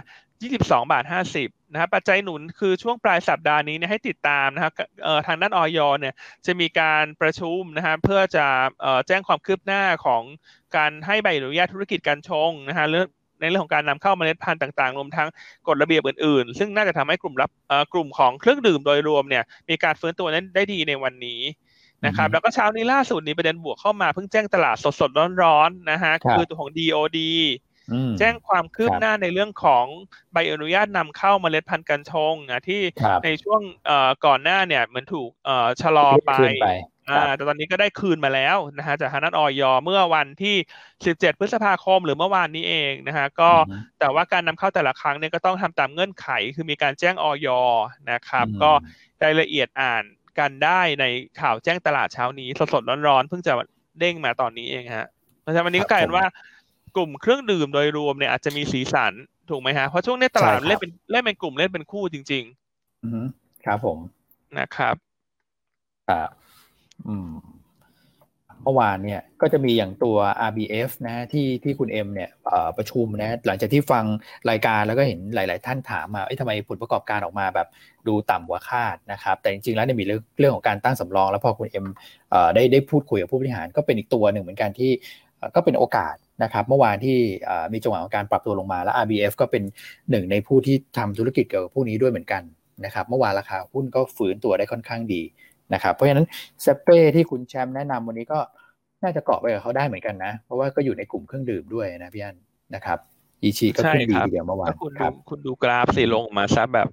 [0.42, 1.04] 22 บาท
[1.38, 4.72] 50 นะครับปัจจัยหนุนคือช่วงปลายสัปดาห์นี้เนี่ยให้ติดตามนะครับ
[5.04, 6.14] เอ่อทางด้านออยเนี่ย
[6.46, 8.46] จะมีการประชุมนะฮะเพื่อจะ
[8.80, 10.22] เอ่อแจ้งความคืบหน้าของ
[10.76, 13.08] การให้ใบอนุญาตธุรกิจการชงนะฮะเรื่อง
[13.40, 15.28] ในเรื่องของการนำเข้าเมล็ดพันธุ์ต่างๆ รวมทั้ง
[15.68, 17.50] กฎระเบียบอื่นๆ ซึ่งน่าจะทำให้กลุ่มรับ
[17.92, 21.40] กลุ่มของเครื่องดื่มโดยรวมเนี่ยมีการฟื้นตัวนั้นได้ดีในวันนี้
[22.06, 27.18] นะครับแล้วก็เช้านี้ล่าสุดนี้ประเด็นบวกเข้ามาเพิ่งแจ้งตลาดสดๆร้อนๆนะฮะคือตัวของ DOD
[28.18, 29.86] แจ้งความคืบหน้าในเรื่องของ
[30.32, 32.82] ใบอนุญาตนำเข้าเมล็ดพันธุ์กัญชงนะที่
[33.24, 33.60] ในช่วง
[34.26, 35.30] ก่อนหน้าเนี่ยเหมือนถูก
[35.82, 36.32] ชะลอไป
[37.10, 40.56] อ่าแต่ตอนนี้ก็ได้คืนมาแล้วนะฮะจากทางด้านออยเมื่อวันที่
[40.96, 43.50] 17 พฤษภาคม หรือเมื่อวานนี้เองนะฮะก็
[44.00, 47.48] แต่ว่าการนำเข้าแต่ละครั้งเนี่ยก็ต้องทำตามเงื่อนไข คือมีการแจ้งออย
[48.10, 48.70] นะครับ ก็
[49.24, 50.04] รายละเอียดอ่าน
[50.38, 51.04] กันได้ใน
[51.40, 53.52] ข่าวแจ้งตลาดเช้านี้ สดๆร้อนๆเพิ่งจะ
[54.00, 55.06] เด้งมาตอนนี้เองฮะ
[55.40, 56.26] เพราะฉะนั้นวันนี้ก็กลายเป็นว่า
[56.96, 59.12] กลุ่มเครื่องดื่มโดยรวมเนี่ยอาจจะมีสีสัน
[59.50, 63.08] ถูกไหมฮะเพราะช่วงนี้ตลาดเล่นเป็นเล่นเป็นกลุ่มเล่นเป็นคู่จริง ๆ อื
[63.64, 63.98] ครับผม
[64.58, 64.94] นะครับ
[66.08, 66.30] ครับ
[67.08, 67.30] อืม
[68.64, 70.16] เมื่อวานเนี่ยก็จะมีอย่างตัว
[70.48, 72.30] RBF นะที่ที่คุณเอ็มเนี่ย
[72.76, 74.04] ประชุมนะหลังจากที่ฟัง
[74.50, 77.68] รายการแล้วก็เห็นหลาย ๆ ท่านถามมาเอ้ยทำไมผลประกอบการออกมาแบบ
[78.08, 81.86] ดูต่ำกว่าคาดนะครับ แต่จริง ๆ แล้วเนี่ยมีเรื่องเรื่องของการตั้งสำรอง แล้วพอคุณเอ็ม
[82.54, 84.90] ได้ได้พูดคุยกับผู้บริหารก็เป็นอีกตัวหนึ่งเหมือนกันที่
[85.54, 87.16] ก็เป็นโอกาส นะครับเมื่อวานที่
[87.72, 89.62] มีจังหวะของการปรับตัวลงมาแล้ว RBF ก็เป็น
[90.10, 92.42] หนึ่งในผู้ที่ทำธุรกิจเกี่ยวกับพวกนี้ด้วยเหมือนกัน
[92.84, 95.22] นะครับเมื่อวานราคาหุ้นก็ฝืนตัวได้ค่อนข้างดี
[95.74, 96.26] นะครับเพราะฉะนั้น
[96.62, 98.38] เซเป้ที่คุณแชมป์แนะนำวันนี้ก็
[99.02, 102.36] น่าจะเกาะไปกับเขาได้เหมือนกันนะ เพราะว่าก็อยู่ในกลุ่มเครื่องดื่มด้วยนะพี่อัน
[102.74, 102.98] นะครับ
[103.42, 106.88] อีชีก็ขึ้นดีทีเดียวเมื่อวานคุณดูคุณดูกราฟสีลงมาซะแบบ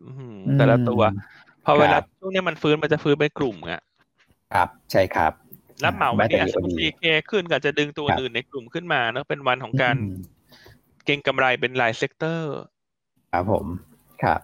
[0.57, 1.01] แต่ละตัว
[1.65, 3.81] พอเวลาช่วงนี้มันฟื้นมันจะฟื้นเป็นกลุ่มอะ
[4.53, 5.33] ครับใช่ครับ
[5.85, 9.95] รับเหมาวันนี้สมมติ CK ขึ้นก็จะดึงตัวอื่นในกลุ่มขึ้นมาเนาะเป็นวันของการ
[11.05, 12.55] เก็งกำไรเป็นราย sector
[13.31, 13.65] ครับผม
[14.23, 14.39] ครับ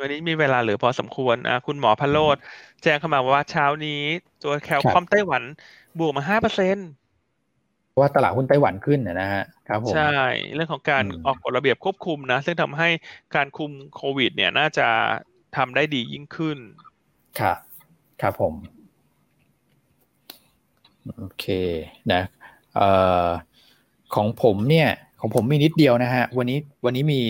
[0.00, 2.36] วันนี้มีเวลาเหลือพอสมควรอะคุณหมอพโรด
[2.82, 4.02] แจ้งเข้ามาว่าเช้านี้
[4.42, 5.42] ตัว Cal-Comp ไต้หวัน
[5.98, 6.76] บวกมาห้าเปอร์เซ็น
[7.98, 10.16] ว่าตลาดหุ้นไต้หวันขึ้นนะฮะครับผมใช่
[10.54, 12.88] เรื่องของการออกกฎระเบียบควบคุมนะ ซึ่งทำให้
[13.34, 14.88] การคุมโควิด เนี่ยน่าจะ
[15.56, 16.58] ทำได้ดียิ่งขึ้น
[17.40, 17.58] ครับ
[18.22, 18.54] ครับผม
[21.16, 21.44] โอเค
[22.12, 22.22] นะ
[22.74, 22.88] เอ่
[23.26, 23.28] อ
[24.14, 24.88] ของผมเนี่ย
[25.20, 27.22] ของผมมีนิดเดียวนะฮะวันนี้วันนี้มี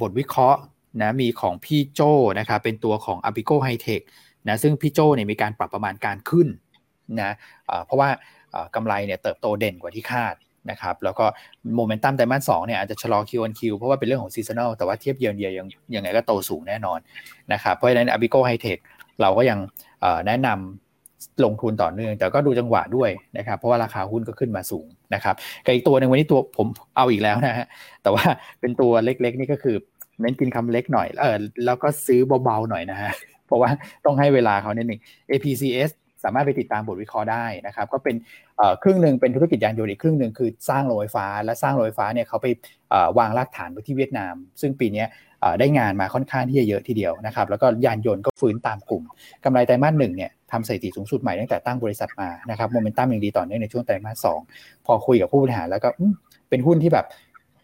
[0.00, 0.60] บทวิเคราะห์
[1.02, 2.00] นะมีของพี่โจ
[2.38, 4.02] นะครับเป็นตัวของ a p i c o High-Tech
[4.48, 6.48] นะซึ่งพี่โจเนี่ยมีการปรับประมาณการขึ้น
[7.20, 7.32] นะ
[7.86, 8.08] เพราะว่า
[8.74, 10.34] กำไรเนี่ยเติบโตเด่นกว่าที่คาด
[10.70, 11.26] นะครับแล้วก็
[11.76, 16.98] โมเมนตัมไตรมาสสองเนี่ยอาจจะชะลอ Q on Q เพราะว่าเป็นเรื่องของ seasonal แต่ว่าเทียบ year year ยังยังไงก็โตสูงแน่นอน
[17.52, 18.78] นะครับเพราะฉะนั้น a b i c o High-Tech
[19.20, 19.58] เราก็ยัง
[20.26, 20.91] แนะนำ
[21.44, 26.66] ลงทุนต่อเนื่อง แต่ก็ดูจังหวะด้วยนะครับ เพราะว่าราคาหุ้นก็ขึ้นมาสูงนะครับกับอีกตัวหนึ่งวันนี้ตัวผม
[26.96, 27.66] เอาอีกแล้วนะฮะ
[28.02, 28.24] แต่ว่า
[28.60, 29.76] เป็นตัวเล็กๆนี่ก็คือ
[30.20, 33.12] เน้นกินคำเล็กหน่อยเออแล้วก็ซื้อเบาๆหน่อยนะฮะ
[33.46, 33.70] เพราะว่า
[34.04, 35.00] ต้องให้เวลาเขานิดหนึ่ง
[35.30, 35.90] APCS
[36.24, 38.16] สามารถไปติดตามบทวิเคราะห์ได้นะครับ ก็เป็น
[38.82, 42.46] ครึ่งหนึ่งเป็นธุรกิจยานยนต์อีกครึ่งหนึ่งคือสร้างโรงไฟฟ้า และสร้างโรงไฟฟ้าเนี่ยเขาไป
[43.18, 45.04] วางรากฐานไว้ที่เวียดนาม ซึ่งปีนี้
[45.60, 49.02] ได้งานมาค่อนข้างที่จะเยอะทีเดียวนะครับ แล้วก็ยานยนต์ก็ฟื้นตามกลุ่ม
[49.44, 54.40] กำไรไตรมาสหนึ่งเนี่ยทำสถิติสูงสุดใหม่ตั้งแต่ตั้งบริษัทมานะครับโมเมนตัมยังดีต่อเนื่องในช่วงไตรมาสสอง
[54.86, 55.88] พอคุยกับผู้บริหารแล้วก็
[56.48, 57.06] เป็นหุ้นที่แบบ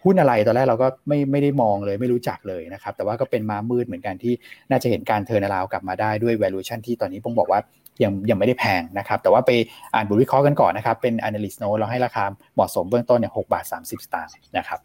[0.05, 4.33] หุ้นอะไรตอนแรกเราก็ไม่ไม่ได้มองเลยไม่รู้จักเลยนะครับ แต่ว่าก็เป็นมามืดเหมือนกันที่
[4.71, 7.61] น่าจะเห็นการเทอร์นาราวกลับมาได้ด้วย valuation ที่ตอนนี้ผมบอกว่า
[8.03, 9.51] ยังยังไม่ได้แพงนะครับ แต่ว่าไป
[9.95, 12.25] อ่านบทวิเคราะห์กันก่อนนะครับ เป็น analyst note เราให้ราคา
[12.55, 14.79] เหมาะสมเบื้องต้นเนี่ยหกบาทสามสิบสตางค์นะครับ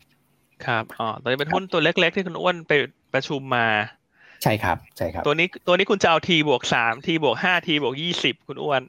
[0.66, 2.72] ครับอ๋อตอนนี้เป็นหุ้นตัวเล็กๆ ที่คุณอ้วนไป
[3.14, 3.68] ประชุมมา
[4.43, 8.82] ใช่ครับใช่ครับ ตัวนี้ตัวนี้คุณจะเอาทีบวกสามทีบวกห้าทีบวกยี่สิบคุณอ้วน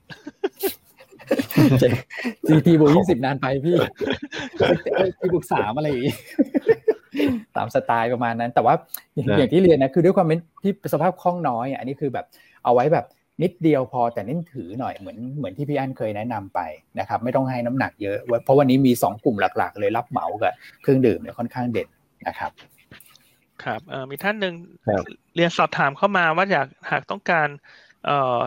[2.48, 3.76] จีทีบวกยี่สิบนานไปพี่
[5.18, 6.14] ทีบวกสามอะไรอย่างนี้
[7.56, 8.74] ตามสไตล์ประมาณนั้น แต่ว่า
[9.14, 10.28] อย่างที่เรียนนะคือด้วยความ
[10.62, 12.26] ที่สภาพคล่องน้อยอันนี้คือแบบ
[12.64, 13.04] เอาไว้แบบ
[13.42, 16.60] นิดเดียวพอแต่เน้นถือหน่อยเหมือนเหมือนที่พี่อั้นเคยแนะนำไป
[16.98, 21.88] นะครับไม่ต้องให้น้ำหนักเยอะ เพราะวันนี้มีสองกลุ่มหลักๆ เลยรับเหมากับเครื่องดื่มเนี่ยค่อนข้างเด่น
[22.28, 22.50] นะครับ
[23.64, 24.54] ครับเออมีท่านหนึ่ง
[25.34, 27.48] เรียนสอบถามเข้ามาว่าอยากหากต้องการ
[28.04, 28.40] เออ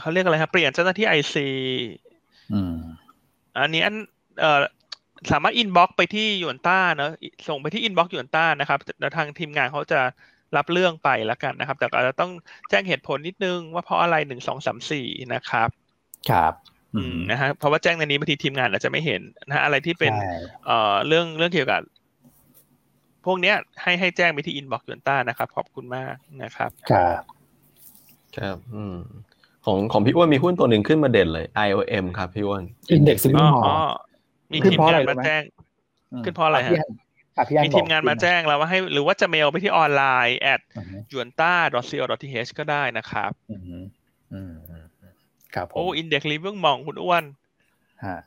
[0.00, 1.48] เขาเรียกอะไรครับ เปลี่ยนเจ้าหน้าที่ IC
[3.58, 3.96] อันนี้อัน
[4.40, 4.60] เอ่อ
[5.32, 7.12] สามารถ inbox ไปที่หยวนต้าเนอะ
[7.48, 10.00] ส่งไปที่ inbox หยวนต้านะครับแล้วทางทีมงานเขาจะ
[10.56, 12.30] รับเรื่องไปแล้วกันนะครับ แต่อาจจะต้อง
[12.70, 15.68] แจ้งเหตุผลนิดนึงว่าเพราะอะไรหนึ่งสองสามสี่นะครับ
[16.30, 16.52] ครับ
[16.96, 20.12] อืมนะฮะเพราะว่าแจ้งในนี้บางทีทีมงานอาจจะไม่เห็นนะอะไรที่เป็น
[20.66, 21.82] เอ่อเรื่องเรื่องเกี่ยวกับ
[23.24, 27.22] พวกเนี้ย ให้ให้แจ้งไปที่ inbox หยวนต้านะครับ ขอบคุณมากนะครับ ครับ
[28.36, 28.96] ครับ อืม
[29.64, 33.68] ของของพี่อ้วนมีหุ้นตัวหนึ่งขึ้นมาเด่นเลย ILM ครับพี่อ้วน Index Living Mall
[34.52, 35.42] มีทีมงานมาแจ้ง
[36.24, 36.72] ขึ้นเพราะอะไรฮะ
[37.64, 40.60] มีทีมงานมาแจ้งแล้วว่าให้หรือว่าจะเมลไปที่ online at
[41.14, 41.54] y u n t a
[41.90, 43.30] c o th ก็ได้นะครับ
[45.54, 47.24] ครับโอ้ Index Living Mall คุณอ้วน
[48.04, 48.18] ฮะ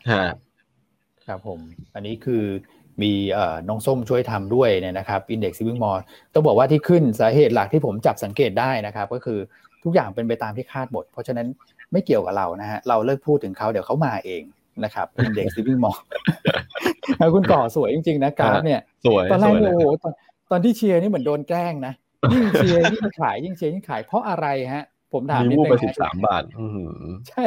[1.27, 1.59] ครับผม
[1.95, 2.43] อันนี้คือ
[3.01, 5.91] มีเอ่อน้องส้มช่วยทำด้วยเนี่ยนะครับ Index Living Mall
[6.33, 9.39] ต้องบอกว่าที่ขึ้นสาเหตุหลักที่ผมจับสังเกตได้นะครับ ก็คือ
[9.83, 11.47] ทุกอย่างเป็นไปตามที่คาดหมด เพราะฉะนั้น
[11.91, 14.43] ไม่เกี่ยวกับเรานะฮะเราเลิกพูดถึงเขาเดี๋ยวเขามาเอง
[14.83, 15.97] นะครับ Index Living Mall
[17.33, 20.13] คุณก่อสวยจริงๆนะกราฟเนี่ยสวยตอนแรกโอ้โหตอน
[20.51, 21.93] ตอนที่เชียร์นี่เหมือนโดนแกล้งนะ
[22.33, 26.43] ยิ่งเชียร์ยิ่งขายยิ่งเชียร์ยิ่งขายเพราะอะไรฮะ ผมถามนิดนึงไปสิบสามบาท
[27.29, 27.43] ใช่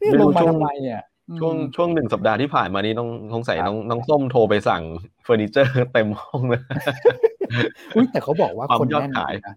[0.00, 1.00] นี่ลงมาทำไมเนี่ย
[1.40, 4.82] ช่วงช่วงหนึ่งสัปดาห์ที่ผ่านมานี้น้องน้องใส่น้องน้องส้มโทรไปสั่ง
[5.24, 6.62] เฟอร์นิเจอร์เต็มห้องเลย
[7.94, 9.10] อุ้ยแต่เขาบอกว่าคนแน่น
[9.46, 9.54] นะ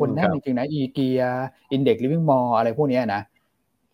[0.00, 1.22] คนแน่นจริงๆนะ IKEA
[1.72, 3.22] Index Living Mall อะไรพวกนี้นะ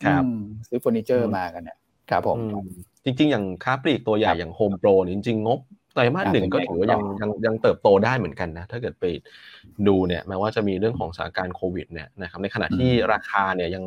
[0.05, 0.23] ครับ
[0.69, 1.77] ซื้อเฟอร์นิเจอร์มากันเนี่ย
[2.11, 2.39] ครับผม
[3.05, 5.61] จริง ๆ อย่างค้าปลีกตัวใหญ่อย่างโฮมโปรจริงๆงบ
[5.95, 9.05] ไตรมาสหนึ่งก็ถือว่ายังยังยังเติบโตได้เหมือนกันนะ ถ้าเกิดไป
[9.87, 13.85] ดูเนี่ยแม้ว่าจะมีเรื่องของสถานการณ์โควิดเนี่ยนะครับในขณะที่ราคาเนี่ยยัง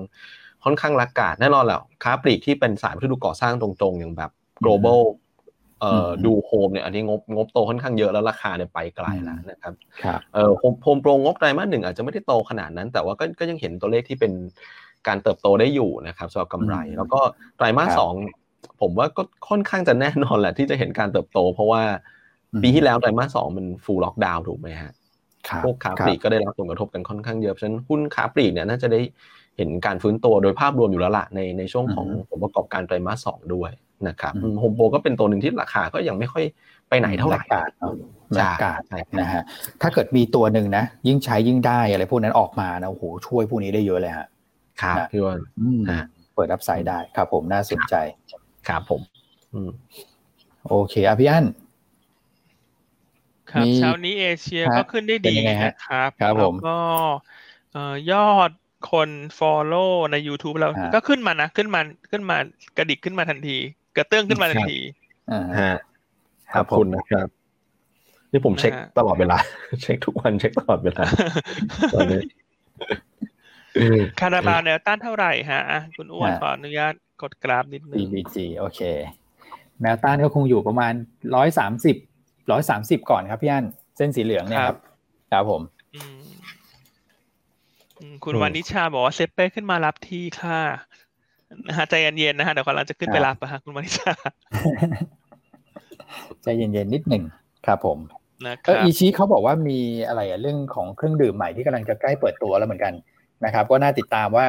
[0.64, 4.32] ค่อนข้าง laggard แน่นอนแหละค้าปลีกที่เป็นสายที่ดูก่อสร้างตรงๆ อย่างแบบ
[4.64, 5.02] Global
[5.82, 9.74] เอ่อดูโฮมเนี่ยอันนี้งบงบโตค่อนข้างเยอะแล้วราคาเนี่ยไปไกลแล้วนะครับ
[10.34, 14.32] เอ่อโฮมโปรงบไตรมาสหนึ่งอาจจะไม่ได้โตขนาดนั้น แต่ว่าก็ก็ยังเห็นตัวเลขที่เป็น
[15.08, 17.20] การเติบโตได้อยู่นะครับสำหรับกำไร แล้วก็
[17.58, 18.14] ไตรมาสสอง
[18.82, 21.82] ผมว่าก็ค่อนข้างจะแน่นอนแหละที่จะเห็นการเติบโต เพราะว่า
[22.64, 24.92] ปีที่แล้วไตรมาสสองมัน full lockdown ถูกไหมฮะ
[25.66, 29.02] พวกค้าปลีกก็ได้รับผลกระทบกันค่อนข้างเยอะเพราะฉะนั้นหุ้นค้าปลีกเนี่ยน่าจะได้
[29.58, 33.72] เห็นการฟื้นตัวโดยภาพรวมอยู่แล้วละในในช่วงของผลประกอบการไตรมาสสองด้วย
[34.08, 36.44] นะครับโฮมโปรก็เป็นตัวหนึ่งที่ราคาก็ยังไม่ค่อย
[36.90, 37.70] ไปไหนเท่าไหร่กาด
[38.64, 38.82] กาด
[39.20, 39.44] นะฮะ
[39.82, 44.28] ถ้าเกิดมีตัวหนึ่งนะ ยิ่งใช้ยิ่งได้อะไรพวกนั้นออกมานะโอ้โหช่วยพวกนี้ได้เยอะเลยฮะ
[44.82, 45.40] ครับพี่วัน
[46.36, 47.96] เปิดรับสายได้ครับผมน่าสนใจ
[48.68, 49.02] ครับผม
[50.68, 51.46] โอเคอะพี่อั้น
[53.52, 56.80] ครับเช้านี้เอเชียก็ขึ้นได้ดีนะครับครับผมก็
[58.12, 58.52] ยอด
[58.92, 59.10] คน
[59.40, 62.38] follow ใน YouTube เราก็ขึ้นมานะขึ้นมาขึ้นมา
[62.78, 63.58] กระดิกขึ้นมาทันที
[63.98, 64.78] กระเตื้องขึ้นมาทันที
[65.32, 65.74] อ่าฮะ
[66.54, 67.28] ขอบคุณนะครับ
[68.32, 69.38] นี่ผมเช็คตลอดเวลา
[69.82, 71.06] เช็คทุกวันเช็คตลอดเวลา
[71.94, 72.22] ตอนนี้
[74.20, 75.62] คาราบาวแนวต้านเท่าไหร่ฮะ
[75.98, 78.82] คุณอ้วนขออนุญาต กดกราฟนิดนึง BBG โอเค
[79.82, 80.94] แนวต้านก็คงอยู่ประมาณ
[81.36, 81.96] ร้อยสามสิบ
[82.52, 83.66] ร้อยสามสิบก่อนครับพี่อัน
[83.98, 84.78] เส้นสีเหลืองเนี่ยครับ
[85.32, 85.62] ครับผม
[88.24, 90.60] คุณวานิชาบอกว่าเซเป้ขึ้นมารับที่ค่ะ
[91.68, 94.14] นะฮะใจเย็นๆนะฮะเดี๋ยวเราจะขึ้นไปรับนะฮะคุณวานิชา
[96.44, 97.24] ใจเย็นๆนิดหนึ่ง
[97.66, 97.98] ครับผม
[98.66, 102.94] ก็อีชีเขาบอกว่ามีอะไรเรื่องของเครื่องดื่มใหม่ที่กำลังจะใกล้เปิดตัวแล้วเหมือนกัน
[103.46, 104.46] นะครับ ก็น่าติดตามว่า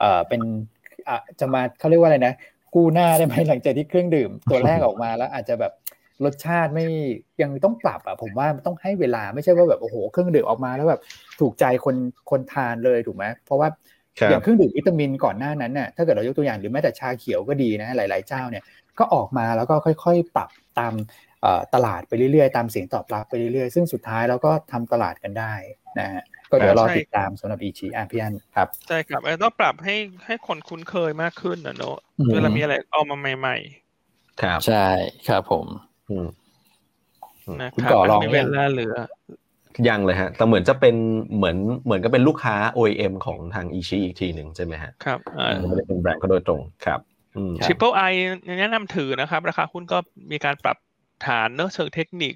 [0.00, 2.34] เออเป็น่ะจะมาเขาเรียกว่าอะไรนะ
[2.74, 5.72] กู้หน้าได้ไหมหลังจากที่เครื่องดื่ม ตัวแรกออกมาแล้วอาจจะแบบ
[6.24, 6.86] รสชาติไม่
[7.42, 11.00] ยังต้องปรับอะผมว่าต้องให้เวลาไม่ใช่ว่าแบบโอ้โหเครื่องดื่มออกมาแล้วแบบ
[11.40, 11.96] ถูกใจคน
[12.30, 13.68] คนทานเลยถูกไหมเพราะว่า
[14.30, 18.64] อย่างเครื่องดื่มวิตามินก่อนหน้านั้นน่ะถ้าเกิดเรายกตัวอย่างหรือแม้แต่ชาเขียวก็ดีนะหลาย ๆ เจ้าเนี่ย
[18.98, 20.94] ก็ออกมาแล้วก็ค่อยๆ ปรับตาม
[21.74, 25.52] ตลาดไปเรื่อยๆ ตามเสียงตอบรับไปเรื่อยๆ ซึ่งสุดท้ายเราก็ทำตลาดกันได้
[25.98, 29.94] นะฮะ ก็เดี๋ยวรอติดตามสำหรับอีชีอาพี่อันครับ ใช่ครับต้องปรับให้
[30.24, 31.98] ให้คนคุ้นเคยมากขึ้นนะเนอะ
[32.32, 33.56] เวลามีอะไรออกมาใหม่
[33.98, 34.86] ๆ ครับ ใช่
[35.28, 35.66] ครับผม
[37.74, 38.96] คุณก่อลองเวลาเหลือ
[39.88, 40.96] ยังเลยฮะ แต่เหมือนจะเป็น
[41.36, 45.18] เหมือนเหมือนก็เป็นลูกค้า OEM ของทางอีชีอีกทีหนึ่งใช่ไหมฮะ ครับ
[45.68, 47.00] ไม่ได้เป็นแบรนด์ก็โดยตรงครับ
[47.64, 48.02] Triple I
[48.60, 49.98] แนะนำถือนะครับ ราคาหุ้นก็
[50.32, 50.76] มีการปรับ
[51.26, 52.34] ฐานเนื้อเชิงเทคนิค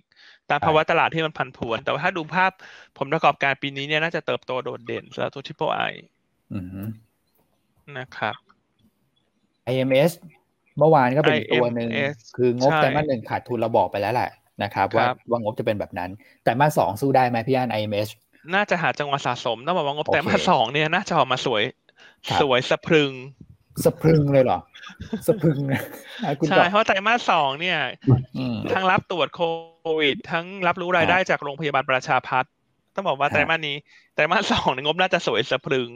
[0.51, 2.51] ตามภาวะตลาดที่มันผันผวน แต่ว่าถ้าดูภาพ
[2.99, 5.81] ผลประกอบการปีนี้เนี่ยน่าจะเติบโตโดดเด่นสำหรับตัว Triple I
[7.99, 8.37] นะครับ
[9.73, 10.11] IMS
[10.79, 11.89] เมื่อวานก็เป็นตัวหนึ่ง
[12.37, 14.31] คืองบไตรมาสหนึ่งขาดทุนเราบอกไปแล้วแหละ
[14.63, 16.11] นะครับ ว่าว่างบจะเป็นแบบนั้น
[16.45, 18.09] ไตรมาสสองสู้ได้ไหมพี่อัน IMS
[18.55, 21.63] น่าจะหาจังหวะสะสมต้องบอกว่างบโอเคไตรมาสสองเนี่ยน่าจะออกมาสวย
[22.29, 23.13] ครับสวยสะพรึง
[23.85, 24.59] สะพรึงเลยเหรอ
[25.27, 25.83] สะพรึงนะ
[26.25, 27.79] อะคุณใช่ต่อเพราะไตรมาสสองเนี่ย
[28.39, 29.41] อืมทั้งรับตรวจโค
[30.01, 32.53] วิด ทั้งรับรู้รายได้จากโรงพยาบาลประชาพัฒน์
[32.95, 33.77] ต้องบอกว่าครับไตรมาสนี้
[34.15, 35.91] ไตรมาสสองเนี่ยงบน่าจะสวยสะพรึง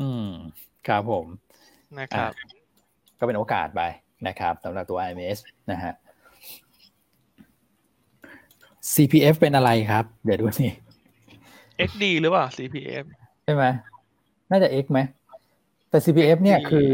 [0.00, 0.28] อืม
[0.88, 1.26] ครับผม
[1.98, 2.48] นะครับอะ
[3.18, 3.82] ก็เป็นโอกาสไป
[4.26, 5.38] นะครับสำหรับตัว IMS
[5.70, 5.94] นะฮะ
[8.94, 10.72] CPF เป็นอะไรครับ เดี๋ยวดูนี่
[11.88, 13.04] XD หรือเปล่า CPF
[13.44, 13.64] ใช่ไหม
[14.50, 14.98] น่าจะ X ไหม
[15.90, 16.88] แต่ CPF เนี่ยดีคือ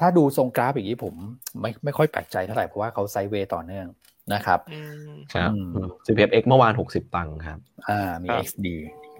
[0.00, 1.14] ถ้าดูทรงกราฟอย่างนี้ผม
[1.60, 3.86] ไม่ไม่ค่อยแปลกใจเท่าไหร่เพราะว่าเขา sideway ต่อเนื่อง
[4.34, 7.58] นะครับอืมครับอืม CPF X เมื่อวาน60ตังค์ครับ
[7.88, 8.66] อ่ามีครับ XD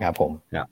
[0.03, 0.67] ครับผมครับ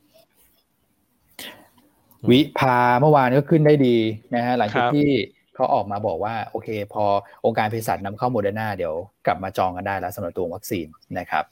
[2.31, 3.97] VIBHA เมื่อวานก็ขึ้นได้ดี
[4.35, 5.11] นะฮะหลังจากครับที่
[5.55, 7.05] เขาออกมาบอกว่าโอเค พอ
[7.45, 8.95] องค์การเภสัชนำเข้าโมเดอร์นาเดี๋ยว
[9.26, 10.87] กลับมาจองกันได้แล้วสำหรับตัววัคซีน
[11.18, 11.45] นะครับ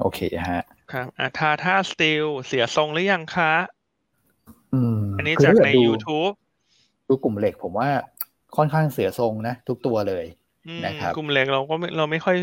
[0.00, 3.52] โอเคฮะครับอะทาท่าสตีลเสียทรงหรือยังคะ
[4.74, 6.32] อืมอันนี้คือจากถ้เดในดู YouTube
[7.08, 7.88] ดูกลุ่มเหล็กผมว่า
[8.56, 10.41] ค่อนข้างเสียทรงนะ ทุกตัวเลยอืม
[10.84, 12.36] นะครับกลุ่มเล็กเราก็ไม่เราไม่ค่อย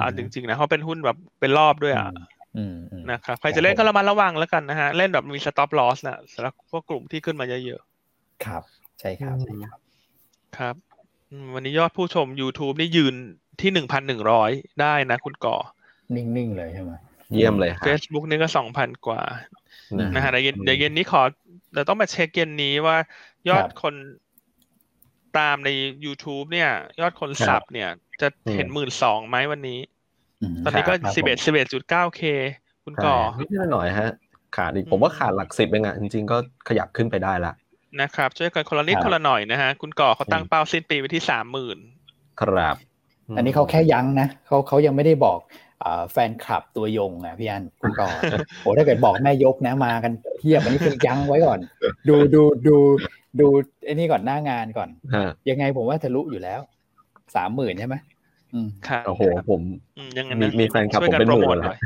[0.00, 2.06] อ่าจริงๆนะเขาเป็นหุ้นแบบเป็นรอบด้วยอะ
[2.56, 7.80] อืมอืมนะครับใครจะเล่นก็ระมัดระวังแล้วกันนะฮะ เล่นแบบมี stop loss นะสำหรับพวกกลุ่มที่ขึ้นมาเยอะ
[8.44, 8.62] ครับ
[9.00, 10.74] ใช่ครับอืมๆครับ
[11.30, 13.14] อืมวันนี้ยอดผู้ชม YouTube นี่ยืน
[13.60, 14.50] ที่หนึ่งพันหนึ่งร้อย
[14.80, 15.56] ได้นะคุณก่อ
[16.14, 16.92] นิ่งๆเลยใช่ไหม
[17.32, 19.22] เยี่ยมเลยครับ Facebook นี่ก็สองพันกว่า
[20.00, 21.22] นะนะฮะเดี๋ยวเย็นเดี๋ยวเย็นนี้ขอ
[21.72, 22.96] เดี๋ยวต้องมาเช็คเย็นนี้ว่า
[23.48, 23.94] ยอดคน
[25.38, 25.68] ตามใน
[26.04, 26.70] YouTube เนี่ย
[27.00, 27.88] ยอดคนสับเนี่ย
[28.20, 29.80] จะเห็นหมื่นสองไหมวันนี้
[30.52, 32.22] มตอนนี้ก็ครับสิบเอ็ดผมสิบเอ็ดจุดเก้าเค
[32.84, 34.10] คุณก่อนิดหน่อยฮะ
[34.56, 36.36] ขาดอีกผมว่าขาดหลักสิบเองอะจริง ๆ ก็
[36.68, 37.52] ขยับขึ้นไปได้ละ
[38.00, 41.78] นะครับ ช่วยกันคนละนิดครับคนละหน่อยนะฮะ คุณก่อเขาตั้งอืมเป้าสิ้นปีไว้ที่สามหมื่น
[42.40, 42.76] ครับ
[43.36, 45.38] อันนี้เขาแค่ยั้งนะเขาเขายังไม่ได้บอก
[45.70, 45.71] อ่า
[46.12, 48.12] แฟนคลับตัวยงอะพี่อันคุณก่อน
[48.60, 51.58] โอ้ถ้าเกิดบอกแม่ยกนะมากันเพียบอันนี้คือยั้งไว้ก่อน
[52.08, 52.76] ดูดูดู
[53.40, 53.46] ดู
[53.84, 56.60] ไอ้นี่ก่อนหน้างานก่อนฮะยังไงผมว่าทะลุอยู่แล้ว
[57.36, 57.96] สามหมื่นใช่ไหม
[58.54, 59.60] อืมครับโอ้โหผม
[59.98, 61.78] อืมยังไงมีนะมีแฟนคลับช่วยกัผมเป็นโปรหมื่โมนทแล้วหน่อย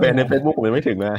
[0.00, 1.16] เป็นในเฟซบุ๊กผมยังไม่ถึงนะ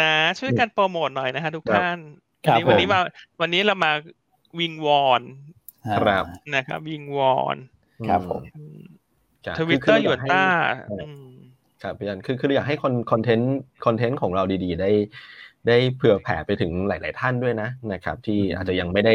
[0.00, 1.98] นะช่วยกันโปรโมทหน่อยนะฮะทุกครับท่าน
[2.46, 3.00] ครับวันนี้วันนี้ผมมา
[3.40, 3.92] วันนี้เรามา
[4.58, 5.22] วิงวอน
[5.86, 6.24] ครับ
[6.54, 7.56] นะครับวิงวอน
[8.08, 8.42] ครับผม
[9.46, 10.44] ครับทวิตเตอร์คืหยคืวนต้า
[10.86, 11.28] ให้อืม
[11.82, 14.90] ครับพี่อันคือคืออยากให้คอนคอนเทนต์คอนเทนต์ของเราดี ๆ ได้
[15.68, 19.14] ได้เผื่อแผ่ไปถึงหลาย ๆ ท่านด้วยนะนะครับ ที่อาจจะยังไม่ได้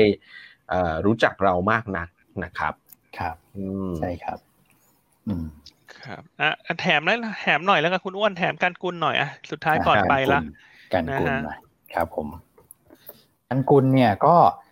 [0.69, 2.07] เอ่อรู้จักเรามากนัก
[2.43, 2.73] นะครับ
[3.17, 4.39] ครับอืมใช่ครับ
[5.27, 5.45] อืม
[6.05, 6.49] ครับอะ
[6.81, 10.39] แถมแล้วแถมหน่อยแล้วกันคุณอ้วนแถมการกุลหน่อยอะสุดท้ายก่อนไปละ
[10.93, 11.59] กันกุลนะฮะหน่อย
[11.95, 12.27] ครับผม
[13.49, 14.68] กันกุลเนี่ยก็อ่า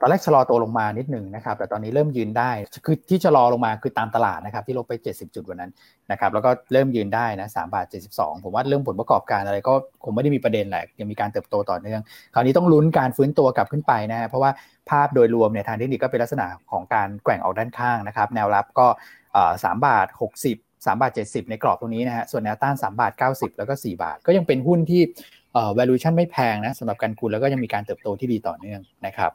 [0.00, 2.50] ตอนแรกชะลอตัวลงมานิดหนึ่งนะครับ แต่ตอนนี้เริ่มยืนได้
[2.86, 5.70] คือที่ชะลอลงมาคือตามตลาดนะครับ ที่ลบไป 70 จุดวันนั้น
[6.10, 12.00] นะครับ แล้วก็เริ่มยืนได้นะ3บาท 72 ผมว่าเรื่องผลประกอบการอะไรก็คงไม่ได้มีประเด็นแหละยังมีการเติบโตต่อเนื่อง
[12.34, 14.50] คราวนี้ต้องลุ้นการฟื้นตัวกลับขึ้นไปนะ เพราะว่า
[14.90, 18.86] ภาพโดยรวมเนี่ยทางเทคนิคก็เป็นลักษณะของการแกว่งออกด้านข้างนะครับ แนวรับก็
[19.64, 20.06] สามบาท
[20.44, 25.02] 60 3บาท 70 ในกรอบตรงนี้นะฮะ ส่วนแนวต้าน 3 บาท 90 แล้วก็ 4 บาท ก็ยังเป็นหุ้นที่
[25.52, 29.32] เอ่อ valuation ไม่แพงนะสำหรับการกุลแล้วก็ยังมีการเติบโตที่ดีต่อเนื่องนะครับ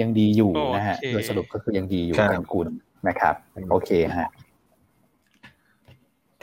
[0.00, 2.68] ยังดีอยู่นะฮะโอเคโดยสรุปก็คือยังดีอยู่ครับการกุล
[3.08, 3.34] นะครับ
[3.70, 4.28] โอเคฮะ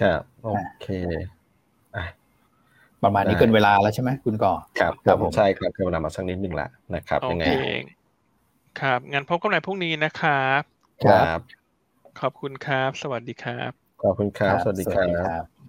[0.02, 0.49] ครับโอ
[0.82, 0.88] เค
[1.95, 2.04] อะ
[3.04, 7.52] ประมาณนี้ได้เกินเวลาแล้วใช่ไหมคุณก่อครับครับผผมมใช่ครับเวลามาสักนิดหนึ่งละนะครับโอยังไงเค
[8.80, 10.62] ครับงั้นพบกันใหม่พรุ่งนี้นะครับ
[11.06, 11.39] ครับ
[12.20, 13.72] ขอบคุณครับ สวัสดีครับ
[14.04, 15.61] ขอบคุณครับ สวัสดีครับครับ